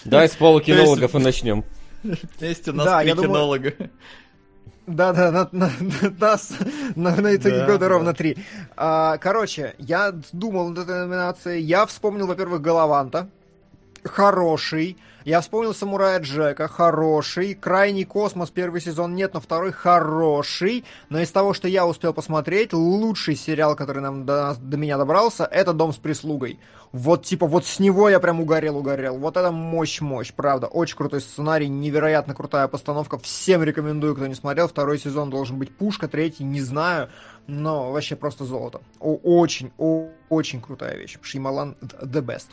[0.05, 1.65] Давай с полукинологов и начнем.
[2.39, 3.75] Вместе у нас три кинолога.
[4.91, 5.71] Да, да, на, на,
[6.19, 6.37] на,
[6.97, 7.89] на, на итоге да, года да.
[7.89, 8.37] ровно три.
[8.77, 11.63] А, короче, я думал над этой номинацией.
[11.63, 13.29] Я вспомнил, во-первых, Голованта.
[14.05, 14.97] Хороший.
[15.25, 17.55] Я вспомнил Самурая Джека, хороший.
[17.55, 20.87] Крайний космос, первый сезон нет, но второй хороший.
[21.11, 25.45] Но из того, что я успел посмотреть, лучший сериал, который нам до, до меня добрался,
[25.45, 26.59] это Дом с прислугой.
[26.93, 29.19] Вот типа вот с него я прям угорел, угорел.
[29.19, 30.69] Вот это мощь-мощь, правда.
[30.69, 33.19] Очень крутой сценарий, невероятно крутая постановка.
[33.19, 34.69] Всем рекомендую, кто не смотрел.
[34.69, 37.11] Второй сезон должен быть пушка, третий не знаю.
[37.47, 38.81] Но вообще просто золото.
[38.99, 41.19] О, очень, о, очень крутая вещь.
[41.21, 42.47] Шималан the best.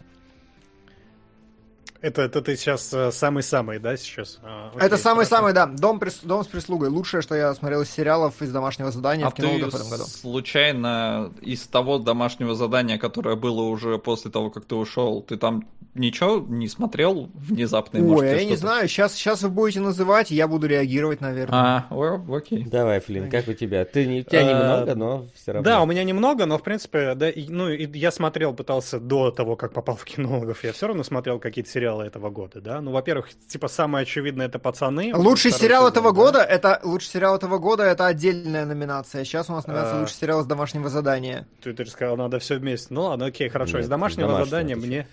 [2.01, 4.39] Это, это ты сейчас э, самый-самый, да, сейчас?
[4.43, 5.65] А, окей, это самый-самый, да.
[5.65, 6.19] Дом, прис...
[6.23, 6.89] Дом с прислугой.
[6.89, 10.03] Лучшее, что я смотрел из сериалов из домашнего задания а в кинологах в этом году.
[10.03, 15.67] случайно из того домашнего задания, которое было уже после того, как ты ушел, ты там
[15.95, 17.99] ничего не смотрел внезапно?
[18.15, 18.87] Ой, я не знаю.
[18.87, 21.59] Сейчас, сейчас вы будете называть, я буду реагировать, наверное.
[21.59, 22.63] А, о, окей.
[22.63, 23.85] Давай, Флин, как у тебя?
[23.85, 25.69] Ты, у тебя а, немного, но все равно.
[25.69, 29.73] Да, у меня немного, но в принципе, да, ну, я смотрел, пытался до того, как
[29.73, 32.81] попал в кинологов, я все равно смотрел какие-то сериалы этого года, да.
[32.81, 35.13] Ну, во-первых, типа самое очевидное это пацаны.
[35.15, 36.15] Лучший сериал сезон, этого да?
[36.15, 39.23] года это лучший сериал этого года это отдельная номинация.
[39.23, 39.99] Сейчас у нас номинация а...
[40.01, 41.47] лучший сериал с домашнего задания.
[41.61, 42.93] Ты, ты сказал, надо все вместе.
[42.93, 43.77] Ну ладно, окей, хорошо.
[43.77, 45.07] Нет, из домашнего задания мне.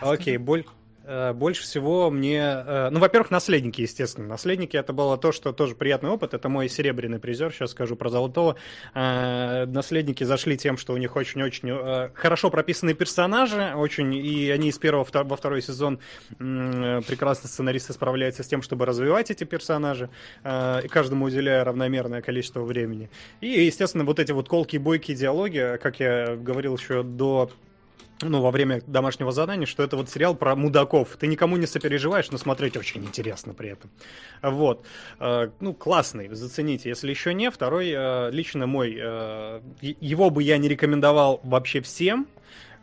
[0.00, 0.64] Окей, боль.
[1.04, 2.40] Э, больше всего мне...
[2.40, 4.26] Э, ну, во-первых, наследники, естественно.
[4.28, 6.34] Наследники это было то, что тоже приятный опыт.
[6.34, 8.56] Это мой серебряный призер, сейчас скажу про золотого.
[8.94, 14.78] Э, наследники зашли тем, что у них очень-очень хорошо прописанные персонажи, очень, и они из
[14.78, 15.98] первого во второй сезон
[16.38, 20.10] прекрасно сценаристы справляются с тем, чтобы развивать эти персонажи,
[20.44, 23.10] и каждому уделяя равномерное количество времени.
[23.40, 27.50] И, естественно, вот эти вот колкие, бойкие диалоги, как я говорил еще до
[28.28, 31.16] ну, во время домашнего задания, что это вот сериал про мудаков.
[31.18, 33.90] Ты никому не сопереживаешь, но смотреть очень интересно при этом.
[34.42, 34.84] Вот.
[35.18, 36.88] Э, ну, классный, зацените.
[36.88, 42.26] Если еще не, второй, э, лично мой, э, его бы я не рекомендовал вообще всем,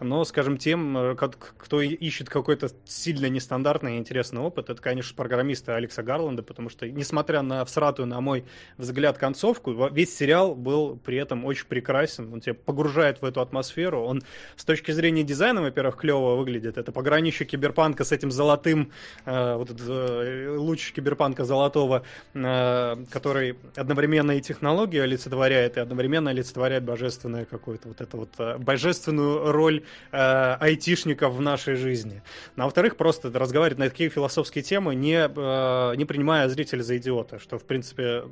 [0.02, 5.72] но, скажем, тем, э, кто ищет какой-то сильно нестандартный и интересный опыт, это, конечно, программисты
[5.72, 8.46] Алекса Гарланда, потому что, несмотря на всратую, на мой
[8.78, 14.04] взгляд, концовку, весь сериал был при этом очень прекрасен, он тебя погружает в эту атмосферу,
[14.04, 14.22] он
[14.56, 18.92] с точки зрения дизайна, во-первых, клево выглядит, это пограничье киберпанка с этим золотым,
[19.26, 22.04] э, вот этот, э, луч киберпанка золотого,
[22.34, 29.84] который одновременно и технологию олицетворяет, и одновременно олицетворяет божественную какую-то вот эту вот божественную роль
[30.12, 32.22] э, айтишников в нашей жизни.
[32.56, 36.98] Ну, а во-вторых, просто разговаривать на такие философские темы, не, э, не принимая зрителя за
[36.98, 38.24] идиота, что, в принципе,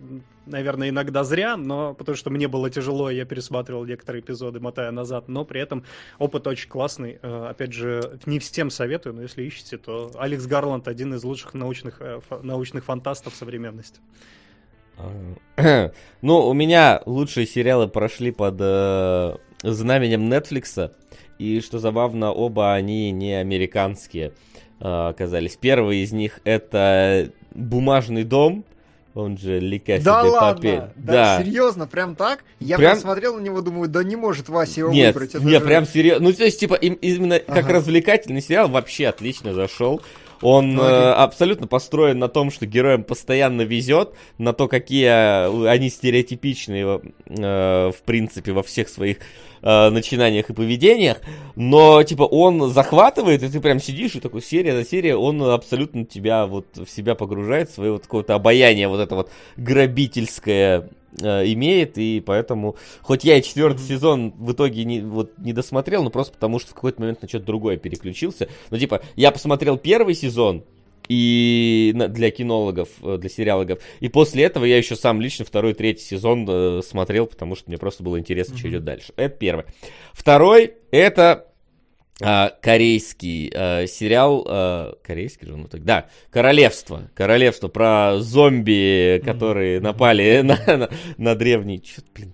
[0.45, 5.27] наверное, иногда зря, но потому что мне было тяжело, я пересматривал некоторые эпизоды, мотая назад,
[5.27, 5.83] но при этом
[6.19, 7.19] опыт очень классный.
[7.21, 11.53] Э, опять же, не всем советую, но если ищете, то Алекс Гарланд один из лучших
[11.53, 13.99] научных, э, научных фантастов современности.
[16.21, 20.91] Ну, у меня лучшие сериалы прошли под э, знаменем Netflix.
[21.39, 24.33] И что забавно, оба они не американские
[24.79, 25.57] э, оказались.
[25.57, 28.65] Первый из них это «Бумажный дом»,
[29.17, 30.39] он же Лика да ладно?
[30.39, 30.81] Папель.
[30.95, 32.43] Да, да, серьезно, прям так?
[32.59, 32.93] Я прям...
[32.93, 35.33] посмотрел на него, думаю, да не может Вася его нет, выбрать.
[35.33, 35.67] Это нет, же...
[35.67, 36.27] прям серьезно.
[36.27, 37.61] Ну, то есть, типа, им, именно ага.
[37.61, 40.03] как развлекательный сериал вообще отлично зашел.
[40.41, 45.67] Он ну, э, абсолютно построен на том, что героям постоянно везет, на то, какие э,
[45.67, 49.17] они стереотипичные, э, в принципе, во всех своих
[49.61, 51.21] э, начинаниях и поведениях,
[51.55, 56.05] но, типа, он захватывает, и ты прям сидишь, и такой серия за серией, он абсолютно
[56.05, 60.89] тебя вот в себя погружает, свое вот какое-то обаяние вот это вот грабительское
[61.21, 63.87] э, имеет, и поэтому, хоть я и четвертый mm-hmm.
[63.87, 67.27] сезон в итоге не, вот, не досмотрел, но просто потому что в какой-то момент на
[67.27, 70.63] что-то другое переключился, ну, типа, я посмотрел первый сезон,
[71.07, 73.79] и для кинологов, э, для сериалогов.
[73.99, 77.77] И после этого я еще сам лично второй, третий сезон э, смотрел, потому что мне
[77.77, 78.59] просто было интересно, mm-hmm.
[78.59, 79.13] что идет дальше.
[79.15, 79.65] Это первое.
[80.13, 81.46] Второй это
[82.21, 89.77] а, корейский а, сериал, а, корейский же, ну так, да, Королевство, Королевство про зомби, которые
[89.77, 89.83] mm-hmm.
[89.83, 92.33] напали на, на, на древний, что блин,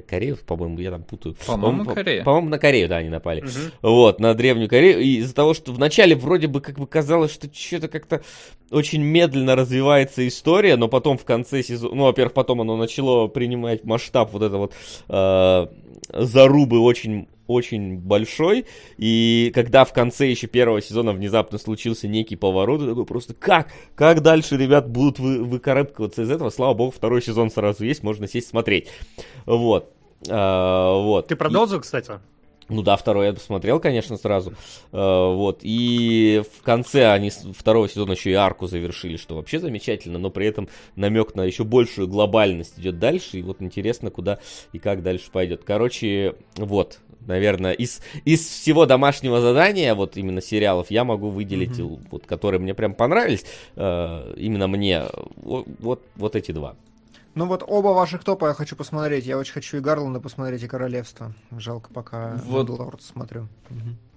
[0.00, 1.36] Корею, по-моему, я там путаю.
[1.46, 2.24] По-моему, по Корея.
[2.24, 3.42] По-моему, на Корею, да, они напали.
[3.42, 3.50] Угу.
[3.82, 5.00] Вот, на Древнюю Корею.
[5.00, 8.22] И из-за того, что вначале вроде бы как бы казалось, что что-то как-то
[8.70, 13.84] очень медленно развивается история, но потом в конце сезона, ну, во-первых, потом оно начало принимать
[13.84, 14.72] масштаб вот это вот
[15.08, 15.66] э,
[16.12, 18.66] зарубы очень очень большой,
[18.98, 23.68] и когда в конце еще первого сезона внезапно случился некий поворот, я такой просто, как?
[23.94, 26.50] Как дальше ребят будут вы, выкарабкиваться из этого?
[26.50, 28.88] Слава богу, второй сезон сразу есть, можно сесть смотреть.
[29.46, 29.92] Вот.
[30.28, 31.28] А, вот.
[31.28, 31.82] Ты продолжил, и...
[31.82, 32.12] кстати?
[32.68, 34.54] Ну да, второй я посмотрел, конечно, сразу.
[34.92, 35.60] Uh, вот.
[35.62, 40.46] И в конце они второго сезона еще и арку завершили, что вообще замечательно, но при
[40.46, 43.38] этом намек на еще большую глобальность идет дальше.
[43.38, 44.38] И вот интересно, куда
[44.72, 45.64] и как дальше пойдет.
[45.64, 47.00] Короче, вот.
[47.26, 52.08] Наверное, из, из всего домашнего задания, вот именно сериалов, я могу выделить, mm-hmm.
[52.10, 53.44] вот, которые мне прям понравились,
[53.76, 55.04] uh, именно мне,
[55.36, 56.76] вот, вот, вот эти два.
[57.34, 59.24] Ну вот оба ваших топа я хочу посмотреть.
[59.24, 61.32] Я очень хочу и Гарланда посмотреть, и Королевство.
[61.50, 62.68] Жалко, пока вот.
[62.68, 63.48] Лорд смотрю.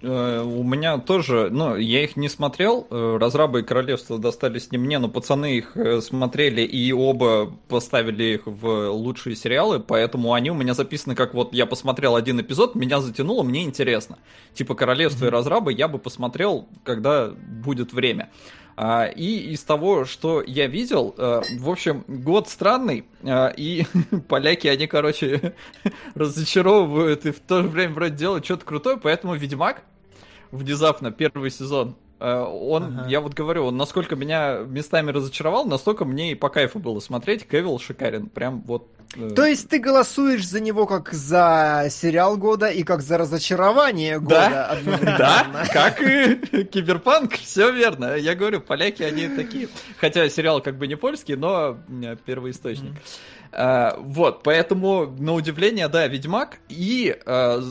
[0.02, 2.86] Э, у меня тоже, ну, я их не смотрел.
[2.90, 8.34] Э, разрабы и Королевство достались не мне, но пацаны их э, смотрели и оба поставили
[8.34, 12.74] их в лучшие сериалы, поэтому они у меня записаны как вот я посмотрел один эпизод,
[12.74, 14.18] меня затянуло, мне интересно.
[14.52, 15.28] Типа Королевство mm-hmm.
[15.28, 18.28] и разрабы я бы посмотрел, когда будет время.
[18.78, 23.86] А, и из того, что я видел, э, в общем, год странный, э, и
[24.28, 25.54] поляки, они, короче,
[26.14, 29.82] разочаровывают и в то же время вроде делают что-то крутое, поэтому Ведьмак
[30.50, 33.08] внезапно первый сезон он, ага.
[33.08, 37.46] я вот говорю, он насколько меня местами разочаровал, настолько мне и по кайфу было смотреть.
[37.46, 38.88] Кевилл шикарен, прям вот.
[39.14, 39.30] Э...
[39.36, 44.78] То есть ты голосуешь за него как за сериал года и как за разочарование года
[45.02, 45.46] да?
[45.52, 48.16] Да, как и Киберпанк, все верно.
[48.16, 49.68] Я говорю, поляки они такие,
[49.98, 51.78] хотя сериал как бы не польский, но
[52.24, 52.94] первый источник.
[53.52, 56.58] Э, вот, поэтому, на удивление, да, Ведьмак.
[56.68, 57.62] И э,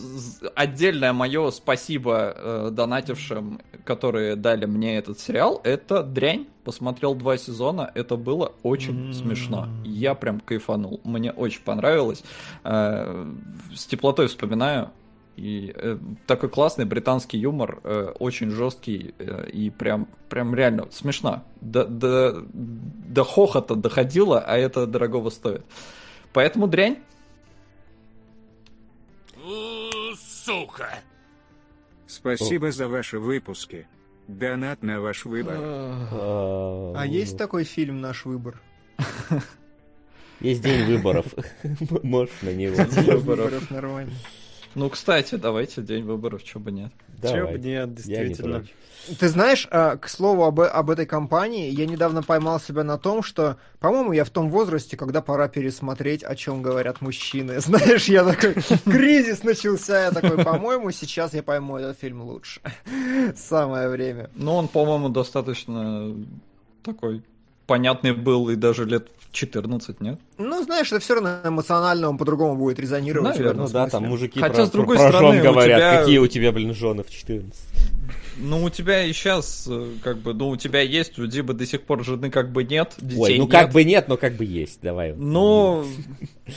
[0.56, 6.48] отдельное мое спасибо э, донатившим, которые дали мне этот сериал, это «Дрянь».
[6.64, 9.14] Посмотрел два сезона, это было очень mm-hmm.
[9.14, 9.68] смешно.
[9.84, 11.00] Я прям кайфанул.
[11.04, 12.24] Мне очень понравилось.
[12.64, 13.32] Э,
[13.74, 14.90] с теплотой вспоминаю.
[15.36, 15.98] И э,
[16.28, 21.44] такой классный британский юмор, э, очень жесткий э, и прям, прям реально смешно.
[21.60, 25.66] До, до, до хохота доходило, а это дорогого стоит.
[26.32, 27.00] Поэтому дрянь.
[30.16, 30.90] Сука!
[32.08, 32.72] Спасибо О.
[32.72, 33.88] за ваши выпуски.
[34.28, 35.58] Донат на ваш выбор.
[35.60, 38.60] А есть такой фильм «Наш выбор»?
[40.40, 41.26] Есть день выборов.
[42.04, 42.76] Можешь на него.
[42.76, 44.12] День выборов нормально.
[44.76, 46.92] Ну, кстати, давайте день выборов, чё бы нет.
[47.22, 48.66] Чё бы нет, действительно.
[49.08, 52.98] Не Ты знаешь, а, к слову об, об этой компании, я недавно поймал себя на
[52.98, 57.60] том, что, по-моему, я в том возрасте, когда пора пересмотреть, о чем говорят мужчины.
[57.62, 62.60] Знаешь, я такой, кризис начался, я такой, по-моему, сейчас я пойму этот фильм лучше.
[63.36, 64.30] Самое время.
[64.36, 66.14] Ну, он, по-моему, достаточно
[66.84, 67.24] такой
[67.66, 70.20] понятный был и даже лет 14, нет?
[70.38, 73.38] Ну, знаешь, это все равно эмоционально, он по-другому будет резонировать.
[73.38, 76.00] Наверное, ну да, там мужики Хотя, про, с другой про стороны, жен говорят, тебя...
[76.00, 77.54] какие у тебя, блин, жены в 14.
[78.38, 81.66] Ну, у тебя и сейчас, э, как бы, ну, у тебя есть, у Димы до
[81.66, 83.52] сих пор жены как бы нет, детей Ой, ну нет.
[83.52, 85.14] как бы нет, но как бы есть, давай.
[85.14, 85.86] Ну,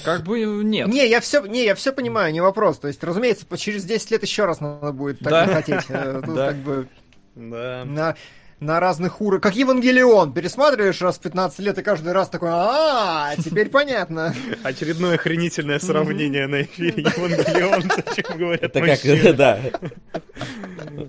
[0.04, 0.88] как бы нет.
[0.88, 2.78] Не, я все, не, я все понимаю, не вопрос.
[2.78, 5.46] То есть, разумеется, через 10 лет еще раз надо будет так да?
[5.46, 5.84] хотеть.
[5.88, 6.88] Э, тут как бы...
[7.36, 7.84] Да.
[7.84, 8.16] На
[8.60, 9.42] на разных уровнях.
[9.42, 10.32] Как Евангелион.
[10.32, 14.34] Пересматриваешь раз в 15 лет и каждый раз такой, а, теперь понятно.
[14.62, 19.60] Очередное охренительное сравнение на эфире Евангелион, зачем говорят Это как, да.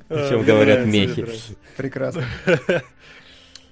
[0.09, 1.27] О чем говорят мехи.
[1.76, 2.23] Прекрасно.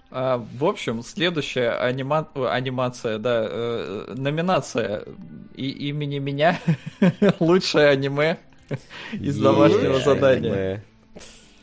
[0.10, 2.30] А, в общем, следующая анима...
[2.34, 5.04] анимация, да, э, номинация
[5.54, 6.60] и имени меня
[7.40, 8.38] лучшее аниме
[9.12, 10.84] из домашнего задания.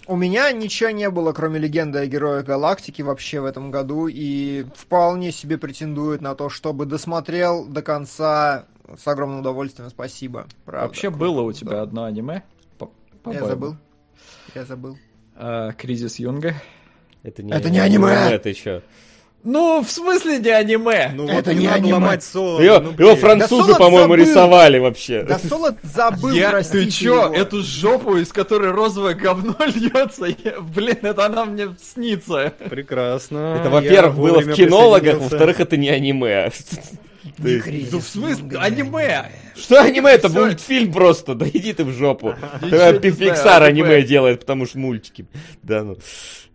[0.06, 4.66] У меня ничего не было, кроме легенды о героях галактики вообще в этом году, и
[4.74, 8.66] вполне себе претендует на то, чтобы досмотрел до конца
[8.96, 9.88] с огромным удовольствием.
[9.88, 10.46] Спасибо.
[10.66, 11.82] Правда, вообще круто, было у тебя да.
[11.82, 12.42] одно аниме?
[13.24, 13.76] Я забыл.
[14.54, 14.98] Я забыл.
[15.34, 16.54] А, Кризис Юнга.
[17.22, 18.12] Это не, это не аниме.
[18.12, 18.82] Это еще.
[19.44, 21.12] Ну, в смысле не аниме?
[21.14, 21.94] Ну, это вот не, не аниме.
[21.94, 22.60] ломать соло.
[22.62, 25.22] Его, ну, его французы, да по-моему, рисовали вообще.
[25.22, 27.34] Да соло забыл, я, Ты чё, его.
[27.34, 32.54] эту жопу, из которой розовое говно льется, я, блин, это она мне снится.
[32.70, 33.58] Прекрасно.
[33.60, 36.50] Это, во-первых, было в кинологах, во-вторых, это не аниме.
[37.36, 37.88] Ты...
[37.92, 38.58] Ну, в смысле?
[38.58, 39.30] Аниме!
[39.56, 40.10] Что аниме?
[40.10, 41.34] Это мультфильм просто.
[41.34, 42.34] Да иди ты в жопу.
[42.62, 45.26] Пиксар аниме делает, потому что мультики.
[45.62, 45.96] Да ну,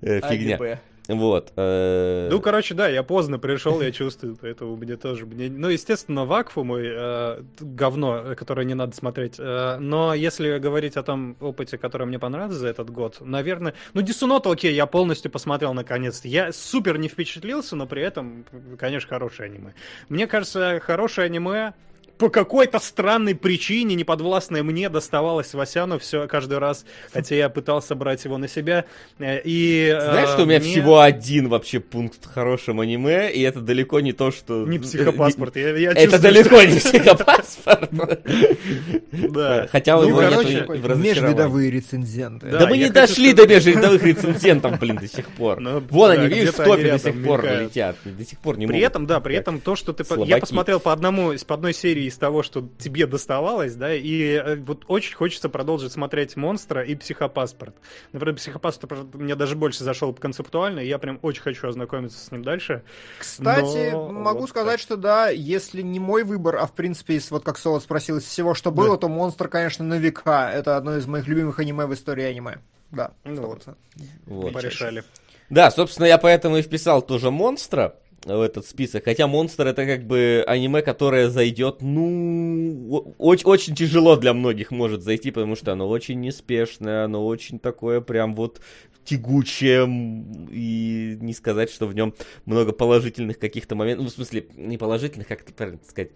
[0.02, 0.80] э, фигня.
[1.10, 1.52] Вот.
[1.56, 2.30] Э...
[2.30, 5.26] Ну, короче, да, я поздно пришел, я чувствую, поэтому мне тоже...
[5.26, 5.50] Мне...
[5.50, 9.36] Ну, естественно, Вакфу мой э, говно, которое не надо смотреть.
[9.40, 13.74] Э, но если говорить о том опыте, который мне понравился за этот год, наверное...
[13.96, 16.28] Ну, Дисунота, окей, я полностью посмотрел наконец-то.
[16.28, 18.46] Я супер не впечатлился, но при этом,
[18.78, 19.74] конечно, хорошее аниме.
[20.10, 21.74] Мне кажется, хорошее аниме
[22.20, 28.26] по какой-то странной причине, неподвластной мне, доставалось Васяну все каждый раз, хотя я пытался брать
[28.26, 28.84] его на себя.
[29.20, 30.70] Э, и, Знаешь, э, что у меня мне...
[30.70, 34.66] всего один вообще пункт в хорошем аниме, и это далеко не то, что...
[34.68, 35.56] Не психопаспорт.
[35.56, 36.68] Я, я это чувствую, далеко что...
[36.68, 38.22] не психопаспорт.
[39.12, 39.68] Да.
[39.72, 40.68] Хотя у него нет
[40.98, 42.48] Межвидовые рецензенты.
[42.48, 45.62] Да мы не дошли до межвидовых рецензентов, блин, до сих пор.
[45.62, 47.96] Ну, Вон они, видишь, в топе до сих пор летят.
[48.04, 50.04] До сих пор не При этом, да, при этом то, что ты...
[50.26, 54.56] Я посмотрел по одному, по одной серии из того, что тебе доставалось, да, и э,
[54.58, 57.76] вот очень хочется продолжить смотреть «Монстра» и «Психопаспорт».
[58.12, 62.44] Например, «Психопаспорт» мне даже больше зашел концептуально, и я прям очень хочу ознакомиться с ним
[62.44, 62.84] дальше.
[63.20, 64.10] Кстати, но...
[64.10, 64.82] могу вот сказать, так.
[64.82, 68.26] что да, если не мой выбор, а в принципе, из, вот как Солод спросил, из
[68.26, 69.02] всего, что было, да.
[69.02, 70.52] то «Монстр», конечно, на века.
[70.54, 72.60] Это одно из моих любимых аниме в истории аниме.
[72.92, 73.66] Да, ну, вот.
[74.26, 74.54] вот.
[74.54, 75.04] Порешали.
[75.50, 77.96] Да, собственно, я поэтому и вписал тоже «Монстра»,
[78.26, 79.06] в этот список.
[79.06, 85.04] Хотя Монстр это как бы аниме, которое зайдет, ну, очень, очень тяжело для многих может
[85.04, 88.62] зайти, потому что оно очень неспешное, оно очень такое прям вот
[89.06, 89.88] тягучее,
[90.52, 92.14] и не сказать, что в нем
[92.46, 96.12] много положительных каких-то моментов, ну, в смысле, не положительных, как это правильно сказать,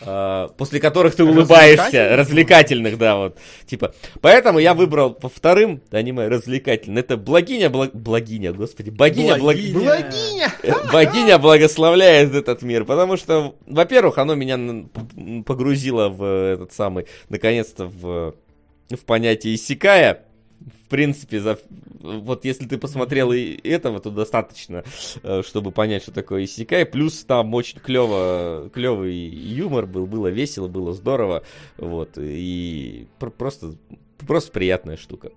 [0.00, 3.94] после которых ты улыбаешься, развлекательных, да, вот, типа.
[4.20, 6.98] Поэтому я выбрал по вторым аниме развлекательным.
[6.98, 7.90] Это Благиня, благ...
[7.94, 9.80] Благиня, господи, богиня, Благиня.
[9.80, 10.52] Благиня.
[10.62, 14.86] Э, богиня благословляет этот мир, потому что, во-первых, оно меня
[15.44, 18.34] погрузило в этот самый, наконец-то, в,
[18.90, 20.27] в понятие Исикая,
[20.88, 21.58] в принципе, за...
[22.00, 24.84] вот если ты посмотрел и этого, то достаточно,
[25.22, 26.86] э, чтобы понять, что такое Исикай.
[26.86, 31.42] Плюс там очень клево, клевый юмор был, было весело, было здорово.
[31.76, 33.74] Вот, и просто,
[34.26, 35.30] просто приятная штука.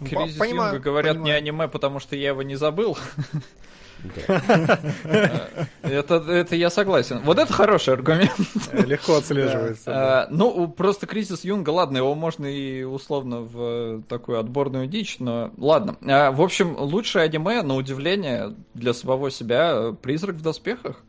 [0.00, 1.34] Кризис Понимаю, Юнга говорят понимаю.
[1.34, 2.98] не аниме, потому что я его не забыл.
[5.82, 7.20] Это, это я согласен.
[7.24, 8.32] Вот это хороший аргумент.
[8.72, 9.90] Легко отслеживается.
[9.90, 15.50] А, ну, просто кризис Юнга, ладно, его можно и условно в такую отборную дичь, но
[15.56, 15.96] ладно.
[16.06, 21.02] А, в общем, лучшее аниме, на удивление, для самого себя, «Призрак в доспехах».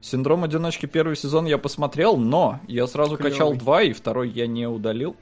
[0.00, 4.66] Синдром одиночки первый сезон я посмотрел, но я сразу качал два, и второй я не
[4.66, 5.14] удалил.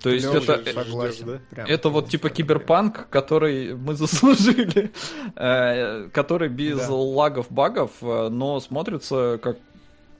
[0.00, 1.64] То есть это, согласен, да?
[1.66, 4.92] это вот типа киберпанк, который мы заслужили,
[5.34, 6.92] э, который без да.
[6.92, 9.56] лагов, багов, э, но смотрится как,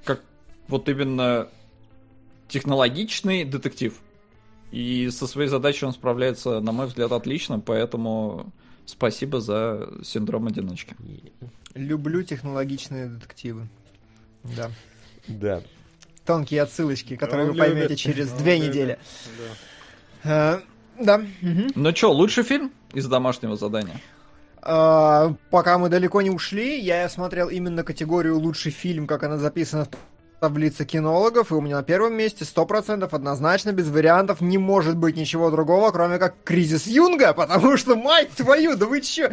[0.05, 0.22] как
[0.68, 1.48] вот именно
[2.48, 3.94] технологичный детектив.
[4.70, 8.52] И со своей задачей он справляется, на мой взгляд, отлично, поэтому
[8.86, 10.96] спасибо за синдром одиночки.
[11.74, 13.68] Люблю технологичные детективы.
[14.42, 14.70] Да.
[15.28, 15.62] Да.
[16.24, 18.68] Тонкие отсылочки, которые он вы поймете через он две любит.
[18.68, 18.98] недели.
[20.24, 20.30] Да.
[20.30, 20.62] А,
[20.98, 21.22] да.
[21.74, 24.01] Ну что, лучший фильм из домашнего задания?
[24.62, 29.84] А, пока мы далеко не ушли, я смотрел именно категорию лучший фильм, как она записана
[29.84, 34.96] в таблице кинологов, и у меня на первом месте 100% однозначно, без вариантов, не может
[34.96, 39.30] быть ничего другого, кроме как «Кризис Юнга», потому что, мать твою, да вы чё?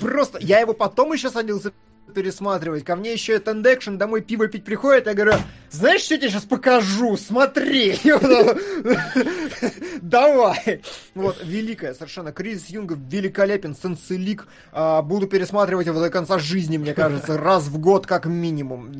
[0.00, 1.72] Просто, я его потом еще садился
[2.12, 2.84] пересматривать.
[2.84, 5.34] Ко мне еще экшен домой пиво пить приходит, я говорю,
[5.70, 7.16] знаешь, что я тебе сейчас покажу?
[7.16, 7.98] Смотри!
[10.02, 10.82] Давай!
[11.14, 12.32] Вот, великая совершенно.
[12.32, 14.46] Кризис Юнга великолепен, сенсилик.
[14.72, 18.92] А, буду пересматривать его до конца жизни, мне кажется, раз в год как минимум.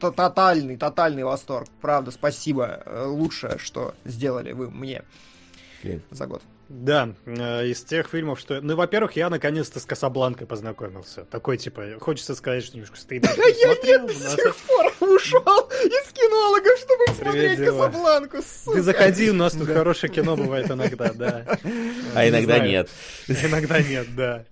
[0.00, 1.68] Тотальный, тотальный восторг.
[1.80, 2.82] Правда, спасибо.
[3.06, 5.02] Лучшее, что сделали вы мне
[6.10, 6.42] за год.
[6.68, 8.60] Да, э, из тех фильмов, что...
[8.60, 11.24] Ну, во-первых, я наконец-то с Касабланкой познакомился.
[11.24, 13.24] Такой, типа, хочется сказать, что немножко стоит.
[13.36, 18.38] Я нет, до сих пор ушел из кинологов, чтобы смотреть Касабланку,
[18.72, 21.58] Ты заходи, у нас тут хорошее кино бывает иногда, да.
[22.14, 22.88] А иногда нет.
[23.28, 24.44] Иногда нет, да.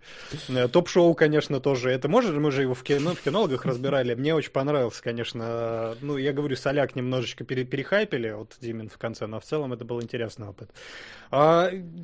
[0.49, 1.91] Э, топ-шоу, конечно, тоже.
[1.91, 4.15] Это может, мы же его в кино, в кинологах разбирали.
[4.15, 5.97] Мне очень понравился, конечно.
[6.01, 10.01] Ну, я говорю, соляк немножечко перехайпили, вот Димин в конце, но в целом это был
[10.01, 10.71] интересный опыт.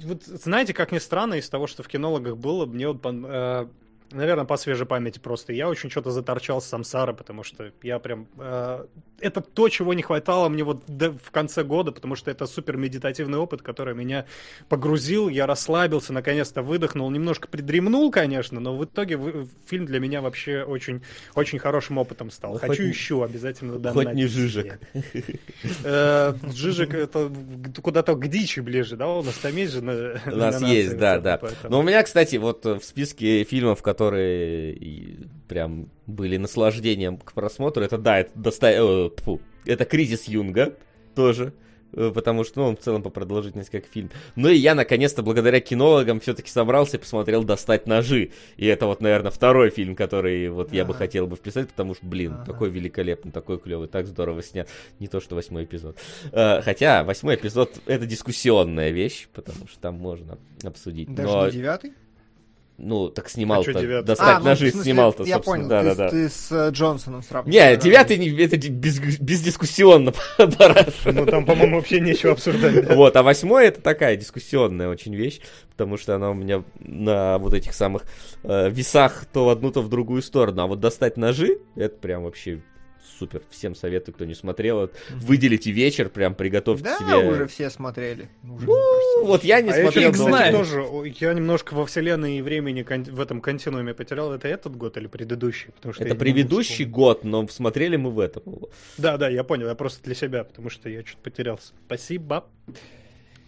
[0.05, 3.67] Вот знаете, как ни странно, из того, что в кинологах было, мне вот э,
[4.13, 5.53] наверное, по свежей памяти просто.
[5.53, 8.27] Я очень что-то заторчал с Самсара, потому что я прям...
[8.39, 8.87] Э,
[9.21, 13.39] это то, чего не хватало мне вот в конце года, потому что это супер медитативный
[13.39, 14.25] опыт, который меня
[14.69, 20.63] погрузил, я расслабился, наконец-то выдохнул, немножко придремнул, конечно, но в итоге фильм для меня вообще
[20.63, 21.03] очень,
[21.35, 22.55] очень хорошим опытом стал.
[22.55, 24.09] Ну, Хочу еще обязательно донатить.
[24.09, 24.81] Хоть не Жижик.
[25.85, 27.31] Э, Жижик это
[27.83, 29.09] куда-то к дичи ближе, да?
[29.09, 31.41] У нас там есть же У нас есть, да, да.
[31.69, 37.99] Но у меня, кстати, вот в списке фильмов, которые прям были наслаждением к просмотру, это
[37.99, 38.71] да, это, доста...
[38.71, 39.11] э,
[39.67, 40.75] это кризис Юнга
[41.15, 41.53] тоже.
[41.93, 44.11] Э, потому что, ну, он в целом по продолжительности как фильм.
[44.37, 48.31] Ну и я, наконец-то, благодаря кинологам все-таки собрался и посмотрел «Достать ножи».
[48.57, 50.77] И это вот, наверное, второй фильм, который вот ага.
[50.77, 52.45] я бы хотел бы вписать, потому что, блин, ага.
[52.45, 54.69] такой великолепный, такой клевый, так здорово снят.
[54.99, 55.99] Не то, что восьмой эпизод.
[56.33, 61.13] Э, хотя, восьмой эпизод— это дискуссионная вещь, потому что там можно обсудить.
[61.15, 61.47] Даже Но...
[61.47, 61.93] не девятый?
[62.83, 63.79] Ну, так снимал-то.
[63.79, 66.09] А достать а, ножи ну, снимал-то, Я понял, да, ты, да, да.
[66.09, 67.77] ты с uh, Джонсоном сравниваешь.
[67.77, 70.15] Не, девятый это без, бездискуссионно.
[70.39, 72.89] ну, там, по-моему, вообще нечего обсуждать.
[72.95, 75.41] Вот, а восьмой это такая дискуссионная очень вещь,
[75.73, 78.05] потому что она у меня на вот этих самых
[78.45, 80.63] э, весах то в одну, то в другую сторону.
[80.63, 82.63] А вот достать ножи, это прям вообще
[83.19, 83.43] супер.
[83.51, 84.91] Всем советую, кто не смотрел.
[85.11, 87.09] Выделите вечер, прям приготовьте да, себе.
[87.11, 88.29] Да, уже все смотрели.
[88.43, 90.11] Уже, ну, вот я не а смотрел.
[90.11, 90.57] Я знаю.
[90.57, 90.85] Тоже,
[91.21, 94.33] я немножко во вселенной и времени в этом континууме потерял.
[94.33, 95.73] Это этот год или предыдущий?
[95.73, 98.43] Потому что это предыдущий год, но смотрели мы в этом.
[98.99, 99.69] Да, да, я понял.
[99.69, 101.73] Я просто для себя, потому что я что-то потерялся.
[101.87, 102.47] Спасибо.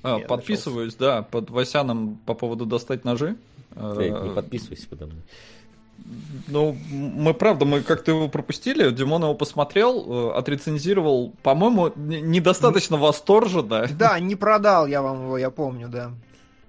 [0.03, 3.37] А, подписываюсь, да, под Васяном по поводу достать ножи.
[3.75, 5.23] Ты не э, подписывайся подо мной.
[6.49, 13.87] Ну, мы правда, мы как-то его пропустили, Димон его посмотрел, э, отрецензировал, по-моему, недостаточно восторженно.
[13.99, 16.11] Да, не продал я вам его, я помню, да.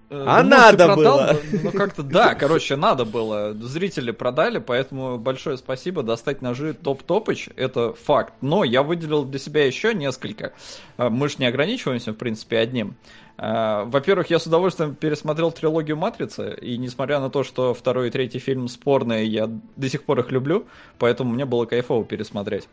[0.10, 1.38] Э, а ну, надо продал, было.
[1.64, 3.54] Ну, как-то, да, короче, надо было.
[3.54, 6.04] Зрители продали, поэтому большое спасибо.
[6.04, 8.34] Достать ножи топ-топыч, это факт.
[8.42, 10.54] Но я выделил для себя еще несколько.
[10.98, 12.96] Э, мы же не ограничиваемся, в принципе, одним.
[13.38, 18.12] Э, во-первых, я с удовольствием пересмотрел трилогию Матрицы, и несмотря на то, что второй и
[18.12, 20.66] третий фильм спорные, я до сих пор их люблю,
[21.00, 22.68] поэтому мне было кайфово пересмотреть.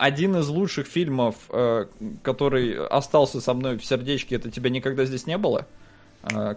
[0.00, 1.86] Э, один из лучших фильмов, э,
[2.22, 5.66] который остался со мной в сердечке, это «Тебя никогда здесь не было».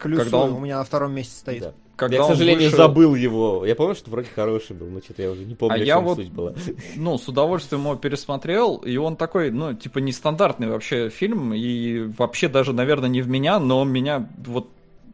[0.02, 0.53] Плюс когда он...
[0.53, 1.61] у меня на втором месте стоит.
[1.61, 1.74] Да.
[1.95, 2.78] Когда я, к сожалению, вышел...
[2.78, 3.65] забыл его.
[3.65, 6.18] Я помню, что вроде хороший был, но что-то я уже не помню, а я вот,
[6.18, 6.53] суть была.
[6.98, 12.49] Ну, с удовольствием его пересмотрел, и он такой, ну, типа, нестандартный вообще фильм, и вообще
[12.49, 14.70] даже, наверное, не в меня, но он меня вот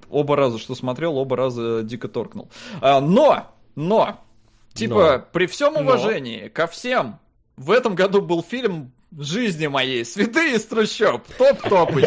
[0.09, 2.49] оба раза, что смотрел, оба раза дико торкнул.
[2.81, 4.19] А, но, но,
[4.73, 5.25] типа, но.
[5.31, 6.49] при всем уважении но.
[6.49, 7.19] ко всем,
[7.59, 10.05] в этом году был фильм жизни моей.
[10.05, 11.23] Святые из трущоб.
[11.37, 12.05] Топ-топыч.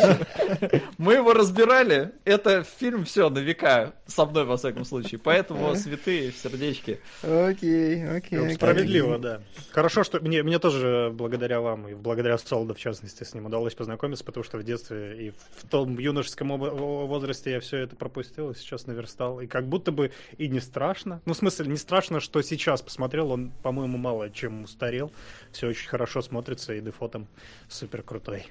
[0.99, 2.12] Мы его разбирали.
[2.24, 3.95] Это фильм все на века.
[4.07, 5.19] Со мной, во всяком случае.
[5.19, 7.01] Поэтому святые в сердечке.
[7.23, 8.55] Окей, окей.
[8.55, 9.41] Справедливо, да.
[9.70, 13.74] Хорошо, что мне, мне тоже благодаря вам и благодаря Солоду, в частности, с ним удалось
[13.74, 18.55] познакомиться, потому что в детстве и в том юношеском возрасте я все это пропустил, и
[18.55, 19.41] сейчас наверстал.
[19.41, 21.20] И как будто бы и не страшно.
[21.24, 23.33] Ну, в смысле, не страшно, что сейчас посмотрел.
[23.33, 25.11] Он, по-моему, мало чем устарел.
[25.53, 27.27] Все очень хорошо смотрится, и дефотом
[27.69, 28.47] супер крутой.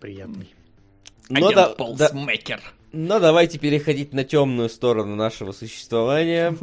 [0.00, 0.54] Приятный.
[1.30, 2.10] Но, да, да,
[2.92, 6.56] но давайте переходить на темную сторону нашего существования.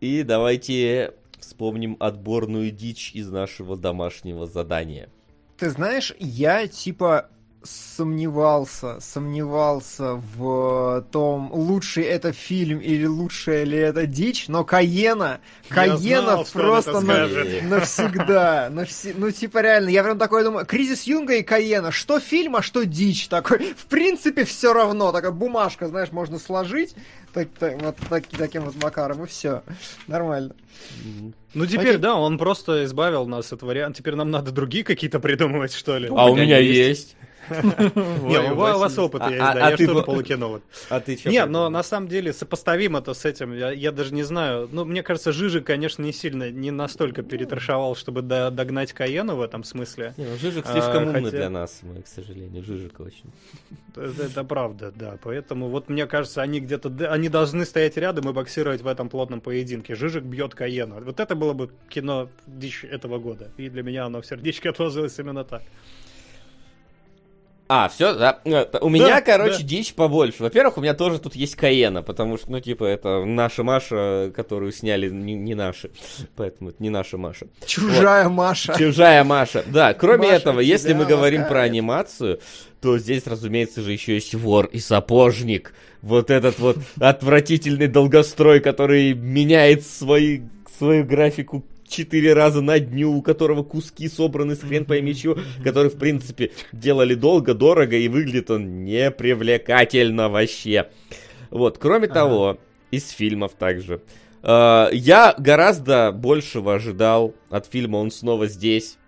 [0.00, 5.08] И давайте вспомним отборную дичь из нашего домашнего задания.
[5.56, 7.30] Ты знаешь, я типа
[7.64, 16.44] сомневался, сомневался в том, лучший это фильм или лучшая ли это дичь, но Каена, Каена
[16.52, 17.26] просто на,
[17.62, 22.56] навсегда, навси, ну типа реально, я прям такой думаю, Кризис Юнга и Каена, что фильм,
[22.56, 26.94] а что дичь, такой, в принципе все равно, такая бумажка, знаешь, можно сложить,
[27.32, 29.62] так, так, вот так, таким вот макаром, и все,
[30.06, 30.54] нормально.
[31.54, 31.98] Ну теперь, Окей.
[31.98, 33.98] да, он просто избавил нас от варианта.
[33.98, 36.08] Теперь нам надо другие какие-то придумывать, что ли.
[36.08, 37.16] А у меня есть.
[37.50, 40.62] Не, у вас опыт есть, а, да, а я же тоже полукинолог.
[40.88, 41.30] А ты что?
[41.30, 44.68] Не, но на самом деле сопоставимо это с этим, я даже не знаю.
[44.70, 49.64] Ну, мне кажется, Жижик, конечно, не сильно, не настолько перетрошовал, чтобы догнать Каену в этом
[49.64, 50.14] смысле.
[50.16, 53.32] Не, ну Жижик слишком умный для нас, мы, к сожалению, Жижик очень.
[53.96, 55.18] Это правда, да.
[55.22, 59.40] Поэтому вот мне кажется, они где-то, они должны стоять рядом и боксировать в этом плотном
[59.40, 59.94] поединке.
[59.94, 61.00] Жижик бьет Каену.
[61.02, 63.50] Вот это было бы кино дичь этого года.
[63.56, 65.62] И для меня оно в сердечке отложилось именно так.
[67.66, 68.40] А, все, да.
[68.82, 69.64] У меня, да, короче, да.
[69.64, 70.42] дичь побольше.
[70.42, 74.70] Во-первых, у меня тоже тут есть Каена, потому что, ну, типа, это наша Маша, которую
[74.70, 75.90] сняли не, не наши.
[76.36, 77.46] Поэтому это не наша Маша.
[77.66, 78.34] Чужая вот.
[78.34, 78.74] Маша.
[78.78, 79.64] Чужая Маша.
[79.66, 82.40] Да, кроме Маша этого, если мы говорим про анимацию,
[82.82, 85.72] то здесь, разумеется же, еще есть вор и сапожник.
[86.02, 90.42] Вот этот вот отвратительный долгострой, который меняет свои,
[90.76, 95.90] свою графику четыре раза на дню, у которого куски собраны с хрен пойми чего, который,
[95.90, 100.88] в принципе, делали долго, дорого, и выглядит он непривлекательно вообще.
[101.50, 102.14] Вот, кроме ага.
[102.14, 102.58] того,
[102.90, 104.02] из фильмов также.
[104.42, 108.98] Э, я гораздо большего ожидал от фильма «Он снова здесь».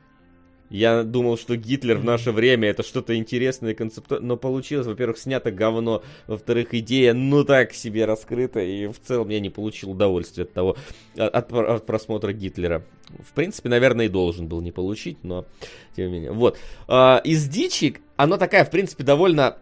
[0.68, 5.18] Я думал, что Гитлер в наше время это что-то интересное и концептуальное, но получилось, во-первых,
[5.18, 10.44] снято говно, во-вторых, идея ну так себе раскрыта, и в целом я не получил удовольствия
[10.44, 10.76] от того,
[11.16, 12.84] от, от просмотра Гитлера.
[13.20, 15.46] В принципе, наверное, и должен был не получить, но
[15.94, 16.32] тем не менее.
[16.32, 16.58] Вот.
[16.88, 19.58] А, из дичи, она такая, в принципе, довольно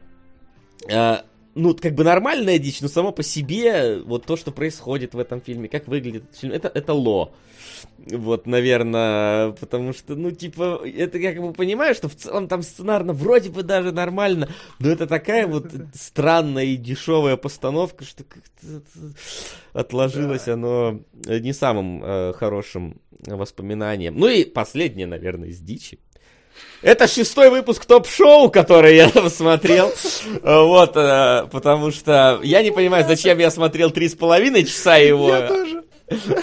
[0.91, 1.25] а,
[1.55, 5.41] ну, как бы нормальная дичь, но само по себе, вот то, что происходит в этом
[5.41, 7.33] фильме, как выглядит этот фильм, это, это ло.
[7.99, 12.63] Вот, наверное, потому что, ну, типа, это я как бы понимаю, что в целом там
[12.63, 14.49] сценарно вроде бы даже нормально,
[14.81, 18.83] но это такая вот странная и дешевая постановка, что как-то
[19.73, 24.17] отложилось оно не самым э, хорошим воспоминанием.
[24.19, 25.99] Ну и последнее, наверное, из дичи.
[26.83, 29.93] Это шестой выпуск топ-шоу, который я там смотрел.
[30.43, 35.31] Вот, э, потому что я не понимаю, зачем я смотрел три с половиной часа его.
[35.31, 35.85] Я тоже.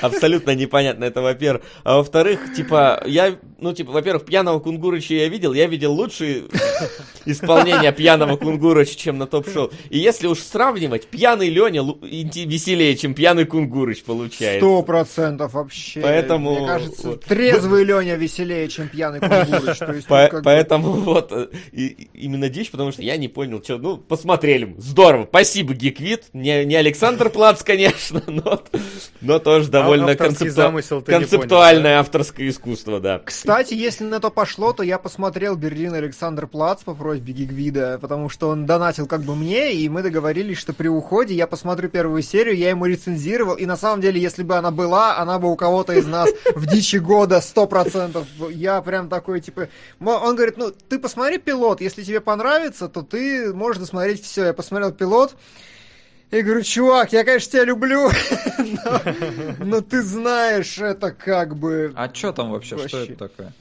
[0.01, 1.63] Абсолютно непонятно, это во-первых.
[1.83, 6.45] А во-вторых, типа, я, ну, типа, во-первых, пьяного Кунгурыча я видел, я видел лучшие
[7.25, 9.71] исполнения пьяного Кунгурыча, чем на топ-шоу.
[9.89, 14.59] И если уж сравнивать, пьяный Леня веселее, чем пьяный Кунгурыч получается.
[14.59, 16.01] Сто процентов вообще.
[16.01, 16.57] Поэтому...
[16.57, 19.77] Мне кажется, трезвый Леня веселее, чем пьяный Кунгурыч.
[19.77, 19.93] То
[20.31, 21.47] ну, поэтому вот, э,
[22.13, 27.29] именно дичь, потому что я не понял, что, ну, посмотрели, здорово, спасибо, Гиквит, не, Александр
[27.29, 28.63] Плац, конечно, но,
[29.21, 31.03] но тоже довольно концепту...
[31.05, 31.99] концептуальное понял, да?
[31.99, 33.19] авторское искусство, да.
[33.19, 38.29] Кстати, если на то пошло, то я посмотрел Берлин Александр Плац по просьбе Гигвида, потому
[38.29, 42.21] что он донатил как бы мне, и мы договорились, что при уходе я посмотрю первую
[42.21, 45.55] серию, я ему рецензировал, и на самом деле, если бы она была, она бы у
[45.55, 48.27] кого-то из нас в дичи года сто процентов.
[48.51, 49.67] Я прям такой, типа...
[49.99, 54.45] Он говорит, ну, ты посмотри пилот, если тебе понравится, то ты можешь досмотреть все.
[54.45, 55.35] Я посмотрел пилот,
[56.31, 58.09] я говорю, чувак, я, конечно, тебя люблю,
[59.59, 61.91] но, ты знаешь, это как бы...
[61.95, 63.53] А что там вообще, что это такое?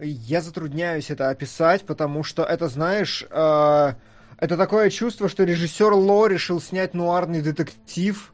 [0.00, 3.92] Я затрудняюсь это описать, потому что это, знаешь, э,
[4.38, 8.32] это такое чувство, что режиссер Ло решил снять нуарный детектив,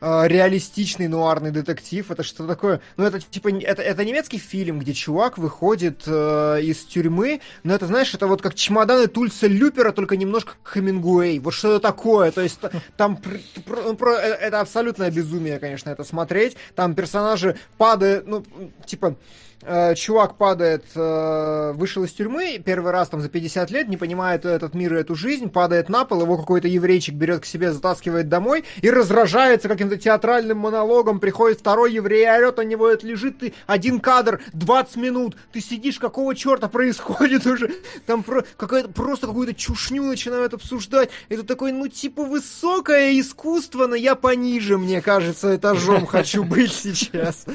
[0.00, 2.10] реалистичный нуарный детектив.
[2.10, 2.80] Это что такое?
[2.96, 7.86] Ну, это типа это, это немецкий фильм, где чувак выходит э, из тюрьмы, но это,
[7.86, 11.38] знаешь, это вот как чемоданы Тульса Люпера, только немножко Хемингуэй.
[11.38, 12.30] Вот что это такое?
[12.30, 12.60] То есть
[12.96, 16.56] там про, про, э, это абсолютное безумие, конечно, это смотреть.
[16.74, 18.44] Там персонажи падают, ну,
[18.84, 19.16] типа
[19.62, 24.44] э, чувак падает, э, вышел из тюрьмы, первый раз там за 50 лет, не понимает
[24.44, 28.28] этот мир и эту жизнь, падает на пол, его какой-то еврейчик берет к себе, затаскивает
[28.28, 33.54] домой и разражается каким-то театральным монологом, приходит второй еврей, орет на него, это лежит, ты
[33.66, 37.70] один кадр, 20 минут, ты сидишь, какого черта происходит уже,
[38.06, 43.94] там про, какая-то, просто какую-то чушню начинают обсуждать, это такой, ну, типа, высокое искусство, но
[43.94, 47.44] я пониже, мне кажется, этажом хочу быть сейчас.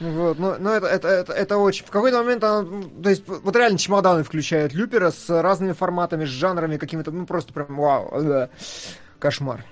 [0.00, 1.84] Вот, но, но это, это, это, это очень...
[1.84, 2.66] В какой-то момент она,
[3.02, 7.52] то есть, вот реально чемоданы включает Люпера с разными форматами, с жанрами какими-то, ну, просто
[7.52, 8.50] прям вау, да.
[9.18, 9.64] кошмар.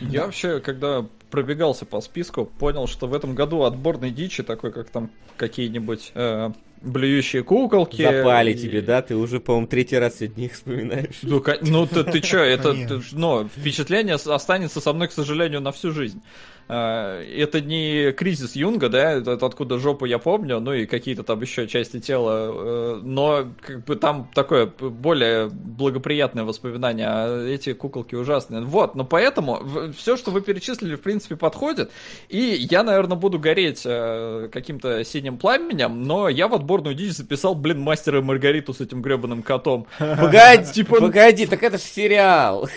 [0.00, 4.90] Я вообще, когда пробегался по списку, понял, что в этом году отборной дичи, такой как
[4.90, 6.50] там какие-нибудь э,
[6.82, 8.02] блюющие куколки.
[8.02, 8.54] Запали и...
[8.54, 9.02] тебе, да?
[9.02, 11.18] Ты уже, по-моему, третий раз сегодня их вспоминаешь.
[11.22, 12.74] Ну, ну ты, ты чё, это,
[13.12, 16.22] ну, впечатление останется со мной, к сожалению, на всю жизнь.
[16.68, 21.40] А, это не кризис Юнга, да, это откуда жопу я помню, ну и какие-то там
[21.40, 28.14] еще части тела, э, но как бы там такое более благоприятное воспоминание, а эти куколки
[28.14, 28.62] ужасные.
[28.62, 29.62] Вот, но поэтому
[29.96, 31.90] все, что вы перечислили, в принципе, подходит,
[32.28, 37.54] и я, наверное, буду гореть э, каким-то синим пламенем, но я в отборную дичь записал,
[37.54, 39.86] блин, мастера и Маргариту с этим гребаным котом.
[39.98, 41.00] Погоди, типа...
[41.00, 42.68] погоди, так это же сериал.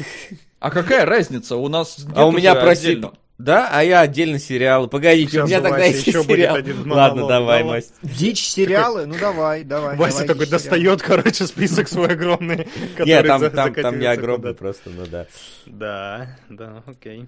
[0.61, 1.57] А какая разница?
[1.57, 3.01] У нас А у меня, прости,
[3.43, 4.87] да, а я отдельно сериалы.
[4.87, 6.57] Погодите, Сейчас у меня тогда есть сериал.
[6.85, 7.95] Ладно, давай, Мастер.
[8.01, 9.05] Дичь сериалы?
[9.05, 9.95] Ну давай, давай.
[9.97, 12.67] Вася такой достает, короче, список свой огромный.
[12.99, 15.27] Нет, там, там, там не огромный просто, ну да.
[15.65, 17.27] Да, да, окей.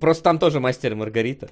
[0.00, 1.50] Просто там тоже мастер и Маргарита.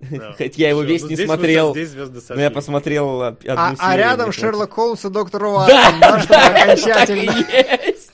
[0.00, 0.32] Да.
[0.38, 1.92] Хоть я его Все, весь ну, не смотрел, здесь
[2.28, 7.32] но я посмотрел одну а, а рядом Шерлок Холмс и доктор Уатсон, да, да, окончательно.
[7.32, 8.12] есть.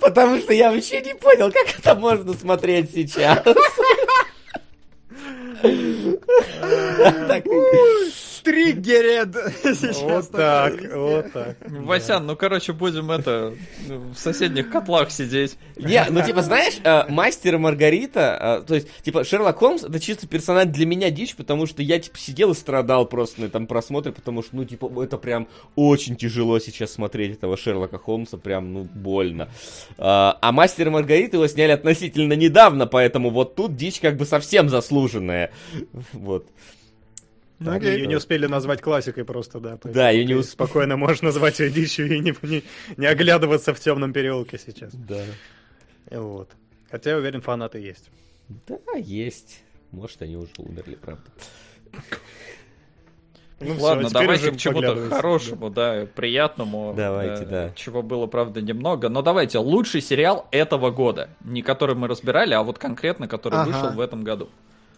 [0.00, 3.42] Потому что я вообще не понял, как это можно смотреть сейчас.
[5.62, 5.70] よ
[8.10, 8.33] し。
[8.44, 9.34] Триггеред!
[10.04, 11.56] Вот так, вот так.
[11.66, 13.54] Васян, ну, короче, будем это
[13.88, 15.56] в соседних котлах сидеть.
[15.76, 19.98] Не, ну, типа, знаешь, э, Мастер и Маргарита, э, то есть, типа, Шерлок Холмс, это
[19.98, 23.66] чисто персонаж для меня дичь, потому что я, типа, сидел и страдал просто на этом
[23.66, 28.72] просмотре, потому что, ну, типа, это прям очень тяжело сейчас смотреть этого Шерлока Холмса, прям,
[28.72, 29.48] ну, больно.
[29.98, 34.26] А, а Мастер и Маргарита его сняли относительно недавно, поэтому вот тут дичь как бы
[34.26, 35.50] совсем заслуженная.
[36.12, 36.46] Вот.
[37.60, 39.78] Ну, так, ее не успели назвать классикой просто, да.
[39.84, 40.52] Да, ее не успели.
[40.52, 42.64] Спокойно можно назвать ее дичью и не, не,
[42.96, 44.92] не оглядываться в темном переулке сейчас.
[44.92, 45.22] Да.
[46.10, 46.50] Вот.
[46.90, 48.10] Хотя, я уверен, фанаты есть.
[48.66, 49.62] Да, есть.
[49.92, 51.24] Может, они уже умерли, правда.
[53.60, 56.00] Ну, Ладно, все, давайте к чему-то хорошему, да.
[56.00, 56.92] да, приятному.
[56.96, 57.70] Давайте, э, да.
[57.74, 59.08] Чего было, правда, немного.
[59.08, 61.30] Но давайте, лучший сериал этого года.
[61.40, 63.70] Не который мы разбирали, а вот конкретно, который ага.
[63.70, 64.50] вышел в этом году.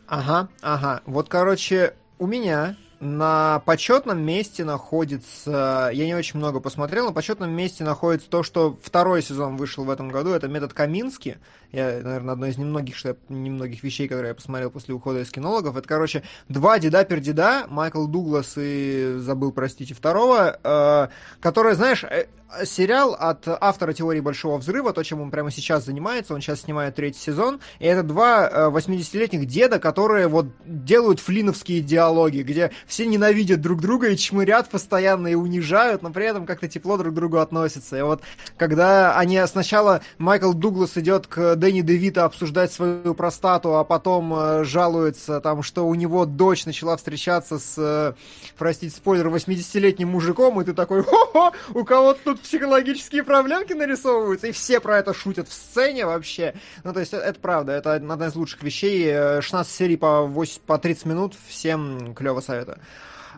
[0.06, 1.02] Ага, ага.
[1.04, 7.50] Вот, короче, у меня на почетном месте находится, я не очень много посмотрел, на почетном
[7.50, 11.38] месте находится то, что второй сезон вышел в этом году, это метод Камински.
[11.76, 15.30] Я, наверное, одно из немногих, что я, немногих вещей, которые я посмотрел после ухода из
[15.30, 15.76] кинологов.
[15.76, 21.08] Это, короче, два деда пердеда, Майкл Дуглас и забыл, простите, второго, э,
[21.42, 22.28] которые, знаешь, э,
[22.64, 26.94] сериал от автора теории Большого Взрыва, то, чем он прямо сейчас занимается, он сейчас снимает
[26.94, 33.04] третий сезон, и это два 80-летних э, деда, которые вот делают флиновские диалоги, где все
[33.04, 37.16] ненавидят друг друга и чмырят постоянно и унижают, но при этом как-то тепло друг к
[37.16, 37.98] другу относятся.
[37.98, 38.22] И вот
[38.56, 44.62] когда они сначала, Майкл Дуглас идет к Дэнни Девита обсуждать свою простату, а потом э,
[44.62, 48.12] жалуется там, что у него дочь начала встречаться с, э,
[48.56, 54.52] простите, спойлер, 80-летним мужиком, и ты такой, хо-хо, у кого-то тут психологические проблемки нарисовываются, и
[54.52, 56.54] все про это шутят в сцене вообще.
[56.84, 59.40] Ну, то есть, это, это правда, это одна из лучших вещей.
[59.40, 62.78] 16 э, серий по, 8, по 30 минут, всем клево советую.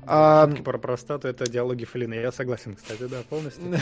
[0.07, 0.47] А...
[0.49, 2.13] Про простату это диалоги Флина.
[2.13, 3.63] Я согласен, кстати, да, полностью.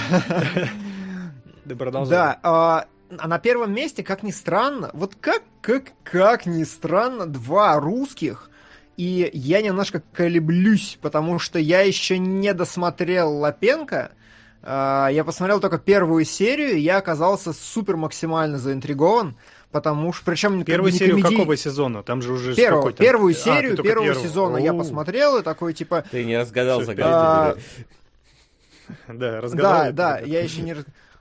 [1.64, 2.36] Да, продолжай.
[2.43, 7.26] Да, а, а на первом месте, как ни странно, вот как, как, как ни странно,
[7.26, 8.50] два русских,
[8.96, 14.12] и я немножко колеблюсь, потому что я еще не досмотрел Лапенко,
[14.62, 19.36] а, я посмотрел только первую серию, и я оказался супер максимально заинтригован,
[19.70, 20.64] потому что, причем...
[20.64, 21.36] Первую серию комеди...
[21.36, 22.02] какого сезона?
[22.02, 24.28] Там же уже Первую, первую а, серию а, первого первую.
[24.28, 24.64] сезона О-у.
[24.64, 26.04] я посмотрел, и такой, типа...
[26.10, 27.60] Ты не разгадал загадку.
[29.08, 29.72] Да, разгадал.
[29.72, 30.76] Да, да, я еще не...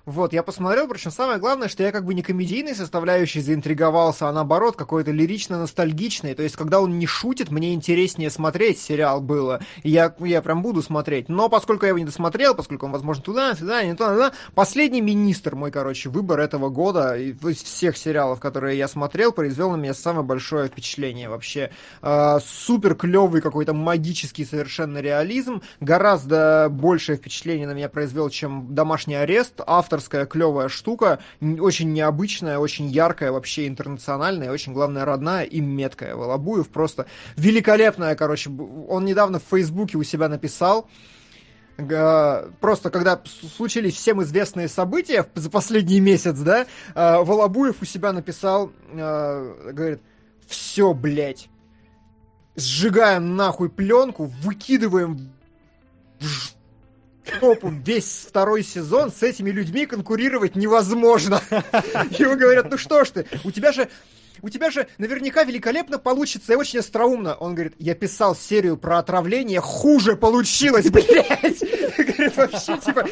[0.06, 4.32] Вот, я посмотрел, причем самое главное, что я как бы не комедийной составляющей заинтриговался, а
[4.32, 6.36] наоборот, какой-то лирично-ностальгичный.
[6.36, 9.61] То есть, когда он не шутит, мне интереснее смотреть сериал было.
[9.84, 11.27] Я, я прям буду смотреть.
[11.27, 15.02] Но поскольку я его не досмотрел, поскольку он, возможно, туда, сюда, не туда, туда, последний
[15.02, 19.95] министр, мой, короче, выбор этого года, из всех сериалов, которые я смотрел, произвел на меня
[19.95, 21.72] самое большое впечатление вообще.
[22.03, 25.64] Э, супер клевый какой-то магический совершенно реализм.
[25.80, 29.61] Гораздо большее впечатление на меня произвел, чем домашний арест.
[29.65, 36.15] Автор авторская клевая штука, очень необычная, очень яркая, вообще интернациональная, очень, главное, родная и меткая.
[36.15, 37.05] Волобуев просто
[37.38, 38.49] великолепная, короче.
[38.49, 40.89] Он недавно в Фейсбуке у себя написал,
[41.77, 48.72] просто когда случились всем известные события за последний месяц, да, э, Волобуев у себя написал,
[48.91, 50.01] э, говорит,
[50.47, 51.49] все, блядь,
[52.55, 55.34] сжигаем нахуй пленку, выкидываем
[56.19, 56.55] в
[57.39, 61.41] топу весь второй сезон, с этими людьми конкурировать невозможно.
[62.11, 63.89] Ему говорят, ну что ж ты, у тебя же
[64.41, 67.35] у тебя же наверняка великолепно получится и очень остроумно.
[67.35, 71.64] Он говорит, я писал серию про отравление, хуже получилось, блядь.
[72.26, 73.06] Говорит, вообще, типа,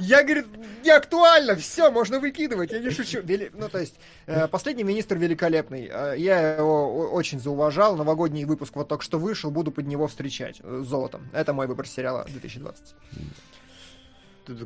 [0.00, 0.46] я, говорит,
[0.82, 3.20] не актуально, все, можно выкидывать, я не шучу.
[3.54, 3.96] Ну, то есть,
[4.26, 5.90] э, последний министр великолепный.
[5.92, 10.60] Э, я его очень зауважал, новогодний выпуск вот только что вышел, буду под него встречать
[10.62, 11.28] э, золотом.
[11.32, 12.94] Это мой выбор сериала 2020.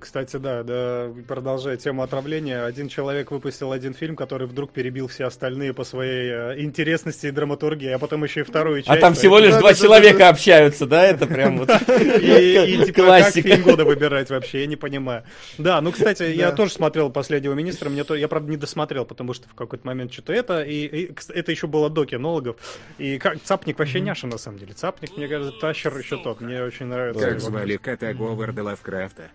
[0.01, 5.25] Кстати, да, да, продолжая тему отравления, один человек выпустил один фильм, который вдруг перебил все
[5.25, 8.91] остальные по своей э, интересности и драматургии, а потом еще и вторую часть.
[8.91, 11.05] А там всего лишь два человека общаются, да?
[11.05, 15.25] Это прям вот И типа как фильм года выбирать вообще, я не понимаю.
[15.59, 19.35] Да, ну, кстати, я тоже смотрел «Последнего министра», мне то, я, правда, не досмотрел, потому
[19.35, 22.57] что в какой-то момент что-то это, и это еще было до кинологов,
[22.99, 24.73] и как Цапник вообще няша, на самом деле.
[24.75, 27.27] Цапник, мне кажется, Тащер еще тот, мне очень нравится.
[27.27, 29.31] Как звали кота Говарда Лавкрафта?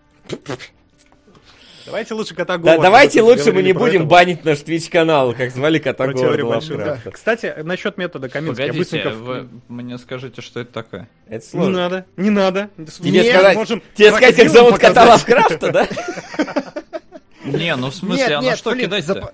[1.86, 4.10] Давайте лучше кота Да, давайте лучше мы не будем этого.
[4.10, 8.68] банить наш Twitch канал, как звали кота Говарда Кстати, насчет метода Камински.
[8.68, 11.08] Погодите, вы мне скажите, что это такое?
[11.28, 11.70] Это сложно.
[11.70, 12.70] Не надо, не надо.
[12.78, 15.88] Тебе сказать, можем тебе сказать, как зовут кота Лавкрафта, да?
[17.46, 19.34] Не, ну в смысле, а на что кидать-то?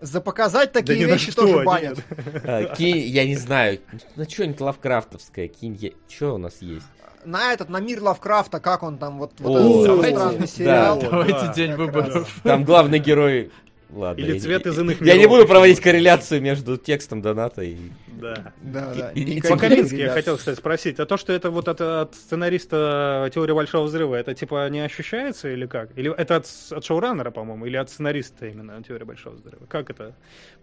[0.00, 1.98] За показать такие да вещи тоже банят.
[2.44, 3.80] А, кинь, я не знаю,
[4.14, 6.86] на что-нибудь лавкрафтовское, кинь, что у нас есть?
[7.24, 10.98] На этот, на мир Лавкрафта, как он там, вот, вот О, этот давайте, странный сериал.
[11.00, 12.28] Да, давайте да, день выборов.
[12.42, 13.50] Там главный герой
[13.90, 14.20] Ладно.
[14.20, 15.14] Или цвет из иных миров.
[15.14, 17.76] Я не буду проводить корреляцию между текстом доната и...
[18.06, 18.52] Да.
[18.60, 19.10] Да, да.
[19.12, 23.30] И, и, и я хотел, кстати, спросить, а то, что это вот это от сценариста
[23.32, 25.96] теории большого взрыва, это типа не ощущается или как?
[25.96, 29.64] Или это от, от шоураннера, по-моему, или от сценариста именно теория большого взрыва?
[29.68, 30.14] Как это?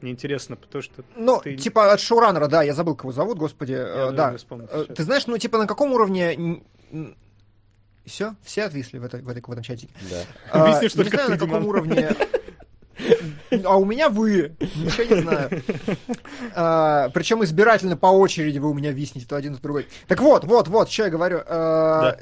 [0.02, 1.03] Мне интересно, потому что...
[1.15, 1.56] Ну, ты...
[1.56, 3.72] типа от шоураннера, да, я забыл, кого зовут, господи.
[3.72, 4.35] Я, э, да.
[4.49, 6.61] Э, ты знаешь, ну, типа на каком уровне
[8.06, 9.93] все, все отвисли в, этой, в, этой, в этом чатике.
[10.10, 10.22] Да.
[10.52, 12.15] А, Объясни, что не знаю, на каком уровне
[13.63, 14.55] а у меня вы.
[14.59, 15.63] Ничего не знаю.
[16.53, 19.88] А, причем избирательно по очереди вы у меня виснете то один, то другой.
[20.07, 21.41] Так вот, вот, вот, что я говорю.
[21.45, 22.19] А, да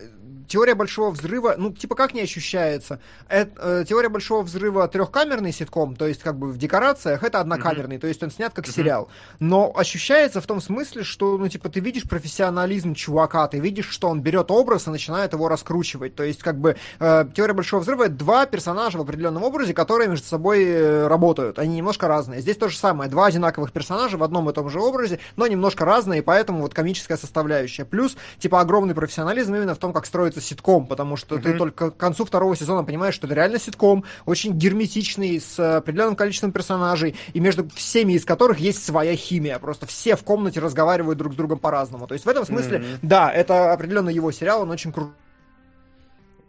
[0.47, 2.99] теория большого взрыва, ну, типа, как не ощущается?
[3.27, 7.97] Это, э, теория большого взрыва трехкамерный ситком, то есть, как бы в декорациях, это однокамерный,
[7.97, 7.99] mm-hmm.
[7.99, 8.75] то есть он снят как mm-hmm.
[8.75, 9.09] сериал.
[9.39, 14.09] Но ощущается в том смысле, что, ну, типа, ты видишь профессионализм чувака, ты видишь, что
[14.09, 16.15] он берет образ и начинает его раскручивать.
[16.15, 20.09] То есть, как бы, э, теория большого взрыва это два персонажа в определенном образе, которые
[20.09, 21.59] между собой э, работают.
[21.59, 22.41] Они немножко разные.
[22.41, 23.09] Здесь то же самое.
[23.09, 26.73] Два одинаковых персонажа в одном и том же образе, но немножко разные, и поэтому вот
[26.73, 27.85] комическая составляющая.
[27.85, 31.41] Плюс, типа, огромный профессионализм именно в том, как строится ситком, потому что mm-hmm.
[31.41, 36.15] ты только к концу второго сезона понимаешь, что это реально ситком, очень герметичный, с определенным
[36.15, 39.57] количеством персонажей, и между всеми из которых есть своя химия.
[39.59, 42.07] Просто все в комнате разговаривают друг с другом по-разному.
[42.07, 42.99] То есть в этом смысле, mm-hmm.
[43.01, 45.13] да, это определенно его сериал, он очень крутой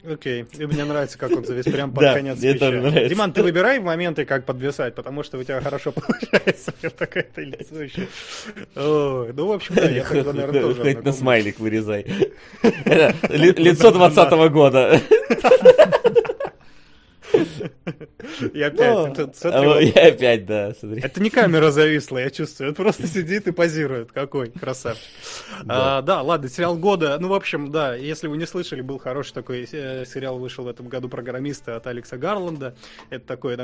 [0.07, 3.09] Окей, и мне нравится, как он завис прям под да, конец мне тоже нравится.
[3.09, 6.73] Диман, ты выбирай моменты, как подвисать, потому что у тебя хорошо получается.
[6.97, 8.07] Такое-то лицо еще.
[8.75, 10.83] Ну, в общем, да, я тогда, наверное, тоже...
[10.83, 12.05] Хоть на смайлик вырезай.
[12.63, 15.01] Лицо 20 года.
[18.53, 21.03] И опять, это, смотри, я опять, да, смотри.
[21.03, 22.71] Это не камера зависла, я чувствую.
[22.71, 24.13] Это просто сидит и позирует.
[24.13, 25.03] Какой красавчик.
[25.65, 25.99] Да.
[25.99, 27.17] А, ладно, сериал года.
[27.21, 30.69] Ну, в общем, да, если вы не слышали, был хороший такой э, сериал, вышел в
[30.69, 32.75] этом году программиста от Алекса Гарланда.
[33.11, 33.57] Это такой.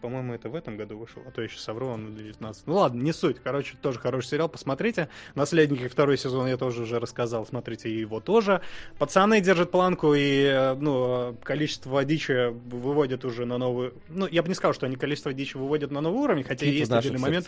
[0.00, 2.66] По-моему, это в этом году вышел, а то еще совру, он 19.
[2.66, 3.36] Ну ладно, не суть.
[3.42, 5.08] Короче, тоже хороший сериал, посмотрите.
[5.34, 8.62] Наследники второй сезон я тоже уже рассказал, смотрите его тоже.
[8.98, 13.94] Пацаны держат планку, и э, ну, количество дичи выводят уже на новую...
[14.08, 16.74] Ну, я бы не сказал, что они количество дичи выводят на новый уровень, хотя Кит
[16.74, 17.46] есть отдельный момент.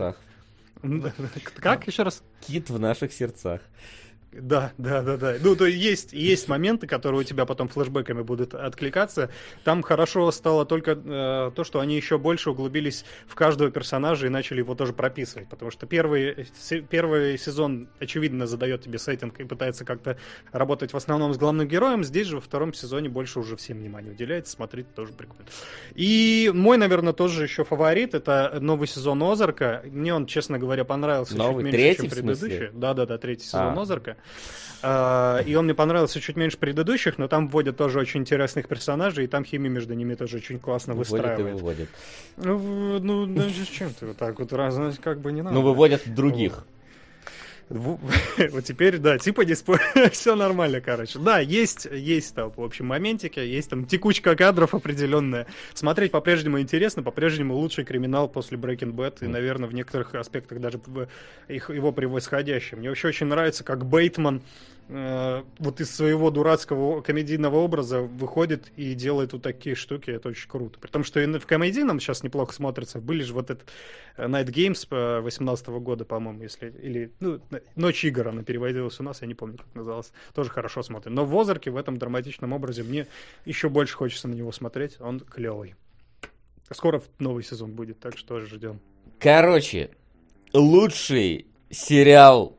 [1.55, 2.23] Как еще раз?
[2.41, 3.63] Кит в наших сердцах.
[4.33, 5.35] Да, да, да, да.
[5.41, 9.31] Ну, то есть, есть моменты, которые у тебя потом флешбеками будут откликаться.
[9.63, 14.31] Там хорошо стало только э, то, что они еще больше углубились в каждого персонажа и
[14.31, 15.49] начали его тоже прописывать.
[15.49, 16.47] Потому что первый,
[16.89, 20.17] первый сезон, очевидно, задает тебе сеттинг и пытается как-то
[20.51, 22.03] работать в основном с главным героем.
[22.03, 24.53] Здесь же во втором сезоне больше уже всем внимание уделяется.
[24.53, 25.45] Смотреть тоже прикольно.
[25.95, 29.83] И мой, наверное, тоже еще фаворит это новый сезон Озарка.
[29.85, 32.71] Мне он, честно говоря, понравился новый, чуть меньше, чем предыдущий.
[32.73, 33.83] Да, да, да, третий сезон а.
[33.83, 34.17] Озарка.
[34.85, 39.25] А, и он мне понравился чуть меньше предыдущих, но там вводят тоже очень интересных персонажей,
[39.25, 41.55] и там химия между ними тоже очень классно выстраивает.
[41.55, 41.89] Выводят
[42.37, 45.55] Ну, ну, ну зачем ты вот так вот раз, как бы не надо.
[45.55, 46.57] Ну, выводят других.
[46.57, 46.67] Вот
[48.65, 49.81] теперь, да, типа не спор...
[50.13, 51.19] все нормально, короче.
[51.19, 55.47] Да, есть, есть там, в общем, моментики, есть там текучка кадров определенная.
[55.75, 60.81] Смотреть по-прежнему интересно, по-прежнему лучший криминал после Breaking Bad, и, наверное, в некоторых аспектах даже
[61.49, 62.77] их, его превосходящий.
[62.77, 64.43] Мне вообще очень нравится, как Бейтман
[64.89, 70.49] Э, вот из своего дурацкого комедийного образа выходит и делает вот такие штуки, это очень
[70.49, 70.79] круто.
[70.79, 73.01] При том, что и в комедийном сейчас неплохо смотрится.
[73.01, 73.69] Были же вот этот
[74.17, 76.75] э, Night Games 18 года, по-моему, если...
[76.83, 77.41] Или, ну,
[77.77, 80.13] Ночь игр она переводилась у нас, я не помню, как называлась.
[80.35, 81.15] Тоже хорошо смотрим.
[81.15, 83.07] Но в Озарке в этом драматичном образе мне
[83.45, 85.01] еще больше хочется на него смотреть.
[85.01, 85.75] Он клевый.
[86.71, 88.81] Скоро новый сезон будет, так что ждем.
[89.19, 89.91] Короче,
[90.53, 92.57] лучший сериал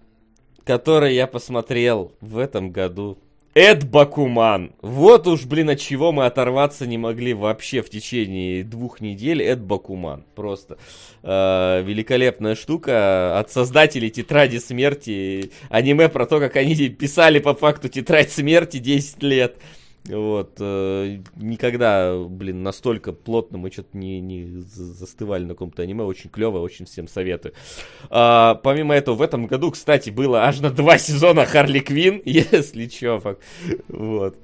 [0.66, 3.18] который я посмотрел в этом году.
[3.56, 4.72] Эд Бакуман.
[4.82, 9.44] Вот уж, блин, от чего мы оторваться не могли вообще в течение двух недель.
[9.44, 10.26] Эд Бакуман.
[10.34, 10.80] Просто
[11.22, 13.38] э, великолепная штука.
[13.38, 15.52] От создателей Тетради Смерти.
[15.70, 19.58] Аниме про то, как они писали по факту Тетрадь Смерти 10 лет.
[20.06, 20.58] Вот.
[20.60, 26.04] Э, никогда, блин, настолько плотно мы что-то не, не застывали на каком-то аниме.
[26.04, 27.54] Очень клево, очень всем советую.
[28.10, 32.88] А, помимо этого, в этом году, кстати, было аж на два сезона Харли Квин, если
[32.88, 33.22] чё.
[33.88, 34.38] Вот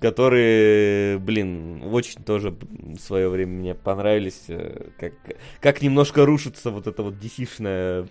[0.00, 5.14] которые, блин, очень тоже в свое время мне понравились, э, как,
[5.60, 8.08] как немножко рушится вот эта вот dc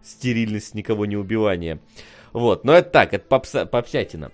[0.00, 1.80] стерильность, никого не убивания.
[2.32, 4.30] Вот, но это так, это попса, попсятина.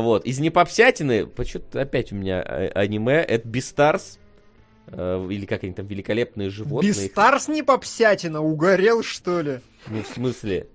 [0.00, 4.18] Вот, из непопсятины, почему-то опять у меня а, аниме, это Beastars,
[4.86, 6.92] э, или как они там, великолепные животные.
[6.92, 9.60] Beastars не попсятина, угорел что ли?
[9.88, 10.68] Ну, в смысле?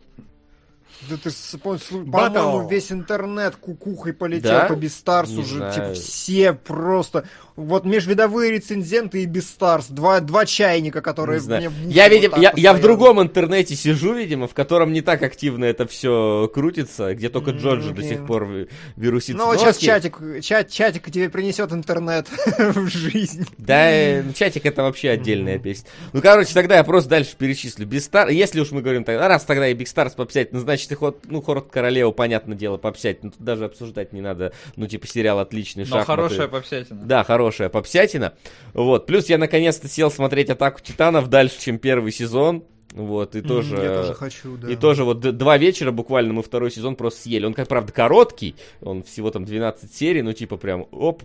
[1.09, 4.65] Да ты, по-моему, весь интернет кукухой полетел да?
[4.65, 5.71] по Бестарсу уже.
[5.73, 7.25] Типа, все просто
[7.57, 9.87] вот межвидовые рецензенты и Бестарс.
[9.87, 11.71] Два, два чайника, которые мне...
[11.87, 15.65] Я, видим, вот я, я в другом интернете сижу, видимо, в котором не так активно
[15.65, 17.95] это все крутится, где только Джорджи mm-hmm.
[17.95, 18.47] до сих пор
[18.95, 19.37] вирусится.
[19.37, 22.27] Ну, вот сейчас чатик, чат, чатик тебе принесет интернет
[22.59, 23.47] в жизнь.
[23.57, 25.89] Да, чатик это вообще отдельная песня.
[26.13, 27.87] Ну, короче, тогда я просто дальше перечислю.
[27.87, 31.19] Бестар, если уж мы говорим тогда, раз тогда и Бигстарс попсять, ну, значит, и ход,
[31.25, 35.39] ну, Хорд Королеву, понятное дело, попсять, ну, тут даже обсуждать не надо, ну, типа, сериал
[35.39, 37.03] отличный, Но хорошая попсятина.
[37.03, 38.33] Да, хорошая попсятина.
[38.73, 39.05] Вот.
[39.05, 42.63] Плюс я наконец-то сел смотреть Атаку Титанов дальше, чем первый сезон.
[42.93, 43.75] Вот, и тоже...
[43.75, 44.71] Я тоже хочу, да.
[44.71, 47.45] И тоже вот два вечера буквально мы второй сезон просто съели.
[47.45, 51.21] Он, как правда, короткий, он всего там 12 серий, ну типа прям, оп,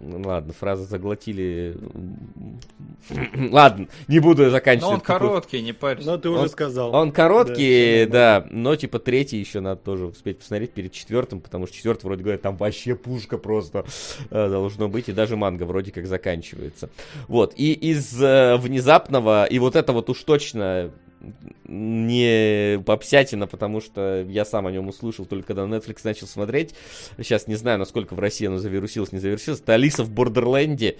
[0.00, 1.76] ладно, фразы заглотили.
[3.50, 4.90] ладно, не буду заканчивать.
[4.90, 6.06] Но он короткий, не парься.
[6.06, 6.94] Но ты уже сказал.
[6.94, 11.66] Он короткий, да, да, но типа третий еще надо тоже успеть посмотреть перед четвертым, потому
[11.66, 13.84] что четвертый вроде говорят, там вообще пушка просто
[14.30, 16.90] э, должно быть, и даже манга вроде как заканчивается.
[17.28, 20.90] Вот, и из э, внезапного, и вот это вот уж точно
[21.66, 26.74] не попсятина, потому что я сам о нем услышал только когда Netflix начал смотреть.
[27.18, 29.60] Сейчас не знаю, насколько в России оно завирусилось, не завирусилось.
[29.60, 30.96] Это Алиса в Бордерленде,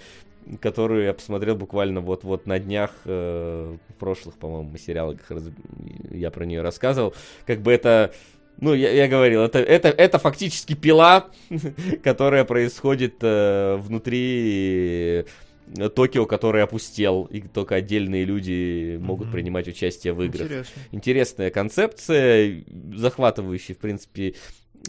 [0.61, 5.43] которую я посмотрел буквально вот-вот на днях э, прошлых, по-моему, сериалах раз...
[6.11, 7.13] я про нее рассказывал.
[7.45, 8.13] Как бы это
[8.57, 11.27] ну, я, я говорил, это, это, это фактически пила,
[12.03, 15.25] которая происходит э, внутри
[15.95, 19.31] Токио, который опустел, и только отдельные люди могут mm-hmm.
[19.31, 20.43] принимать участие в играх.
[20.43, 20.81] Интересно.
[20.91, 22.63] Интересная концепция,
[22.93, 24.35] захватывающая, в принципе,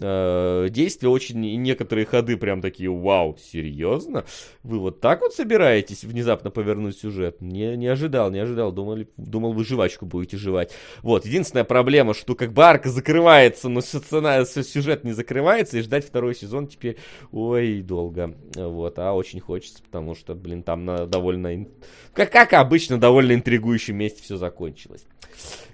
[0.01, 4.25] э, действия, очень некоторые ходы прям такие, вау, серьезно?
[4.63, 7.41] Вы вот так вот собираетесь внезапно повернуть сюжет?
[7.41, 10.73] Не, не ожидал, не ожидал, думали, думал, вы жвачку будете жевать.
[11.03, 16.07] Вот, единственная проблема, что как бы арка закрывается, но сцена, сюжет не закрывается, и ждать
[16.07, 16.97] второй сезон теперь,
[17.33, 18.37] ой, долго.
[18.55, 21.67] Вот, а очень хочется, потому что, блин, там на довольно,
[22.13, 25.05] как, как обычно, довольно интригующем месте все закончилось.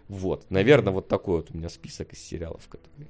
[0.08, 3.08] Вот, наверное, вот такой вот у меня список из сериалов, которые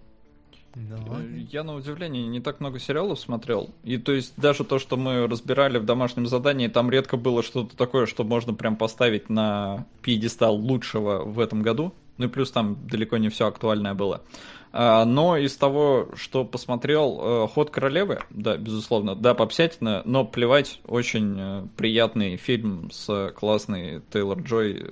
[0.74, 3.70] Э, я на удивление не так много сериалов смотрел.
[3.84, 7.76] И то есть даже то, что мы разбирали в домашнем задании, там редко было что-то
[7.76, 11.92] такое, что можно прям поставить на пьедестал лучшего в этом году.
[12.18, 14.22] Ну и плюс там далеко не все актуальное было.
[14.70, 20.80] А, но из того, что посмотрел, э, «Ход королевы», да, безусловно, да, попсятина, но плевать,
[20.86, 24.86] очень э, приятный фильм с классной Тейлор Джой,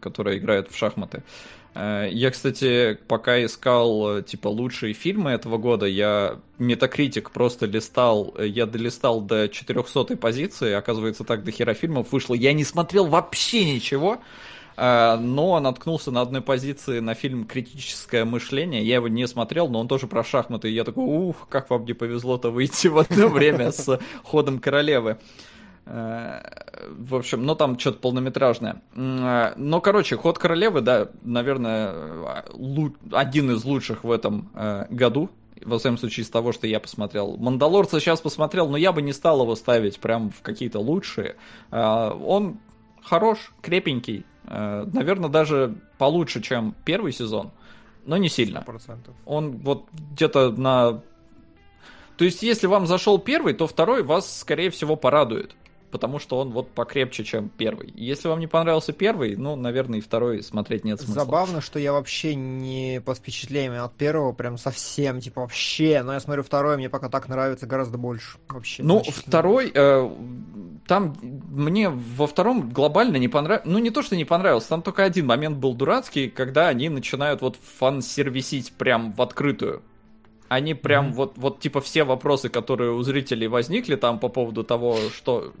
[0.00, 1.18] которая играет в шахматы.
[1.18, 8.34] Э, я, кстати, пока искал, э, типа, лучшие фильмы этого года, я Метакритик просто листал,
[8.36, 12.34] э, я долистал до 400 позиции, оказывается, так до хера фильмов вышло.
[12.34, 14.18] Я не смотрел вообще ничего,
[14.74, 18.82] но наткнулся на одной позиции на фильм «Критическое мышление».
[18.82, 20.70] Я его не смотрел, но он тоже про шахматы.
[20.70, 25.18] И я такой, ух, как вам не повезло-то выйти в одно время с «Ходом королевы».
[25.84, 26.40] Э,
[26.90, 28.82] в общем, ну там что-то полнометражное.
[28.94, 32.44] Э, но, короче, Ход королевы, да, наверное,
[33.10, 35.30] один из лучших в этом э, году.
[35.64, 37.36] Во всяком случае, из того, что я посмотрел.
[37.36, 41.36] Мандалорца сейчас посмотрел, но я бы не стал его ставить прям в какие-то лучшие.
[41.70, 42.58] Он
[43.00, 44.26] хорош, крепенький.
[44.42, 47.52] Наверное, даже получше, чем первый сезон.
[48.06, 48.64] Но не сильно.
[48.66, 49.12] 100%.
[49.24, 51.00] Он вот где-то на
[52.16, 55.54] то есть, если вам зашел первый, то второй вас, скорее всего, порадует
[55.92, 57.92] потому что он вот покрепче, чем первый.
[57.94, 61.24] Если вам не понравился первый, ну, наверное, и второй смотреть нет смысла.
[61.24, 66.02] Забавно, что я вообще не под впечатлениями от первого, прям совсем, типа вообще.
[66.02, 68.38] Но я смотрю второй, мне пока так нравится гораздо больше.
[68.48, 68.82] Вообще.
[68.82, 70.10] Ну, второй, э,
[70.86, 73.70] там мне во втором глобально не понравилось.
[73.70, 77.42] Ну, не то, что не понравилось, там только один момент был дурацкий, когда они начинают
[77.42, 79.82] вот фан-сервисить прям в открытую
[80.54, 81.12] они прям mm-hmm.
[81.12, 85.52] вот, вот типа все вопросы, которые у зрителей возникли там по поводу того, что...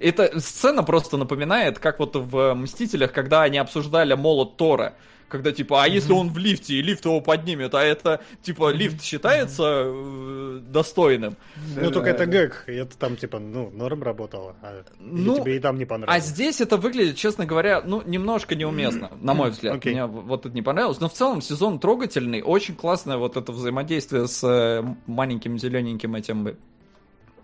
[0.00, 4.94] Эта сцена просто напоминает, как вот в «Мстителях», когда они обсуждали молот Тора,
[5.28, 9.02] Когда типа, а если он в лифте, и лифт его поднимет, а это, типа, лифт
[9.02, 11.36] считается э, достойным?
[11.74, 15.78] Ну, только это гэг, это там, типа, ну, норм работало, а ну, тебе и там
[15.78, 16.24] не а понравилось.
[16.24, 19.76] А здесь это выглядит, честно говоря, ну, немножко неуместно, на мой взгляд.
[19.76, 19.90] Okay.
[19.90, 21.00] Мне вот это не понравилось.
[21.00, 26.56] Но в целом сезон трогательный, очень классное вот это взаимодействие с э, маленьким зелененьким этим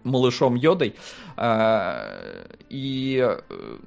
[0.04, 0.94] малышом Йодой.
[1.36, 3.78] А, и э,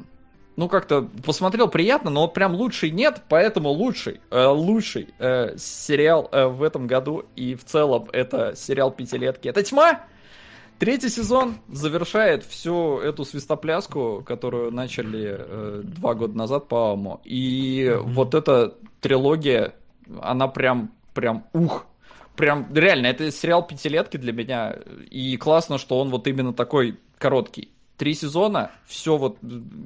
[0.55, 6.45] ну, как-то посмотрел приятно, но прям лучший нет, поэтому лучший, э, лучший э, сериал э,
[6.45, 9.47] в этом году и в целом это сериал пятилетки.
[9.47, 10.05] Это тьма!
[10.77, 17.21] Третий сезон завершает всю эту свистопляску, которую начали э, два года назад, по-моему.
[17.23, 18.01] И mm-hmm.
[18.01, 19.73] вот эта трилогия,
[20.21, 21.85] она прям, прям, ух,
[22.35, 24.75] прям, реально, это сериал пятилетки для меня.
[25.09, 29.37] И классно, что он вот именно такой короткий три сезона, все вот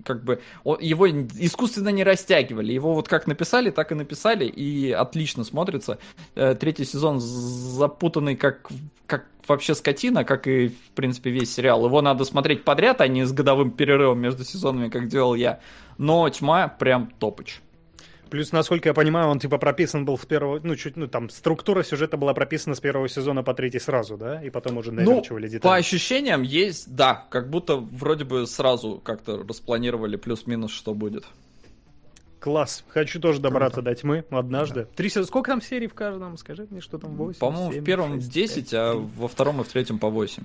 [0.05, 0.41] как бы
[0.79, 5.99] его искусственно не растягивали, его вот как написали, так и написали, и отлично смотрится.
[6.35, 8.69] Э, третий сезон запутанный как
[9.05, 11.85] как вообще скотина, как и в принципе весь сериал.
[11.85, 15.59] Его надо смотреть подряд, а не с годовым перерывом между сезонами, как делал я.
[15.97, 17.61] Но тьма прям топыч.
[18.29, 21.83] Плюс, насколько я понимаю, он типа прописан был с первого, ну чуть, ну там структура
[21.83, 25.51] сюжета была прописана с первого сезона по третий сразу, да, и потом уже наверчивали ну,
[25.51, 25.71] детали.
[25.71, 31.25] По ощущениям есть, да, как будто вроде бы сразу как-то распланировали плюс-минус, что будет.
[32.39, 32.85] Класс.
[32.89, 33.89] Хочу тоже добраться Круто.
[33.89, 34.81] до тьмы однажды.
[34.81, 34.89] Да.
[34.95, 36.37] Три Сколько там серий в каждом?
[36.37, 37.39] Скажи мне, что там 8?
[37.39, 40.43] По-моему, в первом 6, 10, 5, а во втором и в третьем по 8.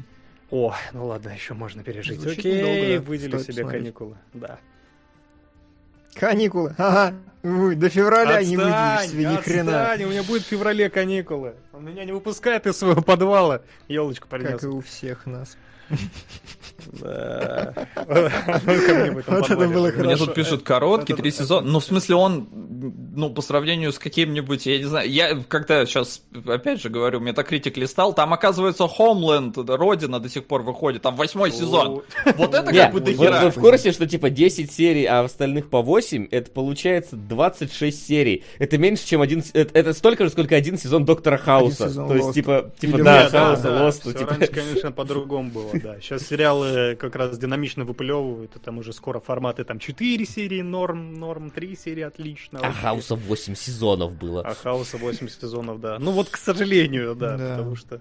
[0.51, 2.20] О, ну ладно, еще можно пережить.
[2.20, 3.09] Звучит Окей, недолго, да?
[3.09, 3.82] выдели Стоит себе смотреть.
[3.82, 4.16] каникулы.
[4.32, 4.59] Да.
[6.15, 6.74] Каникулы.
[6.78, 7.15] Ага.
[7.43, 9.95] Ой, до февраля отстань, не выделишь себе ни хрена.
[9.99, 11.55] у меня будет в феврале каникулы.
[11.74, 13.61] Он меня не выпускает из своего подвала.
[13.86, 14.53] Елочку принес.
[14.53, 15.59] Как и у всех нас.
[16.93, 17.11] Вот
[19.51, 20.05] это было хорошо.
[20.05, 21.66] Мне тут пишут короткий, три сезона.
[21.69, 22.48] Ну, в смысле, он,
[23.15, 27.77] ну, по сравнению с каким-нибудь, я не знаю, я когда сейчас, опять же говорю, метакритик
[27.77, 32.02] листал, там, оказывается, Homeland, Родина до сих пор выходит, там восьмой сезон.
[32.36, 33.40] Вот это как бы дохера.
[33.44, 38.44] Вы в курсе, что типа 10 серий, а остальных по 8, это получается 26 серий.
[38.59, 41.93] Это меньше, чем один, это столько же, сколько один сезон Доктора Хауса.
[41.93, 44.12] То есть, типа, типа, да, Хауса, Лоста.
[44.27, 46.01] Раньше, конечно, по-другому было да.
[46.01, 51.15] Сейчас сериалы как раз динамично выплевывают, и там уже скоро форматы там 4 серии норм,
[51.15, 52.61] норм 3 серии отлично.
[52.63, 54.43] А Хауса 8 сезонов было.
[54.43, 55.99] А Хауса 8 сезонов, да.
[55.99, 57.57] Ну вот, к сожалению, да, да.
[57.57, 58.01] потому что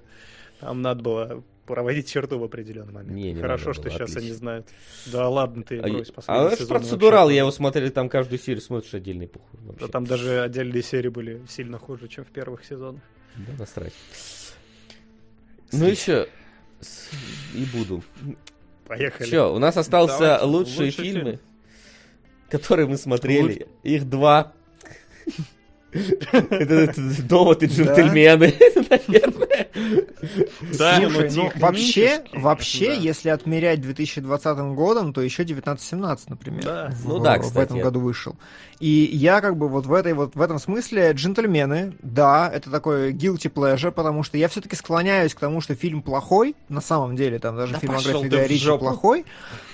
[0.60, 3.12] там надо было проводить черту в определенный момент.
[3.14, 4.22] Не, не Хорошо, что было, сейчас отлично.
[4.22, 4.68] они знают.
[5.06, 8.94] Да ладно, ты брось А, а это процедурал, я его смотрели, там каждую серию смотришь
[8.94, 9.60] отдельный похуй.
[9.80, 13.02] Да там даже отдельные серии были сильно хуже, чем в первых сезонах.
[13.36, 13.94] Да, насрать.
[15.72, 16.28] Ну еще,
[17.53, 18.03] и буду.
[18.88, 19.27] Поехали.
[19.27, 21.39] Все, у нас остался Давайте, лучшие лучший фильмы, фильм.
[22.49, 23.41] которые мы смотрели.
[23.41, 23.68] Луч...
[23.84, 24.53] Их два.
[26.32, 26.94] Это
[27.24, 28.53] довод и джентльмены,
[28.90, 29.68] наверное.
[30.78, 36.94] Да, ну вообще, вообще, если отмерять 2020 годом, то еще 19-17, например.
[37.03, 37.53] Ну да, кстати.
[37.53, 38.36] В этом году вышел.
[38.80, 43.14] И я как бы вот в этой вот в этом смысле джентльмены, да, это такой
[43.14, 47.40] guilty pleasure, потому что я все-таки склоняюсь к тому, что фильм плохой, на самом деле,
[47.40, 49.26] там даже да фильмография Гая Ричи плохой.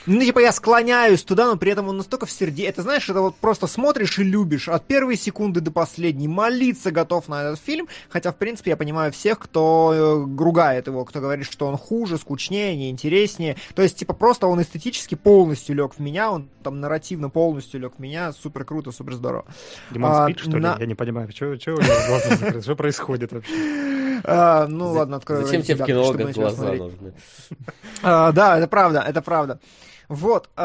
[0.05, 2.63] Ну, типа, я склоняюсь туда, но при этом он настолько в сердце.
[2.63, 4.67] Это, знаешь, это вот просто смотришь и любишь.
[4.67, 6.08] От первой секунды до последней.
[6.13, 7.87] Молиться готов на этот фильм.
[8.09, 12.17] Хотя, в принципе, я понимаю всех, кто э, ругает его, кто говорит, что он хуже,
[12.17, 13.57] скучнее, неинтереснее.
[13.75, 16.31] То есть, типа, просто он эстетически полностью лег в меня.
[16.31, 18.31] Он там нарративно полностью лег в меня.
[18.31, 19.45] Супер круто, супер здорово.
[19.91, 20.75] Димон а, спит, что на...
[20.75, 20.81] ли?
[20.81, 22.61] Я не понимаю, что, что у него глаза закрыты?
[22.61, 23.53] Что происходит вообще?
[24.23, 25.45] А, ну ладно, открою.
[25.45, 27.13] Зачем тебе в кинологах глаза нужны?
[28.01, 29.59] А, да, это правда, это правда.
[30.09, 30.61] Вот, э,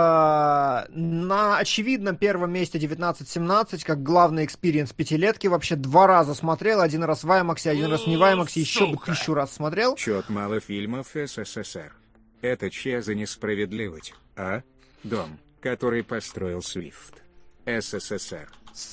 [0.88, 7.24] на очевидном первом месте 1917, как главный experience пятилетки, вообще два раза смотрел, один раз
[7.24, 9.96] в IMAX, один раз не в IMAX, еще бы тысячу раз смотрел.
[9.96, 11.92] Чет мало фильмов СССР.
[12.40, 14.62] Это че за несправедливость, а?
[15.02, 17.22] Дом, который построил Свифт.
[17.66, 18.48] СССР.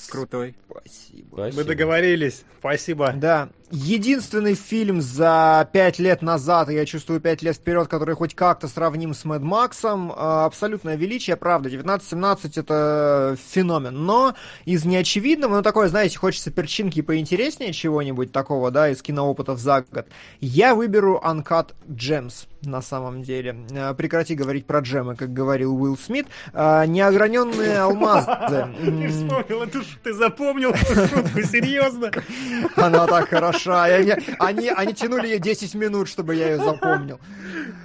[0.08, 0.54] Крутой.
[0.70, 1.28] Спасибо.
[1.32, 1.56] Спасибо.
[1.56, 2.44] Мы договорились.
[2.60, 3.12] Спасибо.
[3.16, 3.48] Да.
[3.70, 9.14] Единственный фильм за пять лет назад, я чувствую пять лет вперед, который хоть как-то сравним
[9.14, 10.12] с Мэд Максом.
[10.14, 11.68] А, абсолютное величие, правда.
[11.68, 14.04] 19-17 это феномен.
[14.04, 14.34] Но
[14.66, 20.06] из неочевидного, ну такое, знаете, хочется перчинки поинтереснее чего-нибудь такого, да, из киноопытов за год.
[20.40, 22.46] Я выберу Uncut Gems.
[22.62, 23.56] На самом деле.
[23.70, 26.26] Э, прекрати говорить про джемы, как говорил Уилл Смит.
[26.52, 28.68] А, неограненные алмазы.
[28.80, 32.10] Ты вспомнил эту ты запомнил эту шутку, серьезно?
[32.76, 33.84] Она так хороша.
[33.84, 37.20] Они, они тянули ее 10 минут, чтобы я ее запомнил.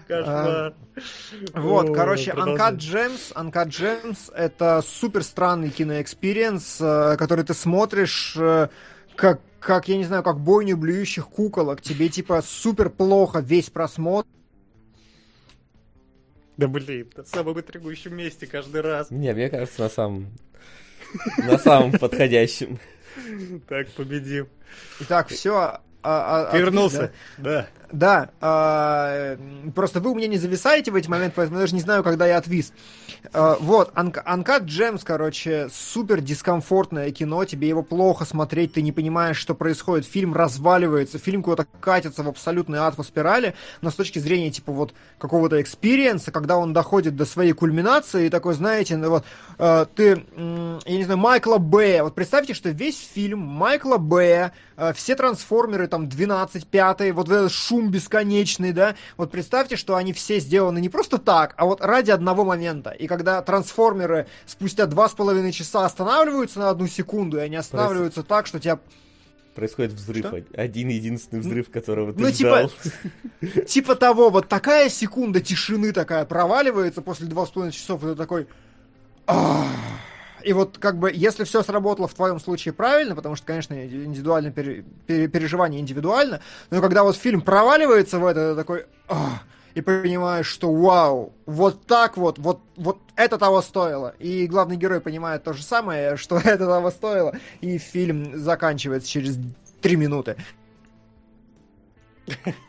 [0.08, 0.48] Кошмар.
[0.48, 0.74] А,
[1.54, 8.36] вот, короче, Uncut Gems, Uncut Gems— это супер странный кино experience, э, который ты смотришь
[8.38, 8.70] э,
[9.16, 11.82] как, как, я не знаю, как бойню блюющих куколок.
[11.82, 14.28] Тебе, типа, супер плохо весь просмотр.
[16.58, 19.12] Да блин, на самом интригующем месте каждый раз.
[19.12, 20.28] Не, мне кажется, на самом...
[21.38, 22.80] На самом подходящем.
[23.68, 24.48] Так, победим.
[25.00, 25.80] Итак, все.
[26.04, 27.68] А, а, Вернулся, да.
[27.92, 29.38] Да, э,
[29.74, 32.28] просто вы у меня не зависаете в эти моменты, поэтому я даже не знаю, когда
[32.28, 32.74] я отвис.
[33.34, 39.38] Э, вот, Uncut Gems, короче, супер дискомфортное кино, тебе его плохо смотреть, ты не понимаешь,
[39.38, 44.20] что происходит, фильм разваливается, фильм куда-то катится в абсолютный ад по спирали, но с точки
[44.20, 49.10] зрения, типа, вот, какого-то экспириенса, когда он доходит до своей кульминации, и такой, знаете, ну
[49.12, 49.26] вот,
[49.60, 54.52] э, ты, э, я не знаю, Майкла Бэя, вот представьте, что весь фильм Майкла Бэя,
[54.76, 59.96] э, все трансформеры, там, 12, 5, вот этот шум шум бесконечный, да, вот представьте, что
[59.96, 62.90] они все сделаны не просто так, а вот ради одного момента.
[62.90, 68.24] И когда трансформеры спустя два с половиной часа останавливаются на одну секунду, и они останавливаются
[68.24, 68.28] Проис...
[68.30, 68.80] так, что тебя
[69.54, 70.26] происходит взрыв.
[70.26, 70.44] Что?
[70.56, 72.72] Один единственный взрыв, которого ты ну, ждал.
[73.42, 78.08] Типа, типа того, вот такая секунда тишины такая проваливается после два с половиной часов, и
[78.08, 78.48] ты такой...
[80.44, 84.52] И вот как бы, если все сработало в твоем случае правильно, потому что, конечно, индивидуальное
[84.52, 88.86] пере, пере, переживание индивидуально, но когда вот фильм проваливается в это, такой...
[89.08, 89.42] Ах,
[89.78, 94.16] и понимаешь, что вау, вот так вот, вот, вот это того стоило.
[94.18, 99.38] И главный герой понимает то же самое, что это того стоило, и фильм заканчивается через
[99.82, 100.36] три минуты.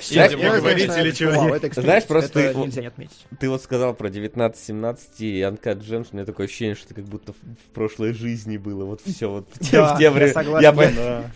[0.00, 1.58] Сидим говорить или чего?
[1.80, 3.26] Знаешь, просто ты, нельзя не отметить.
[3.38, 7.04] Ты вот сказал про 19-17 и Uncut Gems, у меня такое ощущение, что это как
[7.04, 8.84] будто в прошлой жизни было.
[8.84, 11.30] Вот все вот в те времена.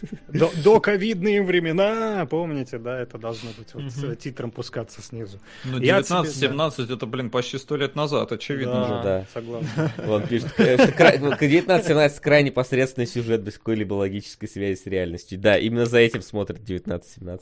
[0.64, 5.38] До ковидные времена, помните, да, это должно быть вот с титром пускаться снизу.
[5.64, 8.90] Ну, 19-17 это, блин, почти сто лет назад, очевидно же.
[9.04, 9.68] Да, согласен.
[10.08, 15.38] Он пишет, 19-17 ну, крайне посредственный сюжет без какой-либо логической связи с реальностью.
[15.38, 17.40] Да, именно за этим смотрят 19-17.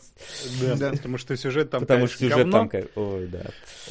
[0.77, 2.69] Да, потому что сюжет там, Потому что сюжет говно.
[2.69, 3.47] там, ой, да.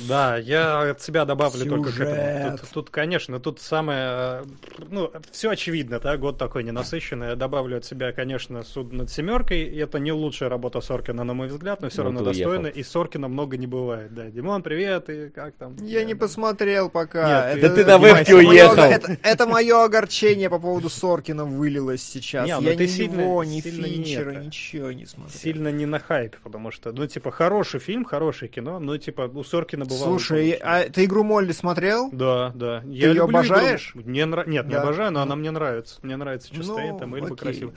[0.07, 1.69] Да, я от себя добавлю сюжет.
[1.69, 2.57] только к этому.
[2.57, 4.43] Тут, тут, конечно, тут самое,
[4.89, 7.29] ну, все очевидно, да, год такой ненасыщенный.
[7.29, 9.63] Я добавлю от себя, конечно, суд над семеркой.
[9.63, 12.67] И это не лучшая работа Соркина, на мой взгляд, но все ну, равно достойно.
[12.67, 14.29] И Соркина много не бывает, да.
[14.29, 15.75] Димон, привет, и как там?
[15.81, 17.51] Я не посмотрел пока.
[17.51, 18.83] Нет, это, да ты на вебке уехал.
[18.83, 22.47] Это, это мое огорчение по поводу Соркина вылилось сейчас.
[22.47, 25.39] Не, ну я ты ни сильно, его, ни сильно Финчера, ничего не смотрел.
[25.39, 29.43] Сильно не на хайпе, потому что, ну, типа, хороший фильм, хорошее кино, но, типа, у
[29.43, 30.03] Соркина бывало...
[30.03, 32.09] Слушай, а ты «Игру Молли» смотрел?
[32.11, 32.81] Да, да.
[32.81, 33.91] Ты я ее обожаешь?
[33.93, 34.09] Игру...
[34.09, 34.43] Мне нра...
[34.45, 34.69] Нет, да.
[34.69, 35.99] не обожаю, но она мне нравится.
[36.01, 37.73] Мне нравится, что ну, стоит там, Эльба красиво.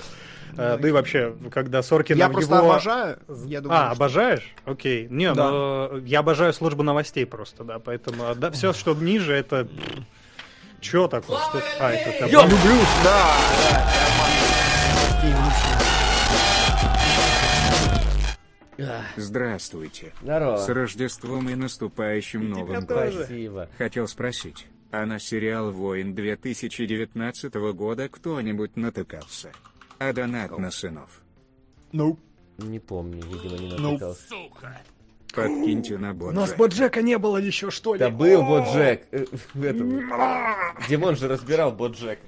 [0.56, 2.70] А, да и вообще, когда Соркин Я просто его...
[2.70, 3.18] обожаю.
[3.46, 3.92] Я думаю, а, что...
[3.92, 4.54] обожаешь?
[4.64, 5.06] Окей.
[5.08, 5.50] Не, да.
[5.50, 9.68] но я обожаю службу новостей просто, да, поэтому а, да, все, что ниже, это...
[10.80, 11.38] Чё такое?
[11.38, 11.62] Что...
[11.78, 12.26] А, это...
[12.26, 13.36] Я люблю, да,
[13.70, 14.39] да.
[19.20, 20.12] Здравствуйте.
[20.22, 20.56] Здорово.
[20.56, 23.12] С Рождеством и наступающим Новым годом.
[23.12, 23.68] Спасибо.
[23.78, 29.52] Хотел спросить, а на сериал «Воин» 2019 года кто-нибудь натыкался?
[29.98, 31.22] А донат на сынов?
[31.92, 32.18] Ну.
[32.58, 34.28] Не помню, видимо, не натыкался.
[34.28, 34.80] Сука.
[35.34, 36.36] Подкиньте на Боджек.
[36.36, 38.00] У нас Боджека не было еще, что ли?
[38.00, 39.06] Да был Боджек.
[39.12, 39.24] Э,
[40.88, 42.18] Димон же разбирал Боджек.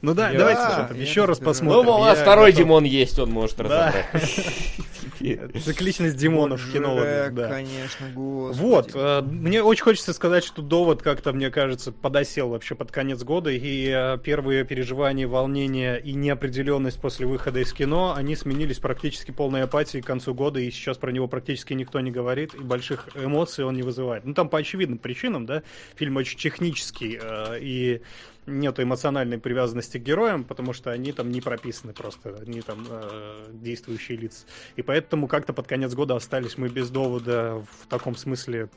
[0.00, 1.86] Ну да, давайте еще раз посмотрим.
[1.86, 4.06] Ну, у нас второй Димон есть, он может разобрать.
[5.64, 7.48] Цикличность Димонов в кинологах, да.
[7.48, 8.60] Конечно, господи.
[8.60, 13.22] Вот, э, мне очень хочется сказать, что довод как-то, мне кажется, подосел вообще под конец
[13.24, 19.32] года, и э, первые переживания, волнения и неопределенность после выхода из кино, они сменились практически
[19.32, 23.08] полной апатией к концу года, и сейчас про него практически никто не говорит, и больших
[23.16, 24.24] эмоций он не вызывает.
[24.24, 25.62] Ну, там по очевидным причинам, да,
[25.96, 28.02] фильм очень технический, э, и
[28.48, 33.46] нету эмоциональной привязанности к героям, потому что они там не прописаны просто, они там э,
[33.52, 34.46] действующие лица.
[34.76, 38.68] И поэтому как-то под конец года остались мы без довода в таком смысле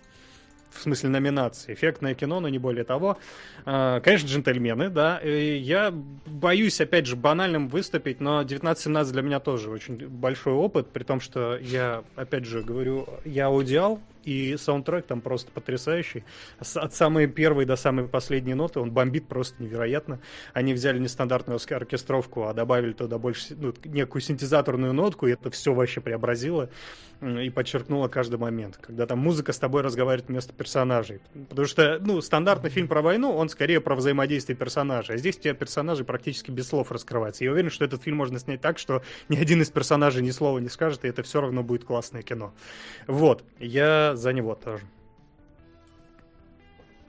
[0.71, 1.73] в смысле номинации.
[1.73, 3.17] Эффектное кино, но не более того.
[3.65, 5.19] А, конечно, джентльмены, да.
[5.19, 10.89] И я боюсь, опять же, банальным выступить, но 19-17 для меня тоже очень большой опыт,
[10.91, 16.23] при том, что я, опять же, говорю, я аудиал, И саундтрек там просто потрясающий.
[16.59, 20.19] От самой первой до самой последней ноты он бомбит просто невероятно.
[20.53, 25.73] Они взяли нестандартную оркестровку, а добавили туда больше ну, некую синтезаторную нотку, и это все
[25.73, 26.69] вообще преобразило
[27.21, 28.77] и подчеркнуло каждый момент.
[28.77, 31.21] Когда там музыка с тобой разговаривает вместо персонажей.
[31.49, 35.15] Потому что, ну, стандартный фильм про войну, он скорее про взаимодействие персонажей.
[35.15, 37.43] А здесь у тебя персонажи практически без слов раскрываются.
[37.43, 40.57] Я уверен, что этот фильм можно снять так, что ни один из персонажей ни слова
[40.57, 42.53] не скажет, и это все равно будет классное кино.
[43.05, 43.43] Вот.
[43.59, 44.83] Я за него тоже.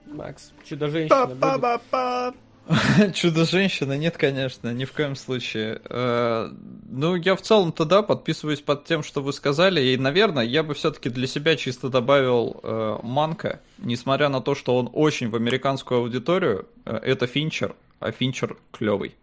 [0.05, 2.33] Макс, Чудо-женщина.
[3.13, 3.97] Чудо-женщина?
[3.97, 5.81] Нет, конечно, ни в коем случае.
[5.85, 6.49] Э,
[6.89, 10.73] ну, я в целом-то, да, подписываюсь под тем, что вы сказали, и, наверное, я бы
[10.73, 15.99] все-таки для себя чисто добавил э, Манка, несмотря на то, что он очень в американскую
[15.99, 19.15] аудиторию, э, это Финчер, а Финчер клевый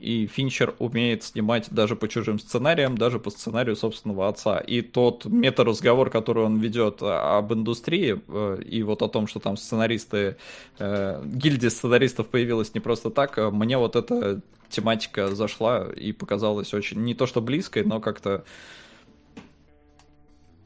[0.00, 4.58] и Финчер умеет снимать даже по чужим сценариям, даже по сценарию собственного отца.
[4.58, 9.56] И тот мета-разговор, который он ведет об индустрии, э, и вот о том, что там
[9.56, 10.36] сценаристы,
[10.78, 14.40] э, гильдия сценаристов появилась не просто так, э, мне вот эта
[14.70, 18.44] тематика зашла и показалась очень, не то что близкой, но как-то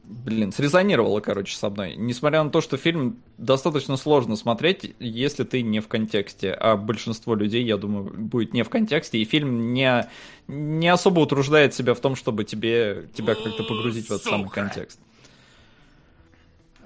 [0.07, 1.95] блин, срезонировало, короче, со мной.
[1.95, 6.51] Несмотря на то, что фильм достаточно сложно смотреть, если ты не в контексте.
[6.51, 9.17] А большинство людей, я думаю, будет не в контексте.
[9.17, 10.07] И фильм не,
[10.47, 14.99] не особо утруждает себя в том, чтобы тебе, тебя как-то погрузить в этот самый контекст.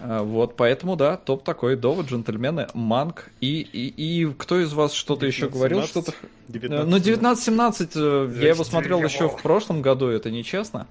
[0.02, 3.30] А, вот, поэтому, да, топ такой, довод, джентльмены, манг.
[3.42, 5.84] И, и, и кто из вас что-то еще говорил?
[5.84, 6.14] Что-то...
[6.48, 10.88] 19, ну, 19-17, э, я его смотрел еще в прошлом году, это нечестно.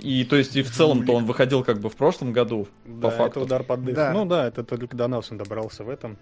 [0.00, 3.10] И то есть и в целом-то он выходил как бы в прошлом году, да, по
[3.10, 3.40] факту.
[3.40, 3.94] Это удар под дых.
[3.94, 4.12] Да.
[4.12, 6.18] Ну да, это только до нас он добрался в этом.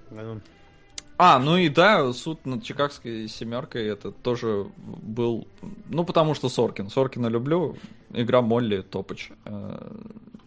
[1.23, 5.47] А, ну и да, суд над Чикагской семеркой это тоже был,
[5.89, 6.89] ну потому что Соркин.
[6.89, 7.77] Соркина люблю,
[8.11, 9.31] игра Молли Топыч.
[9.45, 9.91] Э,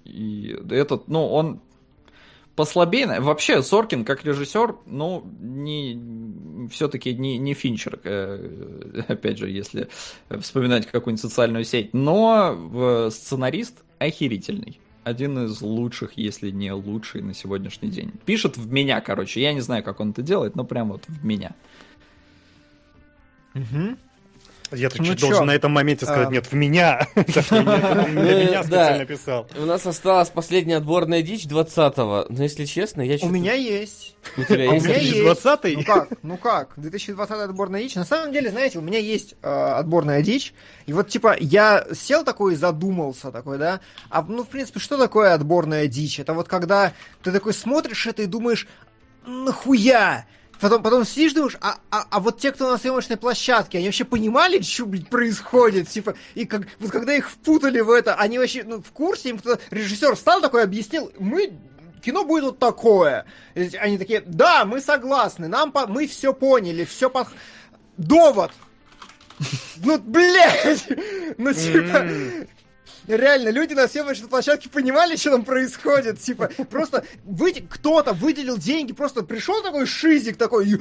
[0.03, 1.59] и этот, ну он
[2.55, 3.19] послабее.
[3.19, 9.89] Вообще, Соркин как режиссер, ну, не, все-таки не, не Финчер, э, опять же, если
[10.39, 14.79] вспоминать какую-нибудь социальную сеть, но сценарист охерительный.
[15.03, 18.13] Один из лучших, если не лучший на сегодняшний день.
[18.25, 19.41] Пишет в меня, короче.
[19.41, 21.51] Я не знаю, как он это делает, но прям вот в меня.
[23.53, 23.97] Угу.
[24.75, 26.31] Я тут ну, должен на этом моменте сказать, а...
[26.31, 27.07] нет, в меня.
[27.15, 29.47] меня специально писал.
[29.55, 32.25] У нас осталась последняя отборная дичь 20-го.
[32.29, 34.15] Но если честно, я У меня есть.
[34.37, 34.85] У тебя есть?
[34.85, 36.09] 2020 Ну как?
[36.23, 36.69] Ну как?
[36.77, 37.95] 2020 отборная дичь.
[37.95, 40.53] На самом деле, знаете, у меня есть э, отборная дичь.
[40.85, 43.81] И вот, типа, я сел такой и задумался такой, да?
[44.09, 46.19] А, ну, в принципе, что такое отборная дичь?
[46.19, 48.67] Это вот когда ты такой смотришь это и думаешь,
[49.25, 50.25] нахуя?
[50.59, 54.05] Потом, потом сидишь, думаешь, а, а, а вот те, кто на съемочной площадке, они вообще
[54.05, 55.89] понимали, что, блядь, происходит?
[55.89, 59.39] Типа, и как, вот когда их впутали в это, они вообще, ну, в курсе, им
[59.39, 61.53] кто-то, режиссер встал такой, объяснил, мы
[62.03, 63.25] кино будет вот такое.
[63.55, 65.87] И они такие, да, мы согласны, нам по...
[65.87, 67.27] мы все поняли, все по...
[67.97, 68.51] Довод!
[69.83, 70.87] Ну, блядь!
[71.37, 72.05] Ну, типа,
[73.07, 76.19] реально, люди на съемочной площадке понимали, что там происходит.
[76.19, 77.53] Типа, просто вы...
[77.53, 80.79] кто-то выделил деньги, просто пришел такой шизик такой,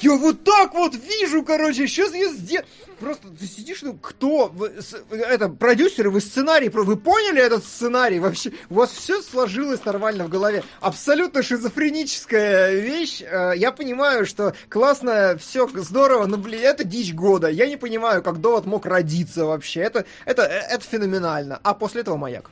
[0.00, 2.66] я вот так вот вижу, короче, сейчас я сделаю.
[3.00, 4.48] Просто ты сидишь, ну кто?
[4.48, 4.72] Вы,
[5.10, 8.52] это продюсеры, вы сценарий, вы поняли этот сценарий вообще?
[8.68, 10.62] У вас все сложилось нормально в голове.
[10.80, 13.22] Абсолютно шизофреническая вещь.
[13.22, 17.48] Э, я понимаю, что классно, все здорово, но, блин, это дичь года.
[17.48, 19.80] Я не понимаю, как довод мог родиться вообще.
[19.80, 21.58] Это, это, э, это феноменально.
[21.62, 22.50] А после этого маяк.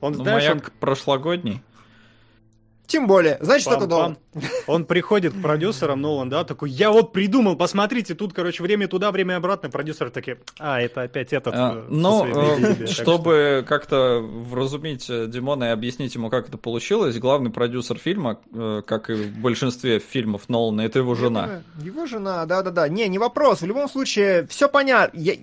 [0.00, 0.72] Он, ну, знаешь, маяк он...
[0.80, 1.62] прошлогодний.
[2.86, 4.18] Тем более, значит, Пам это Нолан.
[4.66, 9.10] Он приходит к продюсерам, Нолан, да, такой, я вот придумал, посмотрите, тут, короче, время туда,
[9.10, 9.70] время обратно.
[9.70, 11.54] Продюсеры такие, а, это опять этот.
[11.54, 13.68] А, э, ну, э, чтобы что...
[13.68, 18.38] как-то вразумить э, Димона и объяснить ему, как это получилось, главный продюсер фильма,
[18.86, 21.62] как и в большинстве фильмов Нолана, это его жена.
[21.80, 22.88] Его жена, да-да-да.
[22.88, 23.62] Не, не вопрос.
[23.62, 25.18] В любом случае, все понятно.
[25.18, 25.34] Я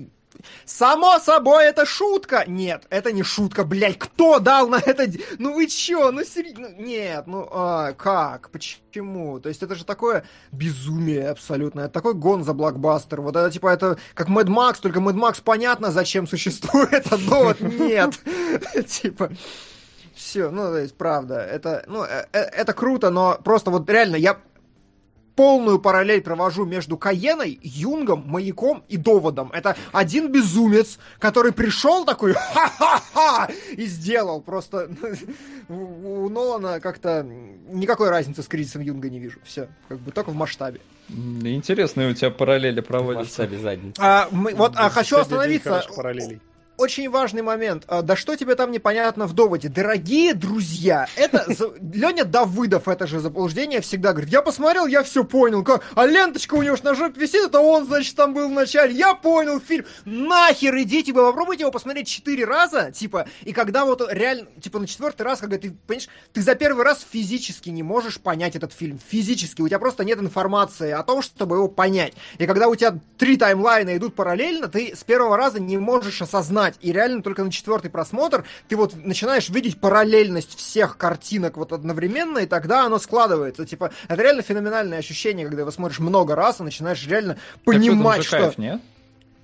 [0.65, 2.44] Само собой, это шутка!
[2.48, 5.07] Нет, это не шутка, блядь, кто дал на это...
[5.40, 6.70] Ну вы чё, ну серьезно?
[6.70, 8.49] Ну, нет, ну а, как?
[8.49, 9.40] Почему?
[9.40, 13.22] То есть это же такое безумие абсолютное, такой гон за блокбастер.
[13.22, 17.60] Вот это типа это как Mad Max, только Mad Max понятно, зачем существует, а вот
[17.60, 18.20] нет.
[18.88, 19.32] Типа...
[20.14, 24.15] Все, ну, то есть, правда, это, ну, э, э, это круто, но просто вот реально,
[24.15, 24.38] я
[25.35, 29.51] полную параллель провожу между Каеной, Юнгом, Маяком и Доводом.
[29.51, 34.41] Это один безумец, который пришел такой ха-ха-ха и сделал.
[34.41, 34.89] Просто
[35.69, 37.26] у Нолана как-то
[37.69, 39.39] никакой разницы с кризисом Юнга не вижу.
[39.43, 40.81] Все, как бы только в масштабе.
[41.10, 43.45] Интересные у тебя параллели проводятся.
[43.45, 43.57] В масштабе
[43.99, 45.84] А, мы, вот а, хочу остановиться.
[46.77, 47.83] Очень важный момент.
[47.87, 49.69] А, да что тебе там непонятно в доводе?
[49.69, 51.45] Дорогие друзья, это...
[51.93, 54.31] Леня Давыдов это же заблуждение всегда говорит.
[54.31, 55.63] Я посмотрел, я все понял.
[55.63, 55.83] Как...
[55.95, 58.93] А ленточка у него на жопе висит, это он, значит, там был в начале.
[58.93, 59.85] Я понял фильм.
[60.05, 64.87] Нахер идите, вы попробуйте его посмотреть четыре раза, типа, и когда вот реально, типа, на
[64.87, 68.99] четвертый раз, когда ты, понимаешь, ты за первый раз физически не можешь понять этот фильм.
[69.07, 69.61] Физически.
[69.61, 72.13] У тебя просто нет информации о том, чтобы его понять.
[72.37, 76.62] И когда у тебя три таймлайна идут параллельно, ты с первого раза не можешь осознать,
[76.64, 76.76] понимать.
[76.81, 82.40] И реально только на четвертый просмотр ты вот начинаешь видеть параллельность всех картинок вот одновременно,
[82.40, 83.65] и тогда оно складывается.
[83.65, 88.26] Типа, это реально феноменальное ощущение, когда его смотришь много раз и начинаешь реально понимать, так
[88.26, 88.38] что...
[88.38, 88.81] Кайф, нет?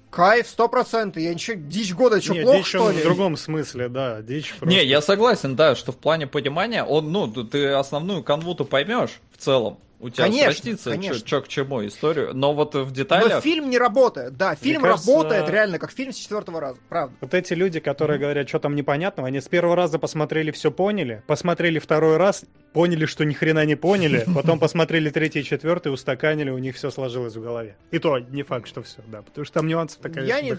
[0.10, 1.22] Кайф, сто процентов.
[1.22, 3.00] Я ничего, дичь года, что, плохо, дичь что ли?
[3.00, 4.76] в другом смысле, да, дичь просто.
[4.76, 9.38] Не, я согласен, да, что в плане понимания, он, ну, ты основную канву-то поймешь в
[9.38, 11.28] целом у тебя конечно, срастится, конечно.
[11.28, 12.34] Чё, к чему историю.
[12.34, 13.30] Но вот в деталях...
[13.30, 17.16] Но фильм не работает, да, фильм кажется, работает реально как фильм с четвертого раза, правда.
[17.20, 18.22] Вот эти люди, которые mm-hmm.
[18.22, 23.06] говорят, что там непонятного, они с первого раза посмотрели, все поняли, посмотрели второй раз, поняли,
[23.06, 27.42] что ни хрена не поняли, потом посмотрели третий, четвертый, устаканили, у них все сложилось в
[27.42, 27.76] голове.
[27.92, 30.56] И то не факт, что все, да, потому что там нюансов такая Я не...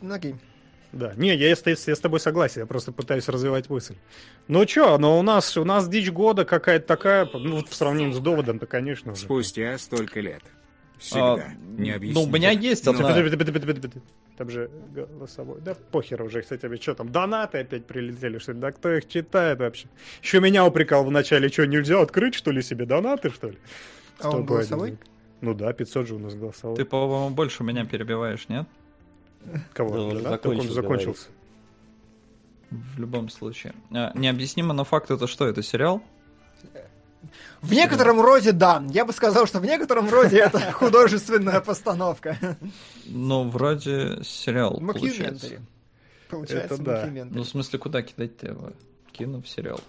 [0.00, 0.34] Ну, окей.
[0.92, 3.94] Да, не, я, я, я с тобой согласен, я просто пытаюсь развивать мысль.
[4.46, 8.18] Ну чё, но у нас, у нас дичь года какая-то такая, ну, в сравнении с
[8.18, 9.12] доводом-то, конечно.
[9.12, 9.22] Уже.
[9.22, 10.42] Спустя столько лет.
[10.98, 11.34] Всегда.
[11.34, 11.96] А, не.
[12.12, 13.00] Ну, у меня есть одна...
[14.36, 15.60] Там же голосовой.
[15.60, 18.58] Да похер уже, кстати, тебе что там, донаты опять прилетели, что ли?
[18.58, 19.88] Да кто их читает вообще?
[20.22, 23.58] Еще меня упрекал в начале, что, нельзя открыть, что ли, себе донаты, что ли?
[24.20, 24.98] А он голосовой?
[25.40, 26.76] Ну да, 500 же у нас голосовой.
[26.76, 28.66] Ты, по-моему, больше меня перебиваешь, нет?
[29.72, 29.90] Кого?
[29.90, 30.30] Да, он, да?
[30.30, 31.28] Закончил, он закончился.
[32.70, 33.74] В любом случае.
[33.90, 35.46] А, необъяснимо, но факт это что?
[35.46, 36.02] Это сериал?
[37.60, 38.82] В некотором роде да.
[38.90, 42.36] Я бы сказал, что в некотором роде это художественная постановка.
[43.06, 45.60] Ну, вроде сериал получается.
[46.28, 47.10] Получается, это да.
[47.30, 48.72] Ну, в смысле, куда кидать-то его?
[49.12, 49.80] Кину в сериал.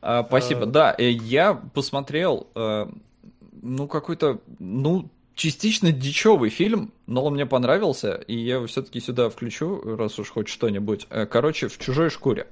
[0.00, 0.62] А, спасибо.
[0.62, 0.66] А...
[0.66, 2.86] Да, э, я посмотрел, э,
[3.62, 9.30] ну, какой-то, ну, частично дичевый фильм, но он мне понравился, и я его все-таки сюда
[9.30, 11.06] включу, раз уж хоть что-нибудь.
[11.10, 12.48] Э, короче, в чужой шкуре.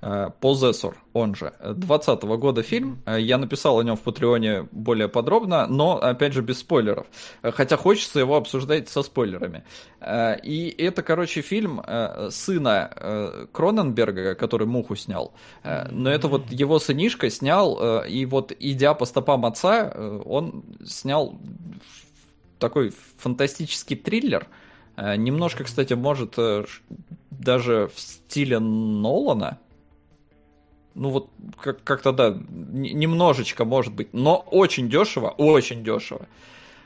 [0.00, 3.02] Possessor, он же, 20 года фильм.
[3.06, 7.06] Э, я написал о нем в Патреоне более подробно, но, опять же, без спойлеров.
[7.42, 9.62] Э, хотя хочется его обсуждать со спойлерами.
[10.42, 11.82] И это, короче, фильм
[12.30, 15.34] сына Кроненберга, который «Муху» снял.
[15.62, 19.92] Но это вот его сынишка снял, и вот, идя по стопам отца,
[20.24, 21.38] он снял
[22.62, 24.46] такой фантастический триллер.
[24.96, 26.64] Э, немножко, кстати, может э,
[27.30, 29.58] даже в стиле Нолана.
[30.94, 31.30] Ну вот
[31.84, 36.26] как-то да, немножечко может быть, но очень дешево, очень дешево.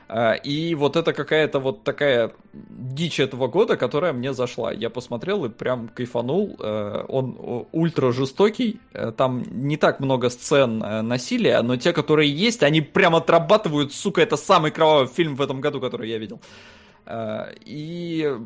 [0.09, 4.71] А, и вот это какая-то вот такая дичь этого года, которая мне зашла.
[4.71, 6.55] Я посмотрел и прям кайфанул.
[6.59, 8.79] Э, он ультра жестокий.
[8.93, 13.93] Э, там не так много сцен э, насилия, но те, которые есть, они прям отрабатывают.
[13.93, 16.39] Сука, это самый кровавый фильм в этом году, который я видел.
[17.65, 18.37] И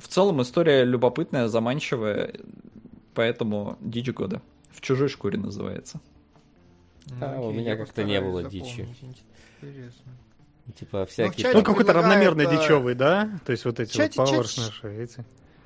[0.00, 2.32] в целом история любопытная, заманчивая.
[3.14, 4.42] Поэтому дичь года.
[4.70, 6.00] В чужой шкуре называется.
[7.20, 8.88] А, у меня как-то не было дичи.
[9.62, 10.12] Интересно.
[10.74, 11.52] Типа всякие...
[11.52, 13.30] Ну, какой-то равномерно дичевый, да?
[13.44, 15.24] То есть вот эти чатик, вот Powers наши, эти.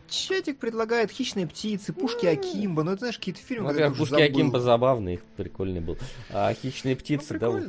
[0.09, 2.83] Чатик предлагает «Хищные птицы», «Пушки Акимба».
[2.83, 4.25] Ну, это, знаешь, какие-то фильмы, ну, «Пушки забыл.
[4.25, 5.97] Акимба» забавный, прикольный был.
[6.31, 7.63] А «Хищные птицы», ну, да,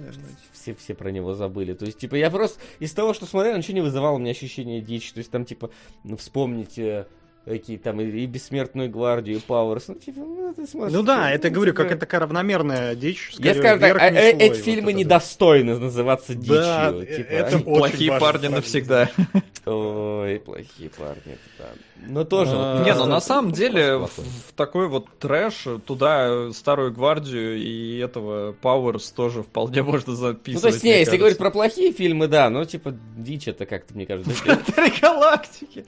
[0.52, 1.74] все, все про него забыли.
[1.74, 4.82] То есть, типа, я просто из того, что смотрел, ничего не вызывало у меня ощущение
[4.82, 5.14] дичи.
[5.14, 5.70] То есть, там, типа,
[6.03, 7.06] ну, вспомнить э,
[7.46, 9.88] какие там и, и бессмертную гвардию, и Пауэрс.
[9.90, 13.34] Ну, типа, ну, ты смотришь, ну да, это говорю, как это такая равномерная дичь.
[13.40, 16.56] Я скажу так, а, э, эти фильмы вот недостойны называться дичью.
[16.56, 17.64] Да, типа, это они...
[17.64, 19.10] Плохие парни навсегда.
[19.66, 21.70] Ой, плохие парни, да.
[22.08, 22.54] Но тоже.
[22.56, 27.98] А, не, ну на самом деле в, в такой вот трэш туда старую гвардию и
[28.00, 30.56] этого Пауэрс тоже вполне можно записывать.
[30.56, 33.94] Ну то есть, не, если говорить про плохие фильмы, да, но типа дичь это как-то,
[33.94, 34.32] мне кажется.
[35.02, 35.86] Галактики.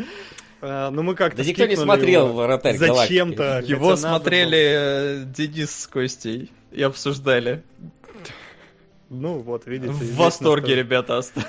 [0.65, 2.43] А, ну мы как-то Да никто не смотрел его.
[2.43, 3.61] «Вратарь Зачем-то.
[3.65, 7.63] Его смотрели Денис с Костей и обсуждали.
[9.09, 9.91] Ну вот, видите.
[9.91, 11.47] В восторге ребята остались.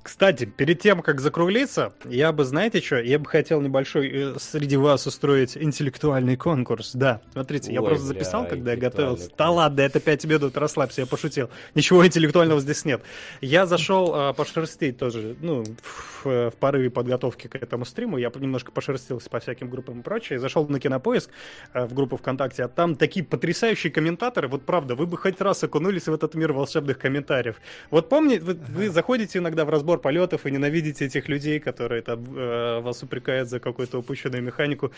[0.03, 4.75] Кстати, перед тем, как закруглиться, я бы, знаете что, я бы хотел небольшой э, среди
[4.75, 6.91] вас устроить интеллектуальный конкурс.
[6.93, 9.29] Да, смотрите, Ой, я просто бля, записал, когда я готовился.
[9.37, 11.49] Да ладно, это 5 минут, расслабься, я пошутил.
[11.73, 13.01] Ничего интеллектуального здесь нет.
[13.39, 18.73] Я зашел э, пошерстить тоже, ну, в, в порыве подготовки к этому стриму, я немножко
[18.73, 21.29] пошерстился по всяким группам и прочее, зашел на Кинопоиск,
[21.73, 25.63] э, в группу ВКонтакте, а там такие потрясающие комментаторы, вот правда, вы бы хоть раз
[25.63, 27.55] окунулись в этот мир волшебных комментариев.
[27.89, 32.01] Вот помните, вы, вы заходите иногда в разбор разбор полетов и ненавидите этих людей, которые
[32.01, 34.91] там э, вас упрекают за какую-то упущенную механику.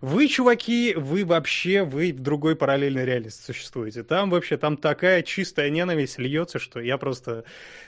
[0.00, 4.02] Вы, чуваки, вы вообще, вы в другой параллельной реальности существуете.
[4.02, 7.44] Там вообще, там такая чистая ненависть льется, что я просто,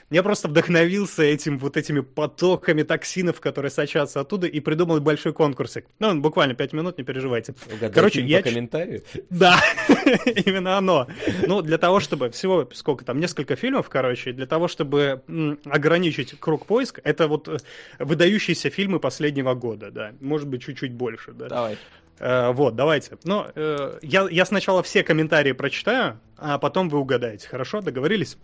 [0.09, 5.85] я просто вдохновился этим вот этими потоками токсинов, которые сочатся оттуда, и придумал большой конкурсик.
[5.99, 7.53] Ну, буквально пять минут, не переживайте.
[7.67, 8.37] Угадай Короче, я...
[8.37, 9.01] по комментарию?
[9.29, 9.59] Да,
[10.45, 11.07] именно оно.
[11.47, 15.21] Ну, для того, чтобы всего, сколько там, несколько фильмов, короче, для того, чтобы
[15.65, 17.57] ограничить круг поиска, это вот э,
[17.99, 21.47] выдающиеся фильмы последнего года, да, может быть, чуть-чуть больше, да.
[21.47, 21.77] Давай.
[22.19, 23.17] Э, вот, давайте.
[23.23, 27.47] Но э, я, я сначала все комментарии прочитаю, а потом вы угадаете.
[27.47, 28.37] Хорошо, договорились?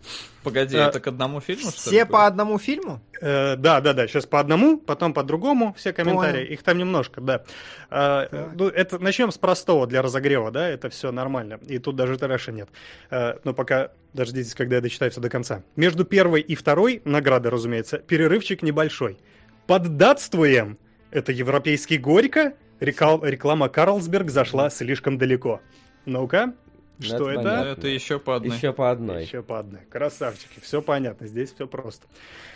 [0.43, 3.01] Погоди, э, это к одному фильму, что Все ли, по одному фильму?
[3.21, 4.07] Э, да, да, да.
[4.07, 6.43] Сейчас по одному, потом по другому все комментарии.
[6.43, 6.53] Понял.
[6.53, 7.43] Их там немножко, да.
[7.89, 11.59] Э, ну, это начнем с простого для разогрева, да, это все нормально.
[11.67, 12.69] И тут даже трэша нет.
[13.11, 15.63] Э, но пока дождитесь, когда я дочитаю все до конца.
[15.75, 19.19] Между первой и второй награды, разумеется, перерывчик небольшой.
[19.67, 20.77] Под датствуем.
[21.11, 25.61] Это европейский горько реклама Карлсберг зашла слишком далеко.
[26.05, 26.53] Ну-ка,
[26.99, 27.41] ну, что это?
[27.41, 27.69] это?
[27.69, 28.55] Это еще по одной.
[28.55, 29.23] Еще по одной.
[29.23, 29.81] Еще по одной.
[29.89, 32.05] Красавчики, все понятно, здесь все просто.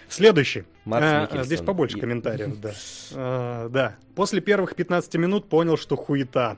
[0.09, 0.65] Следующий.
[0.85, 2.73] А, здесь побольше комментариев, да.
[3.15, 3.95] А, да.
[4.15, 6.57] После первых 15 минут понял, что хуета.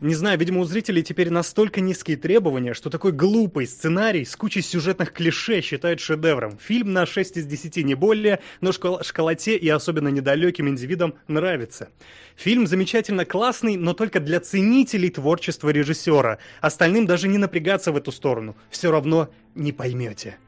[0.00, 4.62] Не знаю, видимо, у зрителей теперь настолько низкие требования, что такой глупый сценарий с кучей
[4.62, 6.58] сюжетных клише считают шедевром.
[6.58, 11.90] Фильм на 6 из 10 не более, но школ- школоте и особенно недалеким индивидам нравится.
[12.34, 16.38] Фильм замечательно классный, но только для ценителей творчества режиссера.
[16.62, 18.56] Остальным даже не напрягаться в эту сторону.
[18.70, 20.38] Все равно не поймете.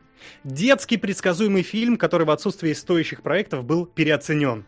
[0.44, 4.64] Детский предсказуемый фильм, который в отсутствии стоящих проектов был переоценен.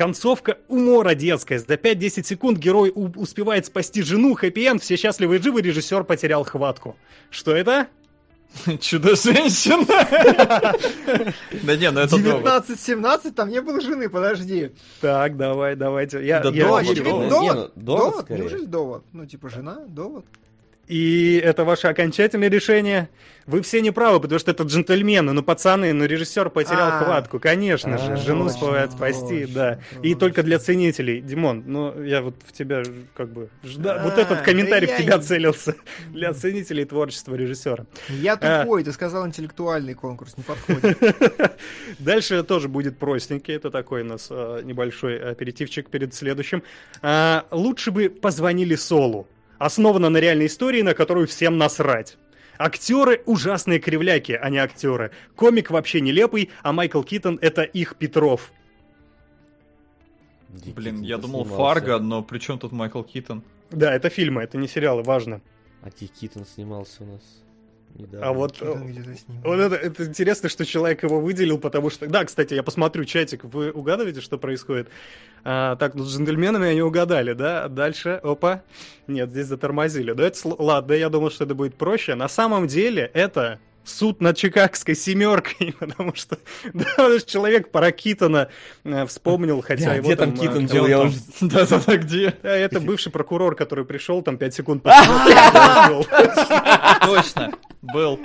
[0.00, 1.58] Концовка умора детская.
[1.58, 6.96] За 5-10 секунд герой успевает спасти жену, хэппи-энд, все счастливы и живы, режиссер потерял хватку.
[7.28, 7.86] Что это?
[8.80, 9.84] Чудо-женщина!
[11.62, 14.72] Да не, ну это 19-17, там не было жены, подожди.
[15.02, 16.24] Так, давай, давайте.
[16.24, 16.94] Я, да довод,
[17.28, 19.04] довод, довод, неужели довод?
[19.12, 20.24] Ну, типа, жена, довод.
[20.90, 23.10] И это ваше окончательное решение.
[23.46, 27.04] Вы все не правы, потому что это джентльмены, ну пацаны, ну режиссер потерял а.
[27.04, 29.78] хватку, конечно же, жену успевает спасти, да.
[30.02, 32.82] И только для ценителей, Димон, ну я вот в тебя
[33.14, 35.76] как бы вот этот комментарий в тебя целился
[36.08, 37.86] для ценителей творчества режиссера.
[38.08, 38.62] Я а.
[38.62, 40.98] тупой, ты сказал интеллектуальный конкурс, не подходит.
[42.00, 46.64] Дальше тоже будет простенький, это такой у нас а, небольшой аперитивчик перед следующим.
[47.52, 49.28] Лучше бы позвонили Солу
[49.60, 52.16] основана на реальной истории, на которую всем насрать.
[52.58, 55.12] Актеры ужасные кривляки, а не актеры.
[55.36, 58.52] Комик вообще нелепый, а Майкл Китон это их Петров.
[60.48, 61.74] Ди Блин, я думал снимался.
[61.74, 63.44] Фарго, но при чем тут Майкл Китон?
[63.70, 65.40] Да, это фильмы, это не сериалы, важно.
[65.82, 67.22] А Ди Китон снимался у нас.
[67.94, 68.26] Недавно.
[68.26, 72.06] А вот, вот это, это интересно, что человек его выделил, потому что...
[72.06, 74.88] Да, кстати, я посмотрю чатик, вы угадываете, что происходит?
[75.44, 77.68] А, так, ну с джентльменами они угадали, да?
[77.68, 78.62] Дальше, опа.
[79.06, 80.12] Нет, здесь затормозили.
[80.12, 82.14] Да, это, ладно, я думал, что это будет проще.
[82.14, 86.38] На самом деле это суд над Чикагской семеркой, потому что,
[86.72, 88.48] да, человек про Китона
[88.84, 90.86] э, вспомнил, хотя да, его где там, там Китон делал?
[90.88, 91.16] Я уже...
[91.40, 92.34] Да-да-да, где?
[92.42, 94.82] Да, это бывший прокурор, который пришел, там 5 секунд
[97.02, 97.52] Точно,
[97.82, 98.18] был.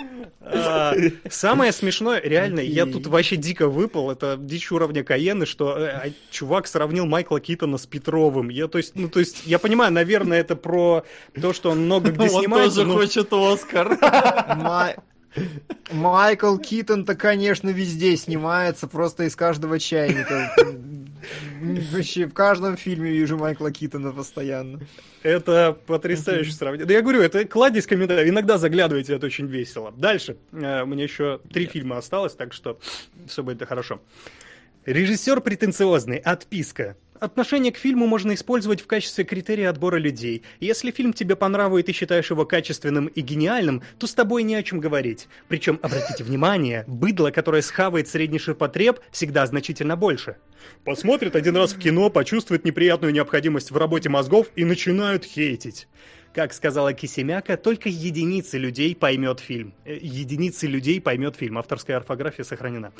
[0.47, 0.93] А,
[1.29, 6.11] самое смешное, реально, я тут вообще дико выпал, это дичь уровня Каены, что э, а,
[6.29, 8.49] чувак сравнил Майкла Китона с Петровым.
[8.49, 11.03] Я, то есть, ну, то есть, я понимаю, наверное, это про
[11.39, 12.81] то, что он много где снимается.
[12.81, 13.97] Он тоже хочет Оскар.
[15.91, 20.51] Майкл Китон-то, конечно, везде снимается, просто из каждого чайника.
[21.91, 24.79] Вообще, в каждом фильме вижу Майкла Китона постоянно.
[25.23, 26.85] Это потрясающе сравнение.
[26.85, 28.29] Да я говорю, это кладезь комментариев.
[28.29, 29.91] Иногда заглядывайте, это очень весело.
[29.97, 30.37] Дальше.
[30.51, 32.79] Э, мне еще три фильма осталось, так что
[33.27, 34.01] все будет хорошо.
[34.85, 36.17] Режиссер претенциозный.
[36.17, 36.95] Отписка.
[37.19, 40.43] Отношение к фильму можно использовать в качестве критерия отбора людей.
[40.59, 41.45] Если фильм тебе по
[41.77, 45.29] и ты считаешь его качественным и гениальным, то с тобой не о чем говорить.
[45.47, 50.35] Причем, обратите внимание, быдло, которое схавает средний ширпотреб, всегда значительно больше.
[50.83, 55.87] Посмотрят один раз в кино, почувствуют неприятную необходимость в работе мозгов и начинают хейтить.
[56.35, 59.73] Как сказала Кисемяка, только единицы людей поймет фильм.
[59.85, 61.57] Э, единицы людей поймет фильм.
[61.57, 62.91] Авторская орфография сохранена.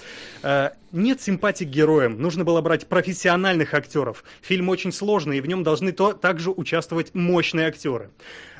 [0.41, 2.22] Э, нет симпатии к героям.
[2.22, 4.23] Нужно было брать профессиональных актеров.
[4.41, 8.09] Фильм очень сложный, и в нем должны то, также участвовать мощные актеры.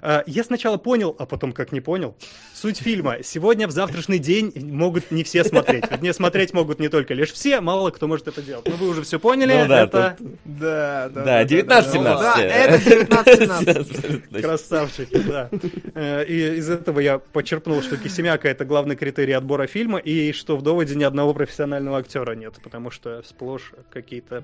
[0.01, 2.15] Э, я сначала понял, а потом как не понял.
[2.53, 3.17] Суть фильма.
[3.24, 5.90] Сегодня, в завтрашний день могут не все смотреть.
[5.90, 8.67] Вернее, смотреть могут не только лишь все, мало кто может это делать.
[8.67, 9.53] Но вы уже все поняли.
[9.53, 10.15] Ну, да, это...
[10.17, 10.27] Тут...
[10.45, 11.43] Да, да, да.
[11.43, 12.03] 19-17.
[12.03, 14.41] Да, это 19-17.
[14.41, 15.49] Красавчики, да.
[15.93, 20.57] Э, и из этого я почерпнул, что Кисемяка это главный критерий отбора фильма, и что
[20.57, 24.43] в доводе ни одного профессионального актера нет, потому что сплошь какие-то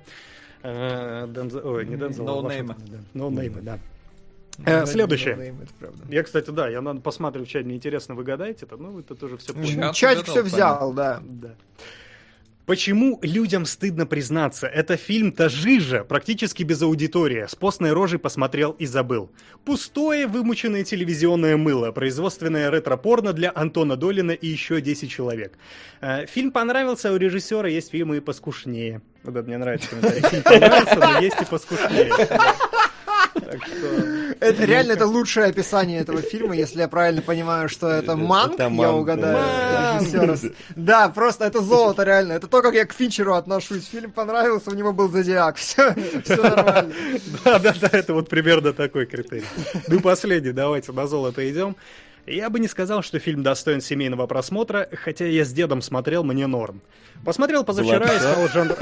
[0.64, 1.62] э, Дензел...
[1.68, 2.76] Ой, не Дензел, ноунеймы.
[3.14, 3.80] Ноунеймы, да.
[4.66, 5.56] Э, следующее.
[6.10, 8.78] Я, кстати, да, я надо посмотрю чат, мне интересно, вы гадаете это?
[8.78, 9.94] Ну, это тоже все понял.
[9.94, 11.22] Чатик все взял, да.
[11.24, 11.56] да.
[12.66, 14.68] Почему людям стыдно признаться?
[14.68, 17.46] Это фильм-то жижа, практически без аудитории.
[17.48, 19.32] С постной рожей посмотрел и забыл.
[19.66, 25.58] Пустое вымученное телевизионное мыло, производственное ретро-порно для Антона Долина и еще 10 человек.
[26.02, 29.02] Э, фильм понравился, у режиссера есть фильмы и поскушнее.
[29.24, 30.22] Вот это мне нравится комментарий.
[30.30, 32.12] Фильм понравился, но есть и поскушнее.
[34.40, 38.92] Это реально это лучшее описание этого фильма, если я правильно понимаю, что это Манк, я
[38.92, 39.38] угадаю.
[40.76, 42.34] Да, просто это золото реально.
[42.34, 43.88] Это то, как я к Финчеру отношусь.
[43.88, 45.56] Фильм понравился, у него был Зодиак.
[45.62, 46.94] Все, все нормально.
[47.44, 49.46] Да, да, да, это вот примерно такой критерий.
[49.88, 51.76] Ну, последний, давайте на золото идем.
[52.28, 56.48] Я бы не сказал, что фильм достоин семейного просмотра, хотя я с дедом смотрел, мне
[56.48, 56.82] норм.
[57.26, 58.76] Посмотрел позавчера и сказал жанр...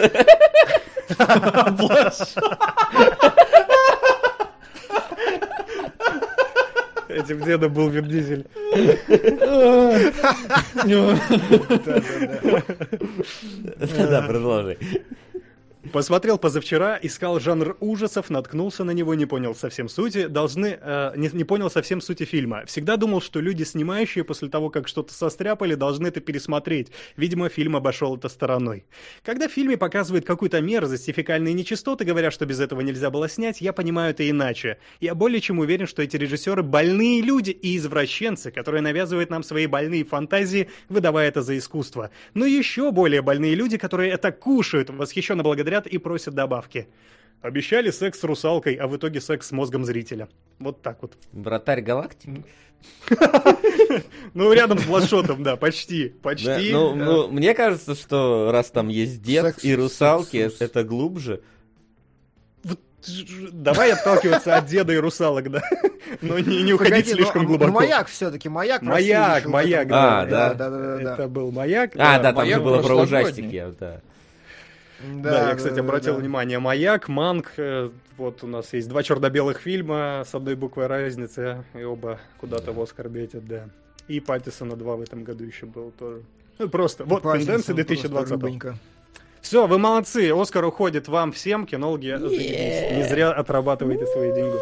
[7.10, 8.46] Этим дедом был Вин Дизель.
[14.10, 14.78] Да, продолжай.
[15.92, 21.30] Посмотрел позавчера, искал жанр ужасов, наткнулся на него, не понял совсем сути, должны, э, не,
[21.34, 22.64] не понял совсем сути фильма.
[22.68, 26.90] Всегда думал, что люди, снимающие после того, как что-то состряпали, должны это пересмотреть.
[27.18, 28.86] Видимо, фильм обошел это стороной.
[29.24, 33.28] Когда в фильме показывают какую-то мерзость и фекальные нечистоты, говоря, что без этого нельзя было
[33.28, 34.78] снять, я понимаю это иначе.
[35.00, 39.66] Я более чем уверен, что эти режиссеры больные люди и извращенцы, которые навязывают нам свои
[39.66, 42.12] больные фантазии, выдавая это за искусство.
[42.36, 46.88] Но еще более больные люди, которые это кушают, восхищенно благодаря подряд и просят добавки.
[47.42, 50.28] Обещали секс с русалкой, а в итоге секс с мозгом зрителя.
[50.60, 51.14] Вот так вот.
[51.32, 52.44] Вратарь галактики?
[54.34, 56.72] Ну, рядом с Бладшотом, да, почти, почти.
[56.72, 61.42] Ну, ну, мне кажется, что раз там есть дед и русалки, это глубже.
[63.52, 65.62] Давай отталкиваться от деда и русалок, да.
[66.22, 67.72] Но не, не уходить Погоди, слишком но, глубоко.
[67.72, 68.82] Маяк все-таки, маяк.
[68.82, 70.22] Маяк, маяк, да.
[70.22, 70.54] А, да.
[70.54, 71.92] да, да, да, Это был маяк.
[71.96, 74.02] А, да, там же было про ужастики, да.
[75.02, 76.20] Да, да я, кстати, да, обратил да.
[76.20, 81.64] внимание, «Маяк», «Манг», э, вот у нас есть два черно-белых фильма с одной буквой разницы,
[81.74, 83.70] и оба куда-то в Оскар бетят, да.
[84.08, 86.24] И Паттисона 2 в этом году еще был тоже.
[86.58, 88.74] Ну, просто, вот Паттисон тенденции 2020 -го.
[89.42, 92.96] Все, вы молодцы, Оскар уходит вам всем, кинологи, yeah.
[92.98, 94.58] не зря отрабатываете свои деньги.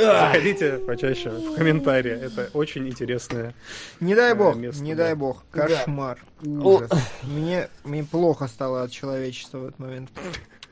[0.00, 2.12] Заходите почаще в комментарии.
[2.12, 3.54] Это очень интересное
[4.00, 5.04] Не дай бог, место, не да.
[5.04, 5.44] дай бог.
[5.50, 6.18] Кошмар.
[6.42, 6.90] Ужас.
[7.22, 10.10] Мне, мне плохо стало от человечества в этот момент.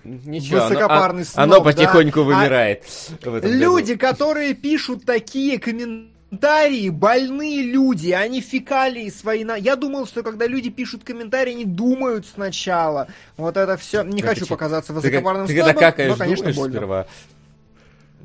[0.04, 2.24] Ничего, Высокопарный оно, сноб, оно потихоньку да?
[2.24, 2.84] вымирает.
[3.22, 4.00] А люди, году.
[4.00, 9.44] которые пишут такие комментарии, больные люди, они фекалии свои.
[9.44, 9.56] На...
[9.56, 13.08] Я думал, что когда люди пишут комментарии, они думают сначала.
[13.36, 14.02] Вот это все.
[14.02, 14.50] Не это хочу че?
[14.50, 16.76] показаться высокопарным ты, снобом, ты когда какаешь, но, конечно, больно.
[16.76, 17.06] сперва.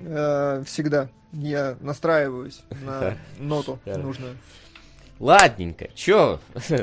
[0.06, 1.10] Э, всегда.
[1.32, 4.38] Я настраиваюсь на ноту нужную.
[5.20, 5.90] Ладненько.
[5.96, 6.40] Чё?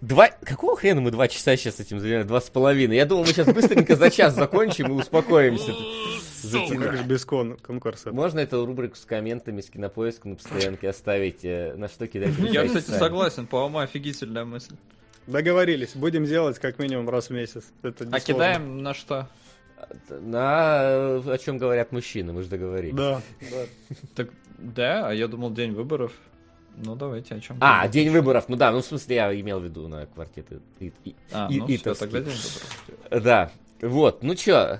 [0.00, 0.28] Два...
[0.42, 2.26] Какого хрена мы два часа сейчас этим занимаем?
[2.26, 2.96] Два с половиной.
[2.96, 5.72] Я думал, мы сейчас быстренько за час закончим и успокоимся.
[6.76, 8.12] Как же без кон конкурса?
[8.12, 11.44] Можно эту рубрику с комментами, с кинопоиском на постоянке оставить?
[11.44, 12.32] Э, на что кидать?
[12.38, 13.46] Я, кстати, согласен.
[13.46, 14.74] По-моему, офигительная мысль.
[15.28, 15.94] Договорились.
[15.94, 17.64] Будем делать как минимум раз в месяц.
[17.82, 19.28] Это а кидаем на что?
[20.08, 22.94] На о чем говорят мужчины, мы же договорились.
[22.94, 23.96] Да, да.
[24.14, 24.28] Так,
[24.58, 26.12] да, а я думал день выборов.
[26.76, 27.56] Ну, давайте о чем.
[27.60, 28.44] А, день выборов.
[28.48, 30.60] Ну да, ну в смысле я имел в виду на квартеты.
[30.80, 33.24] И, и, а, и, ну и все, тогда день выборов.
[33.24, 33.50] Да.
[33.82, 34.78] Вот, ну чё,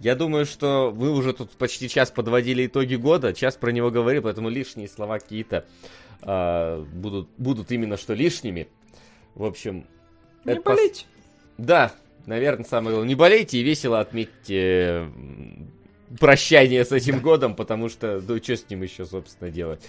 [0.00, 4.20] я думаю, что вы уже тут почти час подводили итоги года, час про него говорили,
[4.20, 5.64] поэтому лишние слова какие-то
[6.22, 8.68] э, будут, будут именно что лишними.
[9.34, 9.86] В общем...
[10.44, 11.06] Не болеть.
[11.56, 11.66] Пос...
[11.66, 11.92] Да,
[12.26, 13.08] наверное, самое главное.
[13.08, 15.08] Не болейте и весело отметьте
[16.20, 19.82] прощание с этим годом, потому что, да что с ним еще, собственно, делать.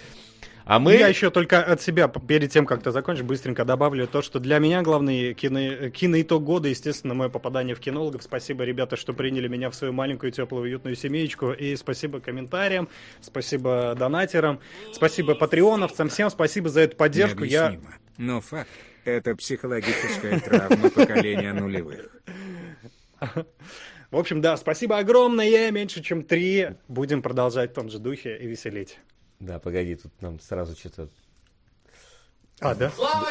[0.65, 0.95] А мы...
[0.95, 4.57] Я еще только от себя, перед тем, как ты закончишь, быстренько добавлю то, что для
[4.57, 5.89] меня главный кино...
[5.91, 8.23] киноитог года, естественно, мое попадание в кинологов.
[8.23, 11.51] Спасибо, ребята, что приняли меня в свою маленькую, теплую, уютную семеечку.
[11.51, 12.89] И спасибо комментариям,
[13.21, 14.59] спасибо донатерам,
[14.91, 17.43] спасибо патреоновцам, всем спасибо за эту поддержку.
[17.43, 17.77] Я...
[18.17, 18.69] Но факт,
[19.05, 22.09] это психологическая травма поколения нулевых.
[24.11, 26.69] В общем, да, спасибо огромное, меньше чем три.
[26.87, 28.99] Будем продолжать в том же духе и веселить.
[29.39, 31.09] Да, погоди, тут нам сразу что-то...
[32.59, 32.89] А, да?
[32.91, 33.27] Слава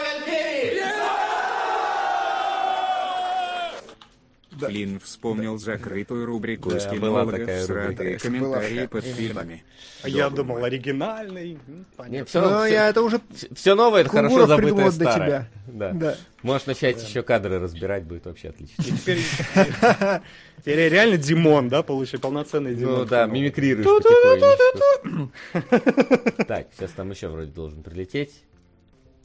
[4.58, 4.68] Да.
[4.68, 9.64] Флинн вспомнил закрытую рубрику да, из кинологов с радой комментарии под фильмами.
[10.02, 11.58] А я думал, оригинальный.
[12.08, 13.20] Нет, все, ну, все, я это уже...
[13.54, 15.26] Все новое, это хорошо забытое старое.
[15.26, 15.48] тебя.
[15.66, 15.92] Да.
[15.92, 16.16] да.
[16.42, 17.02] Можешь начать да.
[17.02, 18.82] еще кадры разбирать, будет вообще отлично.
[18.82, 19.20] И теперь,
[20.58, 22.98] теперь реально Димон, да, получишь полноценный Димон.
[22.98, 25.32] Ну да, мимикрируешь потихонечку.
[26.46, 28.44] Так, сейчас там еще вроде должен прилететь.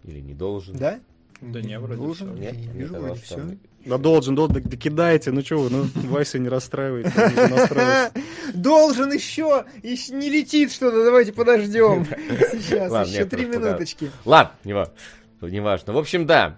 [0.03, 0.77] Или не должен.
[0.77, 0.99] Да?
[1.41, 2.35] Да не, вроде должен.
[2.35, 3.39] Нет, я вижу, вроде все.
[3.85, 7.11] Да должен, должен, докидайте, ну что вы, ну Вася не расстраивайте.
[8.53, 12.05] Должен еще, еще не летит что-то, давайте подождем.
[12.51, 14.11] Сейчас, еще три минуточки.
[14.25, 15.93] Ладно, не важно.
[15.93, 16.57] В общем, да,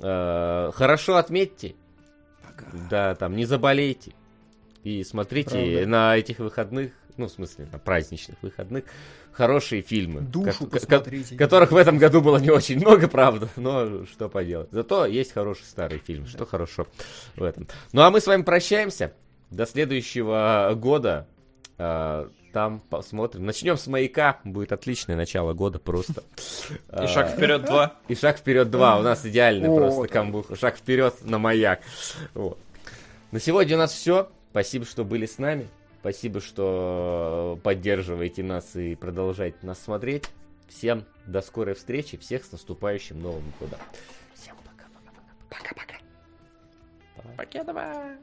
[0.00, 1.74] э, хорошо отметьте.
[2.88, 4.14] Да, там, не заболейте.
[4.84, 8.84] И смотрите на этих выходных, ну, в смысле, на праздничных выходных,
[9.32, 10.20] хорошие фильмы.
[10.20, 11.36] Душу ко- посмотрите.
[11.36, 14.68] Которых в этом году было не очень много, правда, но что поделать.
[14.70, 16.86] Зато есть хороший старый фильм, что хорошо
[17.36, 17.66] в этом.
[17.92, 19.12] Ну а мы с вами прощаемся.
[19.50, 21.26] До следующего года.
[21.78, 23.44] А, там посмотрим.
[23.44, 24.38] Начнем с маяка.
[24.44, 26.22] Будет отличное начало года просто.
[27.02, 27.94] И шаг вперед два.
[28.08, 28.98] И шаг вперед два.
[28.98, 30.46] У нас идеальный просто камбух.
[30.58, 31.80] Шаг вперед на маяк.
[32.34, 32.58] Вот.
[33.30, 34.30] На сегодня у нас все.
[34.50, 35.66] Спасибо, что были с нами.
[36.02, 40.28] Спасибо, что э, поддерживаете нас и продолжаете нас смотреть.
[40.68, 43.78] Всем до скорой встречи, всех с наступающим Новым годом.
[44.34, 46.00] Всем пока-пока-пока.
[47.36, 47.62] Пока-пока.
[47.62, 48.16] Пока-пока.